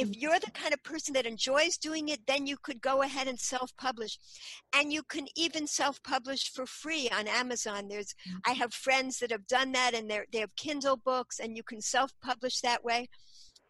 If 0.00 0.08
Mm-hmm. 0.08 0.20
you're 0.20 0.40
the 0.40 0.50
kind 0.52 0.74
of 0.74 0.82
person 0.82 1.14
that 1.14 1.26
enjoys 1.26 1.76
doing 1.78 2.08
it, 2.08 2.20
then 2.26 2.46
you 2.46 2.56
could 2.62 2.80
go 2.80 3.02
ahead 3.02 3.28
and 3.28 3.38
self 3.38 3.70
publish. 3.76 4.18
And 4.74 4.92
you 4.92 5.02
can 5.04 5.26
even 5.36 5.66
self 5.66 6.02
publish 6.02 6.50
for 6.52 6.66
free 6.66 7.08
on 7.10 7.28
Amazon. 7.28 7.88
There's, 7.88 8.14
I 8.46 8.52
have 8.52 8.72
friends 8.74 9.18
that 9.20 9.30
have 9.32 9.46
done 9.46 9.72
that 9.72 9.94
and 9.94 10.10
they 10.10 10.20
they 10.32 10.40
have 10.40 10.56
Kindle 10.56 10.96
books 10.96 11.38
and 11.40 11.56
you 11.56 11.62
can 11.62 11.80
self 11.82 12.12
publish 12.22 12.60
that 12.62 12.84
way. 12.84 13.08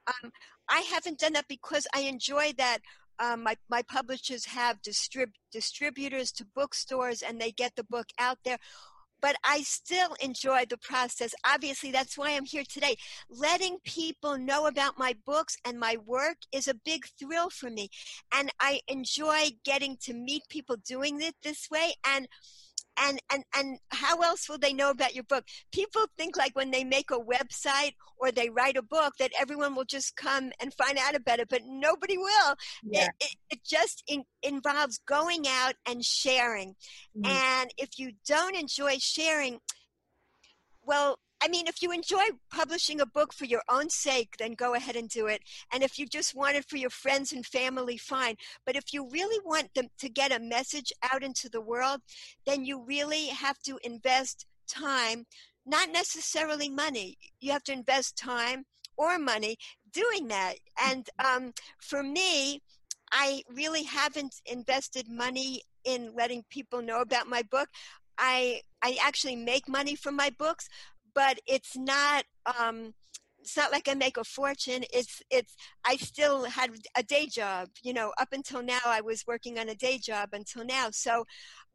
Um, 0.07 0.31
I 0.69 0.81
haven't 0.93 1.19
done 1.19 1.35
that 1.35 1.49
because 1.49 1.87
I 1.95 2.03
enjoy 2.03 2.53
that. 2.59 2.79
Um, 3.19 3.43
my, 3.43 3.57
my 3.69 3.83
publishers 3.83 4.47
have 4.47 4.81
distrib- 4.83 5.35
distributors 5.53 6.33
to 6.33 6.47
bookstores 6.55 7.23
and 7.23 7.39
they 7.41 7.53
get 7.53 7.77
the 7.77 7.85
book 7.85 8.07
out 8.19 8.39
there 8.47 8.59
but 9.21 9.37
I 9.45 9.63
still 9.63 10.15
enjoy 10.21 10.65
the 10.69 10.79
process. 10.79 11.35
Obviously, 11.47 11.91
that's 11.91 12.17
why 12.17 12.33
I'm 12.33 12.45
here 12.45 12.65
today. 12.69 12.97
Letting 13.29 13.79
people 13.85 14.39
know 14.39 14.67
about 14.67 14.99
my 14.99 15.15
books 15.27 15.57
and 15.65 15.79
my 15.79 15.97
work 16.07 16.37
is 16.53 16.69
a 16.69 16.75
big 16.75 17.05
thrill 17.19 17.51
for 17.51 17.71
me. 17.71 17.89
And 18.33 18.51
I 18.61 18.81
enjoy 18.89 19.51
getting 19.65 19.97
to 20.03 20.15
meet 20.15 20.43
people 20.49 20.77
doing 20.77 21.21
it 21.21 21.35
this 21.43 21.69
way. 21.71 21.95
And 22.07 22.29
and 23.01 23.19
and 23.33 23.45
and 23.57 23.79
how 23.91 24.21
else 24.21 24.49
will 24.49 24.59
they 24.59 24.73
know 24.73 24.91
about 24.91 25.15
your 25.15 25.25
book 25.25 25.45
people 25.73 26.05
think 26.19 26.37
like 26.37 26.55
when 26.55 26.71
they 26.71 26.85
make 26.85 27.11
a 27.11 27.19
website 27.19 27.95
or 28.19 28.31
they 28.31 28.51
write 28.51 28.77
a 28.77 28.83
book 28.83 29.15
that 29.19 29.33
everyone 29.41 29.75
will 29.75 29.85
just 29.85 30.15
come 30.17 30.53
and 30.61 30.75
find 30.75 30.99
out 30.99 31.15
about 31.15 31.41
it 31.41 31.49
but 31.49 31.63
nobody 31.67 32.19
will 32.19 32.55
Yeah. 32.83 33.05
it, 33.05 33.13
it, 33.21 33.35
it 33.51 33.61
just 33.65 34.03
in, 34.07 34.25
involves 34.43 34.99
going 35.07 35.47
out 35.49 35.75
and 35.87 36.05
sharing 36.05 36.75
Mhm. 37.17 37.27
and 37.27 37.71
if 37.77 37.99
you 37.99 38.13
don't 38.27 38.57
enjoy 38.57 38.97
sharing 38.99 39.61
well 40.83 41.19
I 41.43 41.49
mean, 41.49 41.67
if 41.67 41.83
you 41.83 41.91
enjoy 41.91 42.25
publishing 42.51 43.01
a 43.01 43.07
book 43.07 43.33
for 43.33 43.47
your 43.47 43.63
own 43.69 43.89
sake, 43.89 44.37
then 44.39 44.53
go 44.53 44.75
ahead 44.75 44.97
and 44.97 45.09
do 45.09 45.27
it. 45.27 45.43
And 45.73 45.83
if 45.83 45.99
you 45.99 46.07
just 46.07 46.35
want 46.35 46.57
it 46.57 46.67
for 46.67 46.77
your 46.77 46.91
friends 46.91 47.33
and 47.33 47.47
family, 47.47 47.97
fine. 47.97 48.37
But 48.67 48.77
if 48.77 48.93
you 48.93 49.09
really 49.09 49.41
want 49.45 49.75
them 49.75 49.89
to 49.99 50.09
get 50.09 50.33
a 50.33 50.39
message 50.39 50.93
out 51.03 51.23
into 51.23 51.49
the 51.49 51.61
world, 51.61 52.01
then 52.47 52.65
you 52.65 52.83
really 52.85 53.29
have 53.29 53.59
to 53.61 53.79
invest 53.83 54.47
time, 54.69 55.27
not 55.65 55.91
necessarily 55.91 56.69
money. 56.69 57.17
You 57.41 57.53
have 57.53 57.65
to 57.65 57.73
invest 57.73 58.17
time 58.17 58.65
or 58.97 59.19
money 59.19 59.57
doing 59.93 60.29
that. 60.29 60.57
And 60.83 61.09
um, 61.25 61.53
for 61.81 62.03
me, 62.03 62.61
I 63.13 63.43
really 63.49 63.85
haven't 63.85 64.37
invested 64.45 65.09
money 65.09 65.63
in 65.85 66.13
letting 66.15 66.45
people 66.51 66.83
know 66.83 67.01
about 67.01 67.27
my 67.27 67.43
book. 67.43 67.69
I 68.19 68.61
I 68.83 68.99
actually 69.03 69.37
make 69.37 69.69
money 69.69 69.95
from 69.95 70.17
my 70.17 70.31
books, 70.31 70.69
but 71.15 71.39
it's 71.47 71.77
not 71.77 72.25
um, 72.59 72.95
it's 73.41 73.57
not 73.57 73.73
like 73.73 73.89
I 73.89 73.95
make 73.95 74.17
a 74.17 74.25
fortune. 74.25 74.85
It's 74.93 75.23
it's 75.31 75.55
I 75.85 75.97
still 75.97 76.45
had 76.45 76.71
a 76.97 77.03
day 77.03 77.27
job. 77.27 77.69
You 77.83 77.95
know, 77.95 78.13
up 78.19 78.29
until 78.33 78.63
now 78.63 78.81
I 78.87 79.01
was 79.01 79.25
working 79.27 79.59
on 79.59 79.69
a 79.69 79.75
day 79.75 79.99
job 79.99 80.31
until 80.33 80.65
now. 80.65 80.91
So. 80.91 81.25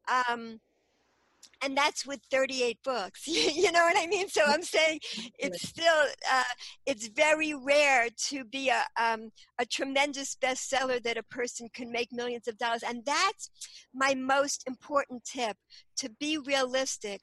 Um, 0.07 0.59
and 1.61 1.77
that's 1.77 2.05
with 2.05 2.19
38 2.31 2.79
books 2.83 3.27
you 3.27 3.71
know 3.71 3.83
what 3.83 3.97
i 3.97 4.07
mean 4.07 4.27
so 4.27 4.41
i'm 4.47 4.63
saying 4.63 4.99
it's 5.37 5.67
still 5.67 6.03
uh, 6.31 6.43
it's 6.85 7.07
very 7.09 7.53
rare 7.53 8.07
to 8.17 8.43
be 8.45 8.69
a, 8.69 8.83
um, 8.99 9.29
a 9.59 9.65
tremendous 9.65 10.35
bestseller 10.35 11.01
that 11.03 11.17
a 11.17 11.23
person 11.23 11.69
can 11.73 11.91
make 11.91 12.09
millions 12.11 12.47
of 12.47 12.57
dollars 12.57 12.83
and 12.83 13.03
that's 13.05 13.49
my 13.93 14.15
most 14.15 14.63
important 14.67 15.23
tip 15.23 15.55
to 15.95 16.09
be 16.19 16.37
realistic 16.37 17.21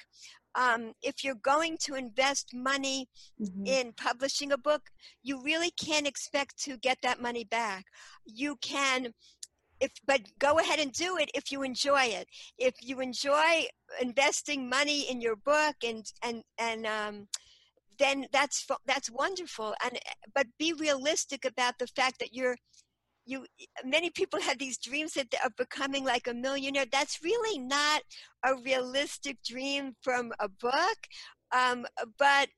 um, 0.55 0.93
if 1.03 1.25
you're 1.25 1.35
going 1.35 1.79
to 1.79 1.95
invest 1.95 2.53
money 2.55 3.09
Mhm. 3.41 3.67
in 3.67 3.93
publishing 3.93 4.53
a 4.53 4.59
book, 4.59 4.91
you 5.23 5.43
really 5.43 5.71
can't 5.71 6.07
expect 6.07 6.59
to 6.65 6.77
get 6.77 6.99
that 7.03 7.21
money 7.21 7.45
back. 7.45 7.87
You 8.25 8.57
can, 8.57 9.15
if 9.81 9.93
but 10.07 10.21
go 10.39 10.59
ahead 10.59 10.79
and 10.79 10.93
do 10.93 11.17
it 11.17 11.31
if 11.35 11.51
you 11.51 11.63
enjoy 11.63 12.05
it. 12.05 12.29
If 12.59 12.75
you 12.81 13.01
enjoy 13.01 13.67
investing 14.01 14.69
money 14.69 15.03
in 15.11 15.21
your 15.21 15.37
book 15.37 15.77
and 15.85 16.05
and 16.23 16.45
and 16.59 16.87
um, 16.87 17.29
then 17.99 18.27
that's 18.33 18.67
that's 18.87 19.11
wonderful. 19.11 19.75
And 19.85 19.99
but 20.35 20.47
be 20.59 20.73
realistic 20.73 21.45
about 21.45 21.79
the 21.79 21.87
fact 21.87 22.19
that 22.21 22.33
you're 22.33 22.57
you 23.25 23.47
many 23.85 24.11
people 24.11 24.41
have 24.41 24.59
these 24.59 24.79
dreams 24.79 25.13
that 25.15 25.31
they- 25.31 25.39
of 25.45 25.55
becoming 25.57 26.05
like 26.05 26.27
a 26.27 26.35
millionaire. 26.35 26.87
That's 26.87 27.23
really 27.23 27.59
not 27.59 28.03
a 28.45 28.57
realistic 28.57 29.43
dream 29.45 29.95
from 30.03 30.33
a 30.41 30.49
book 30.49 30.99
um, 31.53 31.87
but 32.19 32.49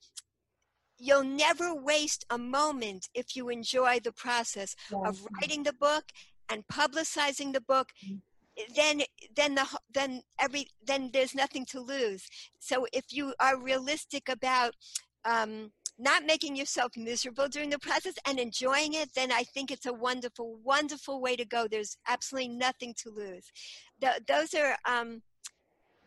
you'll 0.99 1.25
never 1.25 1.75
waste 1.75 2.25
a 2.31 2.39
moment 2.39 3.09
if 3.15 3.35
you 3.37 3.49
enjoy 3.49 3.99
the 4.01 4.12
process 4.12 4.77
of 5.09 5.21
writing 5.33 5.65
the 5.65 5.73
book 5.73 6.05
and 6.49 6.65
publicizing 6.69 7.53
the 7.53 7.61
book. 7.61 7.89
Then 8.77 9.03
then 9.35 9.57
the 9.57 9.67
then 9.93 10.23
every 10.39 10.69
then 10.87 11.11
there's 11.12 11.35
nothing 11.35 11.67
to 11.67 11.81
lose. 11.81 12.29
So 12.61 12.87
if 12.93 13.07
you 13.11 13.35
are 13.41 13.61
realistic 13.61 14.29
about 14.29 14.75
um, 15.25 15.73
not 15.99 16.24
making 16.26 16.57
yourself 16.57 16.92
miserable 16.97 17.49
during 17.49 17.70
the 17.70 17.78
process 17.78 18.14
and 18.26 18.38
enjoying 18.38 18.95
it 18.95 19.09
then 19.14 19.30
i 19.32 19.42
think 19.42 19.70
it's 19.70 19.86
a 19.86 19.92
wonderful 19.92 20.59
wonderful 20.64 21.20
way 21.20 21.36
to 21.36 21.45
go 21.45 21.66
there's 21.70 21.97
absolutely 22.09 22.49
nothing 22.49 22.95
to 22.97 23.11
lose 23.11 23.51
Th- 24.01 24.20
those 24.26 24.55
are 24.55 24.76
um, 24.88 25.22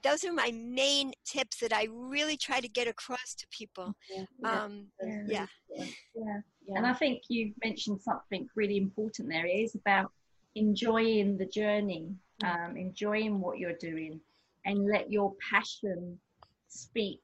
those 0.03 0.23
are 0.23 0.33
my 0.33 0.51
main 0.53 1.13
tips 1.25 1.57
that 1.59 1.73
i 1.73 1.87
really 1.91 2.37
try 2.37 2.59
to 2.59 2.67
get 2.67 2.87
across 2.87 3.33
to 3.35 3.47
people 3.49 3.93
Yeah. 4.13 4.25
um, 4.43 4.87
Yeah. 5.27 5.45
yeah 5.75 5.85
Yeah. 6.15 6.39
And 6.75 6.85
I 6.85 6.93
think 6.93 7.21
you 7.29 7.53
mentioned 7.63 8.01
something 8.01 8.47
really 8.55 8.75
important 8.75 9.29
there. 9.29 9.45
It 9.45 9.51
is 9.51 9.75
about 9.75 10.11
enjoying 10.55 11.37
the 11.37 11.45
journey, 11.45 12.13
um, 12.43 12.75
enjoying 12.75 13.39
what 13.39 13.57
you're 13.57 13.77
doing, 13.79 14.19
and 14.65 14.85
let 14.85 15.09
your 15.09 15.33
passion 15.49 16.19
speak 16.67 17.21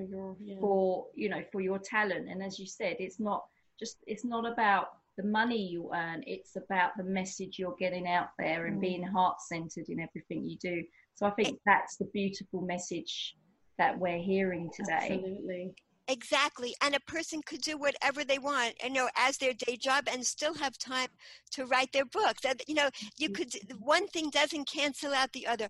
For 0.00 0.06
your, 0.06 0.36
yeah. 0.42 0.56
for 0.60 1.06
you 1.14 1.28
know 1.28 1.42
for 1.52 1.60
your 1.60 1.78
talent. 1.78 2.28
And 2.28 2.42
as 2.42 2.58
you 2.58 2.66
said, 2.66 2.96
it's 2.98 3.20
not 3.20 3.44
just 3.78 3.98
it's 4.06 4.24
not 4.24 4.50
about 4.50 4.88
the 5.16 5.24
money 5.24 5.60
you 5.60 5.90
earn. 5.94 6.22
It's 6.26 6.56
about 6.56 6.96
the 6.96 7.04
message 7.04 7.58
you're 7.58 7.76
getting 7.78 8.08
out 8.08 8.28
there 8.38 8.66
and 8.66 8.78
Mm. 8.78 8.80
being 8.80 9.02
heart 9.02 9.40
centered 9.42 9.88
in 9.88 10.00
everything 10.00 10.48
you 10.48 10.56
do. 10.56 10.82
So 11.14 11.26
I 11.26 11.30
think 11.32 11.60
that's 11.66 11.96
the 11.96 12.06
beautiful 12.14 12.62
message 12.62 13.36
that 13.76 13.98
we're 13.98 14.22
hearing 14.22 14.70
today. 14.74 15.10
Absolutely. 15.12 15.74
Exactly. 16.08 16.74
And 16.82 16.94
a 16.94 17.00
person 17.00 17.40
could 17.46 17.60
do 17.60 17.76
whatever 17.76 18.24
they 18.24 18.38
want, 18.38 18.74
you 18.82 18.90
know, 18.90 19.08
as 19.16 19.36
their 19.38 19.52
day 19.52 19.76
job 19.76 20.08
and 20.10 20.26
still 20.26 20.54
have 20.54 20.76
time 20.76 21.08
to 21.52 21.66
write 21.66 21.92
their 21.92 22.04
books. 22.04 22.44
And, 22.44 22.60
you 22.66 22.74
know, 22.74 22.90
you 23.16 23.30
could, 23.30 23.54
one 23.78 24.08
thing 24.08 24.30
doesn't 24.30 24.66
cancel 24.68 25.14
out 25.14 25.32
the 25.32 25.46
other. 25.46 25.68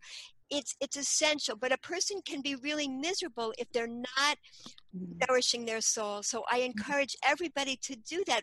It's, 0.50 0.74
it's 0.80 0.96
essential, 0.96 1.56
but 1.56 1.72
a 1.72 1.78
person 1.78 2.20
can 2.26 2.40
be 2.40 2.56
really 2.56 2.88
miserable 2.88 3.52
if 3.58 3.70
they're 3.72 3.86
not 3.86 4.36
nourishing 5.28 5.64
their 5.64 5.80
soul. 5.80 6.22
So 6.22 6.44
I 6.50 6.58
encourage 6.58 7.16
everybody 7.26 7.78
to 7.82 7.96
do 7.96 8.24
that. 8.26 8.42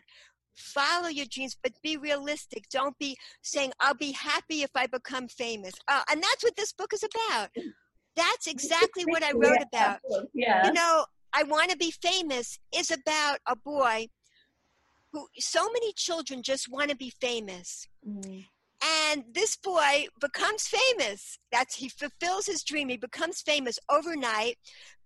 Follow 0.54 1.08
your 1.08 1.26
dreams, 1.30 1.56
but 1.62 1.72
be 1.82 1.96
realistic. 1.96 2.68
Don't 2.70 2.98
be 2.98 3.16
saying, 3.42 3.72
I'll 3.80 3.94
be 3.94 4.12
happy 4.12 4.62
if 4.62 4.70
I 4.74 4.86
become 4.86 5.28
famous. 5.28 5.74
Uh, 5.86 6.02
and 6.10 6.22
that's 6.22 6.42
what 6.42 6.56
this 6.56 6.72
book 6.72 6.92
is 6.92 7.04
about. 7.04 7.50
That's 8.16 8.48
exactly 8.48 9.04
what 9.04 9.22
I 9.22 9.32
wrote 9.32 9.62
about 9.62 10.00
Yeah. 10.34 10.66
you 10.66 10.72
know, 10.72 11.04
I 11.32 11.44
want 11.44 11.70
to 11.70 11.76
be 11.76 11.92
famous 12.02 12.58
is 12.74 12.90
about 12.90 13.38
a 13.46 13.54
boy 13.54 14.08
who 15.12 15.26
so 15.38 15.70
many 15.70 15.92
children 15.92 16.42
just 16.42 16.68
want 16.68 16.90
to 16.90 16.96
be 16.96 17.12
famous. 17.20 17.86
Mm. 18.06 18.44
And 18.80 19.24
this 19.32 19.56
boy 19.56 20.06
becomes 20.20 20.68
famous. 20.68 21.38
That's 21.50 21.74
he 21.74 21.88
fulfills 21.88 22.46
his 22.46 22.62
dream. 22.62 22.88
He 22.88 22.96
becomes 22.96 23.40
famous 23.40 23.78
overnight 23.90 24.56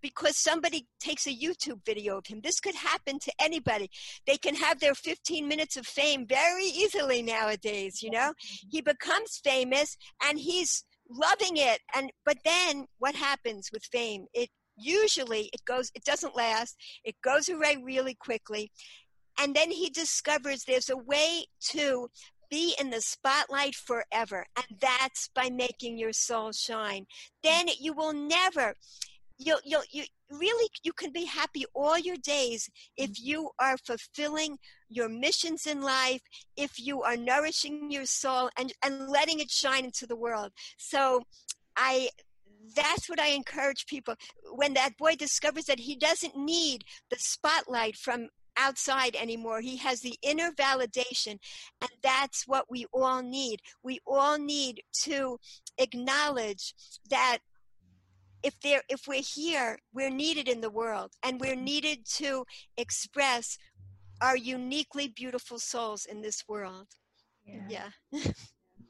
because 0.01 0.37
somebody 0.37 0.85
takes 0.99 1.25
a 1.25 1.35
YouTube 1.35 1.83
video 1.85 2.17
of 2.17 2.27
him. 2.27 2.41
This 2.43 2.59
could 2.59 2.75
happen 2.75 3.17
to 3.19 3.31
anybody. 3.39 3.89
They 4.27 4.37
can 4.37 4.55
have 4.55 4.79
their 4.79 4.93
15 4.93 5.47
minutes 5.47 5.75
of 5.77 5.87
fame 5.87 6.27
very 6.27 6.65
easily 6.65 7.23
nowadays, 7.23 8.03
you 8.03 8.11
know? 8.11 8.33
He 8.69 8.81
becomes 8.81 9.41
famous 9.43 9.97
and 10.23 10.37
he's 10.37 10.83
loving 11.09 11.57
it. 11.57 11.79
And 11.95 12.11
but 12.25 12.37
then 12.45 12.85
what 12.99 13.15
happens 13.15 13.69
with 13.71 13.83
fame? 13.85 14.25
It 14.33 14.49
usually 14.75 15.49
it 15.53 15.65
goes 15.65 15.91
it 15.95 16.03
doesn't 16.03 16.35
last. 16.35 16.75
It 17.03 17.15
goes 17.23 17.49
away 17.49 17.77
really 17.83 18.15
quickly. 18.15 18.71
And 19.39 19.55
then 19.55 19.71
he 19.71 19.89
discovers 19.89 20.63
there's 20.63 20.89
a 20.89 20.97
way 20.97 21.45
to 21.71 22.09
be 22.53 22.75
in 22.79 22.91
the 22.91 23.01
spotlight 23.01 23.73
forever 23.73 24.45
and 24.55 24.79
that's 24.79 25.27
by 25.33 25.49
making 25.49 25.97
your 25.97 26.13
soul 26.13 26.51
shine. 26.51 27.07
Then 27.41 27.65
you 27.79 27.93
will 27.93 28.13
never 28.13 28.75
you'll 29.39 29.59
you'll 29.65 29.81
you 29.91 30.03
really 30.29 30.69
you 30.83 30.93
can 30.93 31.11
be 31.11 31.25
happy 31.25 31.65
all 31.73 31.97
your 31.97 32.17
days 32.17 32.69
if 32.95 33.09
mm-hmm. 33.09 33.27
you 33.29 33.49
are 33.59 33.75
fulfilling 33.77 34.59
your 34.87 35.09
missions 35.09 35.65
in 35.65 35.81
life 35.81 36.21
if 36.55 36.73
you 36.77 37.01
are 37.01 37.17
nourishing 37.17 37.89
your 37.89 38.05
soul 38.05 38.51
and 38.59 38.71
and 38.85 39.09
letting 39.09 39.39
it 39.39 39.49
shine 39.49 39.85
into 39.85 40.05
the 40.05 40.15
world. 40.15 40.51
So 40.77 41.23
i 41.75 42.09
that's 42.75 43.09
what 43.09 43.19
I 43.19 43.29
encourage 43.29 43.87
people. 43.87 44.15
When 44.55 44.73
that 44.75 44.95
boy 44.97 45.15
discovers 45.15 45.65
that 45.65 45.81
he 45.81 45.95
doesn't 45.95 46.37
need 46.37 46.85
the 47.09 47.17
spotlight 47.19 47.97
from 47.97 48.29
outside 48.57 49.15
anymore. 49.15 49.61
He 49.61 49.77
has 49.77 50.01
the 50.01 50.17
inner 50.21 50.51
validation, 50.51 51.39
and 51.81 51.91
that's 52.01 52.47
what 52.47 52.65
we 52.69 52.85
all 52.93 53.21
need. 53.21 53.61
We 53.83 53.99
all 54.05 54.37
need 54.37 54.81
to 55.03 55.37
acknowledge 55.77 56.73
that 57.09 57.39
if 58.43 58.59
there 58.61 58.81
if 58.89 59.07
we're 59.07 59.21
here, 59.21 59.79
we're 59.93 60.09
needed 60.09 60.47
in 60.47 60.61
the 60.61 60.69
world, 60.69 61.11
and 61.23 61.39
we're 61.39 61.55
needed 61.55 62.05
to 62.15 62.45
express 62.77 63.57
our 64.21 64.37
uniquely 64.37 65.07
beautiful 65.09 65.59
souls 65.59 66.05
in 66.05 66.21
this 66.21 66.43
world. 66.47 66.87
Yeah. 67.45 67.89
yeah. 68.13 68.21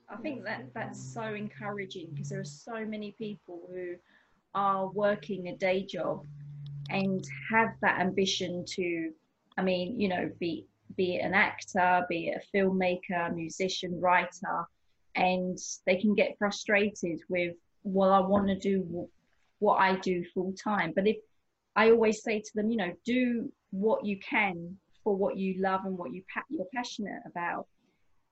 I 0.09 0.17
think 0.17 0.43
that 0.45 0.65
that's 0.75 1.01
so 1.13 1.21
encouraging 1.21 2.09
because 2.13 2.29
there 2.29 2.39
are 2.39 2.45
so 2.45 2.85
many 2.85 3.15
people 3.17 3.61
who 3.71 3.95
are 4.53 4.89
working 4.89 5.47
a 5.47 5.55
day 5.55 5.83
job 5.83 6.25
and 6.89 7.25
have 7.51 7.69
that 7.81 7.99
ambition 7.99 8.63
to 8.67 9.11
I 9.57 9.61
mean, 9.61 9.99
you 9.99 10.07
know, 10.07 10.31
be 10.39 10.65
be 10.95 11.17
an 11.17 11.33
actor, 11.33 12.05
be 12.09 12.29
a 12.29 12.41
filmmaker, 12.55 13.33
musician, 13.33 13.99
writer, 13.99 14.67
and 15.15 15.57
they 15.85 15.95
can 15.95 16.13
get 16.13 16.37
frustrated 16.37 17.19
with, 17.29 17.55
well, 17.83 18.11
I 18.11 18.19
want 18.19 18.47
to 18.47 18.57
do 18.57 19.07
what 19.59 19.75
I 19.77 19.95
do 19.97 20.23
full 20.33 20.53
time. 20.53 20.93
But 20.95 21.07
if 21.07 21.17
I 21.75 21.89
always 21.89 22.21
say 22.23 22.39
to 22.39 22.51
them, 22.55 22.69
you 22.69 22.77
know, 22.77 22.93
do 23.05 23.51
what 23.71 24.05
you 24.05 24.19
can 24.19 24.77
for 25.03 25.15
what 25.15 25.37
you 25.37 25.61
love 25.61 25.81
and 25.85 25.97
what 25.97 26.13
you 26.13 26.23
you're 26.49 26.67
passionate 26.73 27.21
about, 27.25 27.67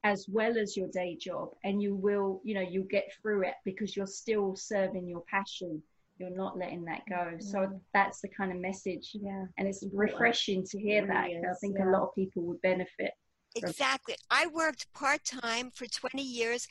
as 0.03 0.27
well 0.29 0.57
as 0.57 0.77
your 0.77 0.87
day 0.89 1.15
job, 1.19 1.49
and 1.63 1.81
you 1.81 1.95
will, 1.95 2.41
you 2.43 2.53
know, 2.53 2.61
you'll 2.61 2.85
get 2.85 3.11
through 3.21 3.43
it 3.43 3.55
because 3.65 3.95
you're 3.95 4.07
still 4.07 4.55
serving 4.55 5.07
your 5.07 5.23
passion 5.29 5.81
you're 6.21 6.37
not 6.37 6.57
letting 6.57 6.85
that 6.85 7.01
go. 7.09 7.31
So 7.39 7.59
mm. 7.59 7.79
that's 7.93 8.21
the 8.21 8.29
kind 8.29 8.51
of 8.51 8.59
message. 8.59 9.11
Yeah. 9.13 9.45
And 9.57 9.67
it's 9.67 9.83
refreshing 9.91 10.63
to 10.69 10.79
hear 10.79 11.05
that. 11.07 11.25
I 11.25 11.53
think 11.59 11.77
yeah. 11.79 11.89
a 11.89 11.91
lot 11.91 12.03
of 12.03 12.15
people 12.15 12.43
would 12.43 12.61
benefit. 12.61 13.11
Exactly. 13.55 14.15
I 14.29 14.47
worked 14.47 14.87
part 14.93 15.25
time 15.25 15.71
for 15.73 15.85
20 15.87 16.21
years. 16.21 16.67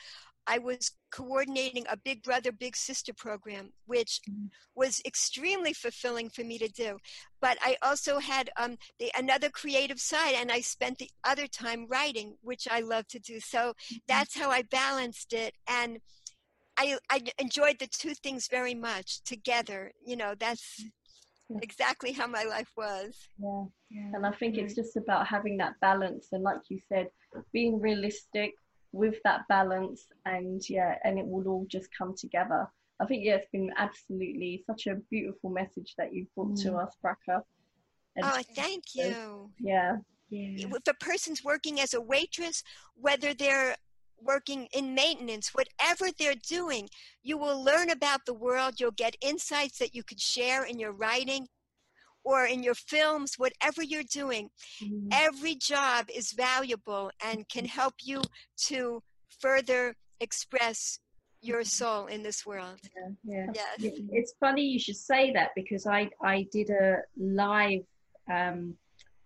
I 0.47 0.59
was 0.59 0.93
coordinating 1.13 1.85
a 1.89 1.97
Big 1.97 2.23
Brother, 2.23 2.51
Big 2.51 2.75
Sister 2.77 3.13
program, 3.13 3.73
which 3.87 4.21
mm-hmm. 4.29 4.47
was 4.75 5.03
extremely 5.05 5.73
fulfilling 5.73 6.31
for 6.31 6.43
me 6.43 6.59
to 6.59 6.69
do. 6.69 6.99
But 7.41 7.59
I 7.61 7.77
also 7.83 8.19
had 8.19 8.51
um, 8.57 8.77
the, 8.99 9.13
another 9.17 9.51
creative 9.51 10.01
side, 10.01 10.35
and 10.37 10.51
I 10.51 10.61
spent 10.61 10.99
the 10.99 11.11
other 11.25 11.47
time 11.47 11.87
writing, 11.89 12.37
which 12.43 12.67
I 12.71 12.81
love 12.81 13.07
to 13.09 13.19
do. 13.19 13.41
So 13.41 13.59
mm-hmm. 13.59 13.97
that's 14.09 14.37
how 14.37 14.51
I 14.51 14.63
balanced 14.63 15.33
it. 15.33 15.55
And 15.69 15.99
I, 16.81 16.97
I 17.11 17.23
enjoyed 17.39 17.79
the 17.79 17.87
two 17.87 18.15
things 18.15 18.49
very 18.49 18.75
much 18.75 19.23
together. 19.25 19.93
You 20.05 20.17
know, 20.17 20.35
that's 20.35 20.83
exactly 21.63 22.13
how 22.13 22.27
my 22.27 22.45
life 22.45 22.71
was. 22.77 23.19
Yeah. 23.39 23.65
yeah. 23.91 24.11
And 24.15 24.27
I 24.27 24.31
think 24.33 24.57
it's 24.57 24.75
just 24.75 24.97
about 24.97 25.27
having 25.27 25.59
that 25.59 25.75
balance 25.81 26.29
and 26.33 26.43
like 26.43 26.61
you 26.69 26.79
said, 26.89 27.09
being 27.53 27.81
realistic 27.81 28.55
with 28.93 29.17
that 29.25 29.47
balance 29.49 30.07
and 30.25 30.63
yeah, 30.69 30.97
and 31.05 31.19
it 31.19 31.27
will 31.27 31.47
all 31.49 31.67
just 31.69 31.89
come 31.97 32.15
together. 32.17 32.67
I 33.01 33.07
think 33.07 33.25
yeah, 33.25 33.37
it's 33.37 33.51
been 33.53 33.71
absolutely 33.77 34.65
such 34.67 34.87
a 34.87 34.97
beautiful 35.11 35.51
message 35.51 35.95
that 35.99 36.15
you've 36.15 36.35
brought 36.35 36.53
mm. 36.53 36.63
to 36.63 36.77
us, 36.77 36.95
Bracha. 37.05 37.43
And 38.17 38.25
oh, 38.25 38.41
thank 38.55 38.85
you. 38.95 39.51
Yeah. 39.59 39.99
Yeah. 40.31 40.67
If 40.67 40.89
a 40.89 40.95
person's 40.95 41.45
working 41.45 41.81
as 41.81 41.93
a 41.93 42.01
waitress, 42.01 42.63
whether 42.95 43.35
they're 43.35 43.77
working 44.23 44.69
in 44.73 44.95
maintenance, 44.95 45.53
whatever 45.55 46.11
they're 46.19 46.35
doing, 46.49 46.89
you 47.23 47.37
will 47.39 47.63
learn 47.63 47.91
about 47.91 48.21
the 48.27 48.35
world. 48.35 48.75
You'll 48.79 48.91
get 48.93 49.17
insights 49.21 49.79
that 49.79 49.95
you 49.95 50.03
could 50.03 50.21
share 50.21 50.65
in 50.65 50.79
your 50.79 50.93
writing 50.93 51.47
or 52.25 52.45
in 52.45 52.63
your 52.63 52.75
films, 52.75 53.35
whatever 53.37 53.83
you're 53.83 54.03
doing. 54.03 54.51
Mm-hmm. 54.83 55.09
Every 55.13 55.55
job 55.55 56.07
is 56.15 56.33
valuable 56.33 57.11
and 57.25 57.49
can 57.49 57.65
mm-hmm. 57.65 57.79
help 57.81 57.95
you 58.03 58.23
to 58.67 59.03
further 59.41 59.95
express 60.21 60.99
your 61.41 61.61
mm-hmm. 61.61 61.65
soul 61.65 62.07
in 62.07 62.23
this 62.23 62.45
world. 62.45 62.79
Yeah, 63.25 63.47
yeah. 63.55 63.73
Yes. 63.79 63.95
It's 64.11 64.35
funny 64.39 64.63
you 64.63 64.79
should 64.79 64.97
say 64.97 65.33
that 65.33 65.51
because 65.55 65.87
I, 65.87 66.11
I 66.23 66.47
did 66.53 66.71
a 66.71 66.99
live 67.17 67.83
um, 68.31 68.75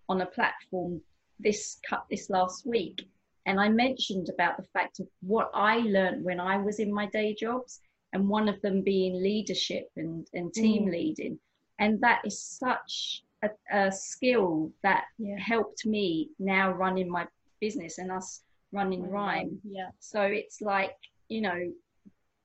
on 0.07 0.21
a 0.21 0.25
platform 0.25 1.01
this 1.39 1.79
cut 1.87 2.05
this 2.09 2.29
last 2.29 2.65
week 2.65 3.05
and 3.45 3.59
I 3.59 3.69
mentioned 3.69 4.29
about 4.29 4.57
the 4.57 4.67
fact 4.73 4.99
of 4.99 5.07
what 5.21 5.51
I 5.53 5.77
learned 5.77 6.23
when 6.23 6.39
I 6.39 6.57
was 6.57 6.79
in 6.79 6.93
my 6.93 7.07
day 7.07 7.33
jobs, 7.33 7.81
and 8.13 8.29
one 8.29 8.47
of 8.47 8.61
them 8.61 8.81
being 8.81 9.21
leadership 9.21 9.89
and, 9.97 10.25
and 10.33 10.53
team 10.53 10.85
mm. 10.85 10.91
leading. 10.91 11.37
And 11.79 11.99
that 11.99 12.21
is 12.23 12.41
such 12.41 13.23
a, 13.43 13.49
a 13.69 13.91
skill 13.91 14.71
that 14.83 15.03
yeah. 15.17 15.37
helped 15.37 15.85
me 15.85 16.29
now 16.39 16.71
running 16.71 17.09
my 17.09 17.27
business 17.59 17.97
and 17.97 18.11
us 18.11 18.41
running 18.71 19.05
oh, 19.05 19.09
Rhyme. 19.09 19.59
Yeah. 19.69 19.89
So 19.99 20.21
it's 20.21 20.61
like, 20.61 20.95
you 21.27 21.41
know, 21.41 21.71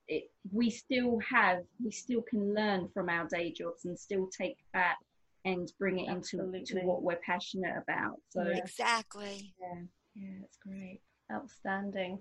it, 0.09 0.25
we 0.51 0.71
still 0.71 1.21
have, 1.21 1.59
we 1.85 1.93
still 1.93 2.23
can 2.23 2.53
learn 2.53 2.89
from 2.93 3.09
our 3.09 3.29
day 3.29 3.53
jobs 3.53 3.85
and 3.85 3.97
still 3.97 4.29
take 4.37 4.59
that 4.75 4.97
and 5.45 5.73
bring 5.79 6.01
it 6.01 6.11
Absolutely. 6.11 6.59
into 6.59 6.75
to 6.75 6.81
what 6.81 7.05
we're 7.05 7.21
passionate 7.25 7.77
about. 7.77 8.17
So 8.31 8.43
exactly. 8.43 9.55
Yeah. 9.61 9.83
Yeah, 10.21 10.37
that's 10.41 10.59
great. 10.59 11.01
Outstanding. 11.33 12.19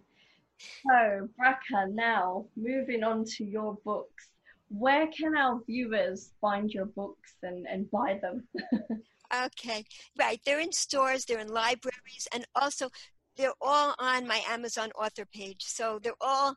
So, 0.58 1.28
Bracha, 1.40 1.92
now 1.92 2.46
moving 2.56 3.04
on 3.04 3.26
to 3.38 3.44
your 3.44 3.78
books. 3.84 4.30
Where 4.70 5.08
can 5.08 5.36
our 5.36 5.62
viewers 5.66 6.32
find 6.40 6.72
your 6.72 6.86
books 6.86 7.34
and, 7.44 7.66
and 7.68 7.90
buy 7.92 8.20
them? 8.22 8.48
okay, 9.46 9.84
right. 10.18 10.40
They're 10.46 10.60
in 10.60 10.72
stores, 10.72 11.26
they're 11.26 11.40
in 11.40 11.48
libraries, 11.48 12.28
and 12.34 12.46
also 12.56 12.90
they're 13.36 13.54
all 13.62 13.96
on 14.00 14.28
my 14.28 14.42
Amazon 14.48 14.92
author 14.92 15.26
page. 15.26 15.64
So 15.66 16.00
they're 16.02 16.14
all 16.22 16.56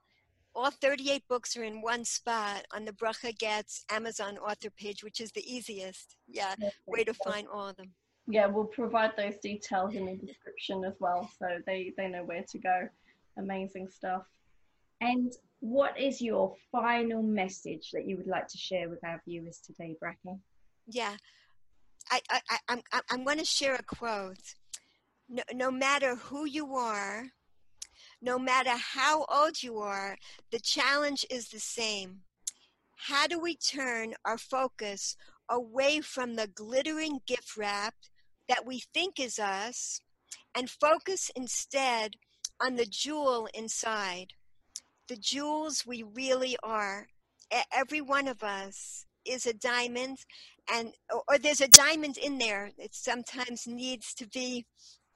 all 0.54 0.70
38 0.70 1.22
books 1.30 1.56
are 1.56 1.64
in 1.64 1.80
one 1.80 2.04
spot 2.04 2.66
on 2.74 2.84
the 2.84 2.92
Bracha 2.92 3.32
Goetz 3.38 3.86
Amazon 3.90 4.36
author 4.36 4.68
page, 4.68 5.02
which 5.02 5.18
is 5.18 5.32
the 5.32 5.42
easiest, 5.50 6.14
yeah, 6.28 6.54
way 6.86 7.04
to 7.04 7.14
find 7.14 7.48
all 7.48 7.68
of 7.68 7.76
them 7.76 7.94
yeah, 8.28 8.46
we'll 8.46 8.64
provide 8.64 9.12
those 9.16 9.36
details 9.38 9.94
in 9.94 10.06
the 10.06 10.16
description 10.16 10.84
as 10.84 10.94
well, 11.00 11.28
so 11.38 11.58
they 11.66 11.92
they 11.96 12.08
know 12.08 12.24
where 12.24 12.44
to 12.50 12.58
go. 12.58 12.88
Amazing 13.36 13.88
stuff. 13.88 14.22
And 15.00 15.32
what 15.60 15.98
is 15.98 16.20
your 16.20 16.54
final 16.70 17.22
message 17.22 17.90
that 17.92 18.06
you 18.06 18.16
would 18.16 18.28
like 18.28 18.46
to 18.48 18.58
share 18.58 18.88
with 18.88 19.02
our 19.04 19.20
viewers 19.26 19.58
today, 19.58 19.96
Bracha? 20.02 20.38
Yeah, 20.86 21.16
I, 22.10 22.20
I, 22.30 22.40
I 22.50 22.58
I'm 22.68 22.82
I'm 23.10 23.24
going 23.24 23.38
to 23.38 23.44
share 23.44 23.74
a 23.74 23.82
quote. 23.82 24.54
No, 25.28 25.42
no 25.52 25.70
matter 25.70 26.14
who 26.14 26.44
you 26.44 26.74
are, 26.74 27.24
no 28.20 28.38
matter 28.38 28.72
how 28.76 29.24
old 29.28 29.62
you 29.62 29.78
are, 29.78 30.16
the 30.52 30.60
challenge 30.60 31.26
is 31.30 31.48
the 31.48 31.60
same. 31.60 32.20
How 32.96 33.26
do 33.26 33.40
we 33.40 33.56
turn 33.56 34.14
our 34.24 34.38
focus 34.38 35.16
away 35.48 36.00
from 36.00 36.36
the 36.36 36.46
glittering 36.46 37.20
gift 37.26 37.56
wrap 37.56 37.94
that 38.48 38.66
we 38.66 38.82
think 38.92 39.18
is 39.18 39.38
us 39.38 40.00
and 40.54 40.68
focus 40.68 41.30
instead 41.34 42.14
on 42.60 42.76
the 42.76 42.86
jewel 42.86 43.48
inside, 43.54 44.32
the 45.08 45.16
jewels 45.16 45.84
we 45.86 46.02
really 46.02 46.56
are. 46.62 47.06
Every 47.72 48.00
one 48.00 48.28
of 48.28 48.42
us 48.42 49.06
is 49.24 49.46
a 49.46 49.52
diamond, 49.52 50.18
and 50.72 50.92
or 51.28 51.38
there's 51.38 51.60
a 51.60 51.68
diamond 51.68 52.16
in 52.16 52.38
there. 52.38 52.70
It 52.78 52.94
sometimes 52.94 53.66
needs 53.66 54.14
to 54.14 54.26
be 54.26 54.64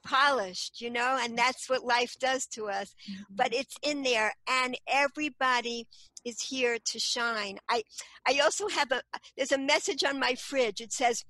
polished, 0.05 0.81
you 0.81 0.91
know, 0.91 1.18
and 1.20 1.37
that's 1.37 1.68
what 1.68 1.85
life 1.85 2.14
does 2.20 2.47
to 2.47 2.68
us. 2.68 2.95
Mm-hmm. 3.11 3.35
But 3.35 3.55
it's 3.55 3.77
in 3.83 4.03
there, 4.03 4.33
and 4.49 4.77
everybody 4.87 5.87
is 6.24 6.41
here 6.43 6.79
to 6.85 6.99
shine. 6.99 7.59
I 7.68 7.83
I 8.27 8.41
also 8.43 8.68
have 8.68 8.93
a 8.93 9.03
there's 9.37 9.53
a 9.53 9.59
message 9.59 10.05
on 10.05 10.20
my 10.20 10.35
fridge. 10.35 10.81
It 10.81 10.93
says 10.93 11.24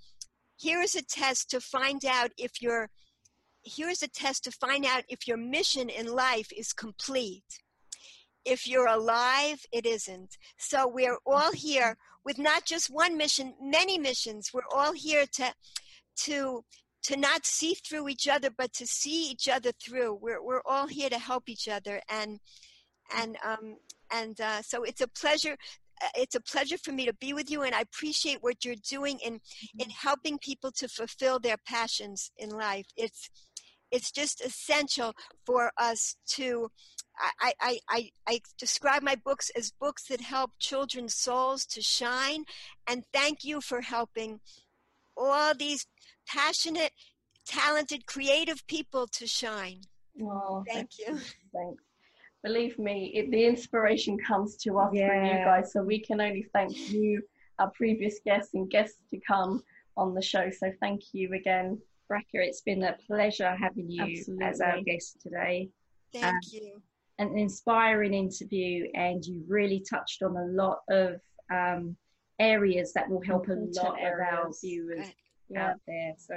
here 0.57 0.81
is 0.81 0.95
a 0.95 1.03
test 1.03 1.51
to 1.51 1.61
find 1.61 2.05
out 2.05 2.31
if 2.39 2.63
your 2.63 2.91
here 3.63 3.89
is 3.89 4.03
a 4.03 4.09
test 4.09 4.45
to 4.45 4.53
find 4.53 4.85
out 4.85 5.03
if 5.09 5.27
your 5.27 5.37
mission 5.37 5.89
in 5.89 6.07
life 6.07 6.49
is 6.57 6.73
complete. 6.73 7.63
If 8.45 8.67
you're 8.67 8.87
alive 8.87 9.65
it 9.73 9.85
isn't. 9.87 10.37
So 10.57 10.87
we're 10.87 11.19
all 11.27 11.53
here 11.53 11.97
with 12.25 12.39
not 12.39 12.65
just 12.65 12.89
one 12.89 13.17
mission 13.17 13.55
many 13.61 13.99
missions. 13.99 14.51
We're 14.53 14.73
all 14.75 14.93
here 14.93 15.27
to 15.35 15.53
to 16.25 16.65
to 17.03 17.17
not 17.17 17.47
see 17.47 17.75
through 17.75 18.09
each 18.09 18.27
other 18.29 18.51
but 18.51 18.73
to 18.75 18.87
see 18.87 19.31
each 19.31 19.49
other 19.49 19.73
through. 19.73 20.15
We're, 20.15 20.43
we're 20.43 20.63
all 20.65 20.89
here 20.89 21.11
to 21.11 21.19
help 21.19 21.49
each 21.49 21.69
other. 21.69 22.01
And 22.09 22.41
and 23.15 23.37
um 23.45 23.77
and 24.13 24.41
uh, 24.41 24.63
so 24.63 24.85
it's 24.85 25.01
a 25.01 25.09
pleasure 25.09 25.57
it's 26.15 26.35
a 26.35 26.41
pleasure 26.41 26.79
for 26.79 26.93
me 26.93 27.07
to 27.07 27.15
be 27.15 27.33
with 27.33 27.51
you 27.51 27.63
and 27.63 27.75
i 27.75 27.81
appreciate 27.81 28.43
what 28.43 28.65
you're 28.65 28.75
doing 28.89 29.19
in 29.25 29.35
in 29.35 29.41
mm-hmm. 29.89 29.91
helping 29.91 30.39
people 30.39 30.71
to 30.71 30.89
fulfill 30.89 31.39
their 31.39 31.57
passions 31.67 32.31
in 32.39 32.51
life 32.51 32.87
it's 32.97 33.31
it's 33.93 34.11
just 34.11 34.41
essential 34.41 35.15
for 35.45 35.71
us 35.79 36.17
to 36.27 36.69
I, 37.41 37.55
I, 37.63 37.79
I, 37.89 38.11
I 38.29 38.41
describe 38.59 39.03
my 39.03 39.15
books 39.15 39.51
as 39.57 39.71
books 39.71 40.09
that 40.09 40.21
help 40.21 40.51
children's 40.59 41.15
souls 41.15 41.65
to 41.67 41.81
shine 41.81 42.45
and 42.87 43.05
thank 43.11 43.43
you 43.43 43.63
for 43.63 43.81
helping 43.81 44.41
all 45.17 45.55
these 45.55 45.87
passionate 46.29 46.93
talented, 47.47 48.07
creative 48.07 48.67
people 48.67 49.07
to 49.07 49.27
shine. 49.27 49.81
Oh, 50.21 50.65
thank, 50.67 50.91
thank 50.91 50.99
you. 50.99 51.19
Thanks. 51.55 51.83
Believe 52.47 52.79
me, 52.79 53.11
it, 53.13 53.33
the 53.33 53.45
inspiration 53.45 54.17
comes 54.17 54.57
to 54.59 54.79
us 54.79 54.91
yeah. 54.93 55.09
through 55.09 55.27
you 55.27 55.45
guys, 55.45 55.73
so 55.73 55.83
we 55.83 55.99
can 55.99 56.21
only 56.21 56.47
thank 56.53 56.93
you, 56.93 57.21
our 57.59 57.71
previous 57.71 58.21
guests, 58.25 58.55
and 58.55 58.71
guests 58.71 58.99
to 59.11 59.19
come 59.27 59.65
on 59.97 60.15
the 60.15 60.23
show. 60.23 60.49
So 60.57 60.71
thank 60.79 61.03
you 61.13 61.35
again. 61.35 61.77
Bracha, 62.09 62.23
it's 62.35 62.61
been 62.61 62.85
a 62.85 62.97
pleasure 63.05 63.57
having 63.61 63.91
you 63.91 64.19
Absolutely. 64.19 64.47
as 64.47 64.61
our 64.61 64.81
guest 64.83 65.21
today. 65.21 65.71
Thank 66.13 66.27
um, 66.27 66.39
you. 66.53 66.83
An 67.19 67.37
inspiring 67.37 68.15
interview, 68.15 68.87
and 68.95 69.25
you 69.25 69.43
really 69.49 69.81
touched 69.81 70.23
on 70.23 70.37
a 70.37 70.47
lot 70.47 70.83
of 70.89 71.21
um, 71.53 71.97
areas 72.39 72.93
that 72.93 73.11
will 73.11 73.23
help 73.23 73.49
a 73.49 73.55
lot 73.55 73.99
of 74.01 74.21
our 74.21 74.53
viewers 74.63 75.07
yeah. 75.49 75.71
out 75.71 75.81
there. 75.89 76.15
So 76.17 76.37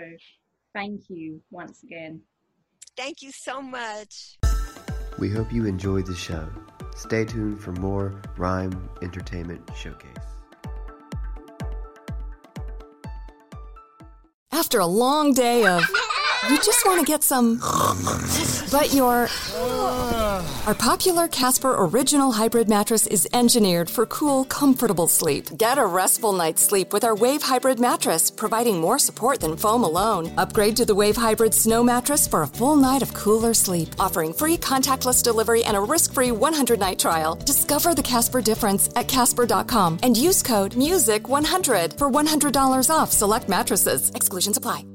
thank 0.74 1.01
you 1.07 1.39
once 1.51 1.84
again. 1.84 2.22
Thank 2.97 3.22
you 3.22 3.32
so 3.32 3.62
much. 3.62 4.39
We 5.20 5.30
hope 5.30 5.51
you 5.51 5.65
enjoyed 5.65 6.05
the 6.05 6.15
show. 6.15 6.47
Stay 6.95 7.26
tuned 7.26 7.59
for 7.59 7.74
more 7.74 8.22
Rhyme 8.38 8.89
Entertainment 9.01 9.70
Showcase. 9.76 10.07
After 14.53 14.80
a 14.80 14.86
long 14.86 15.34
day 15.34 15.65
of, 15.65 15.84
you 16.49 16.55
just 16.57 16.86
want 16.86 17.01
to 17.01 17.05
get 17.05 17.22
some. 17.22 17.59
But 18.72 18.93
your 18.93 19.28
our 20.30 20.75
popular 20.75 21.27
Casper 21.27 21.75
Original 21.77 22.32
Hybrid 22.32 22.69
mattress 22.69 23.07
is 23.07 23.27
engineered 23.34 23.89
for 23.89 24.05
cool, 24.05 24.45
comfortable 24.45 25.07
sleep. 25.07 25.45
Get 25.57 25.77
a 25.77 25.86
restful 25.86 26.34
night's 26.34 26.61
sleep 26.61 26.93
with 26.93 27.03
our 27.03 27.15
Wave 27.15 27.41
Hybrid 27.41 27.80
mattress, 27.80 28.30
providing 28.30 28.80
more 28.80 28.99
support 28.99 29.39
than 29.39 29.57
foam 29.57 29.84
alone. 29.84 30.32
Upgrade 30.38 30.77
to 30.77 30.86
the 30.86 30.95
Wave 30.95 31.17
Hybrid 31.17 31.53
Snow 31.53 31.84
mattress 31.84 32.27
for 32.27 32.43
a 32.43 32.47
full 32.47 32.75
night 32.75 33.01
of 33.01 33.13
cooler 33.13 33.53
sleep, 33.53 33.89
offering 33.99 34.34
free 34.34 34.57
contactless 34.57 35.23
delivery 35.23 35.63
and 35.63 35.75
a 35.75 35.82
risk-free 35.82 36.30
100-night 36.30 36.99
trial. 36.99 37.36
Discover 37.36 37.95
the 37.95 38.03
Casper 38.03 38.41
difference 38.41 38.89
at 38.95 39.07
casper.com 39.07 39.99
and 40.03 40.15
use 40.15 40.43
code 40.43 40.73
MUSIC100 40.73 41.97
for 41.97 42.09
$100 42.09 42.89
off 42.89 43.11
select 43.11 43.49
mattresses. 43.49 44.11
Exclusions 44.15 44.57
apply. 44.57 44.89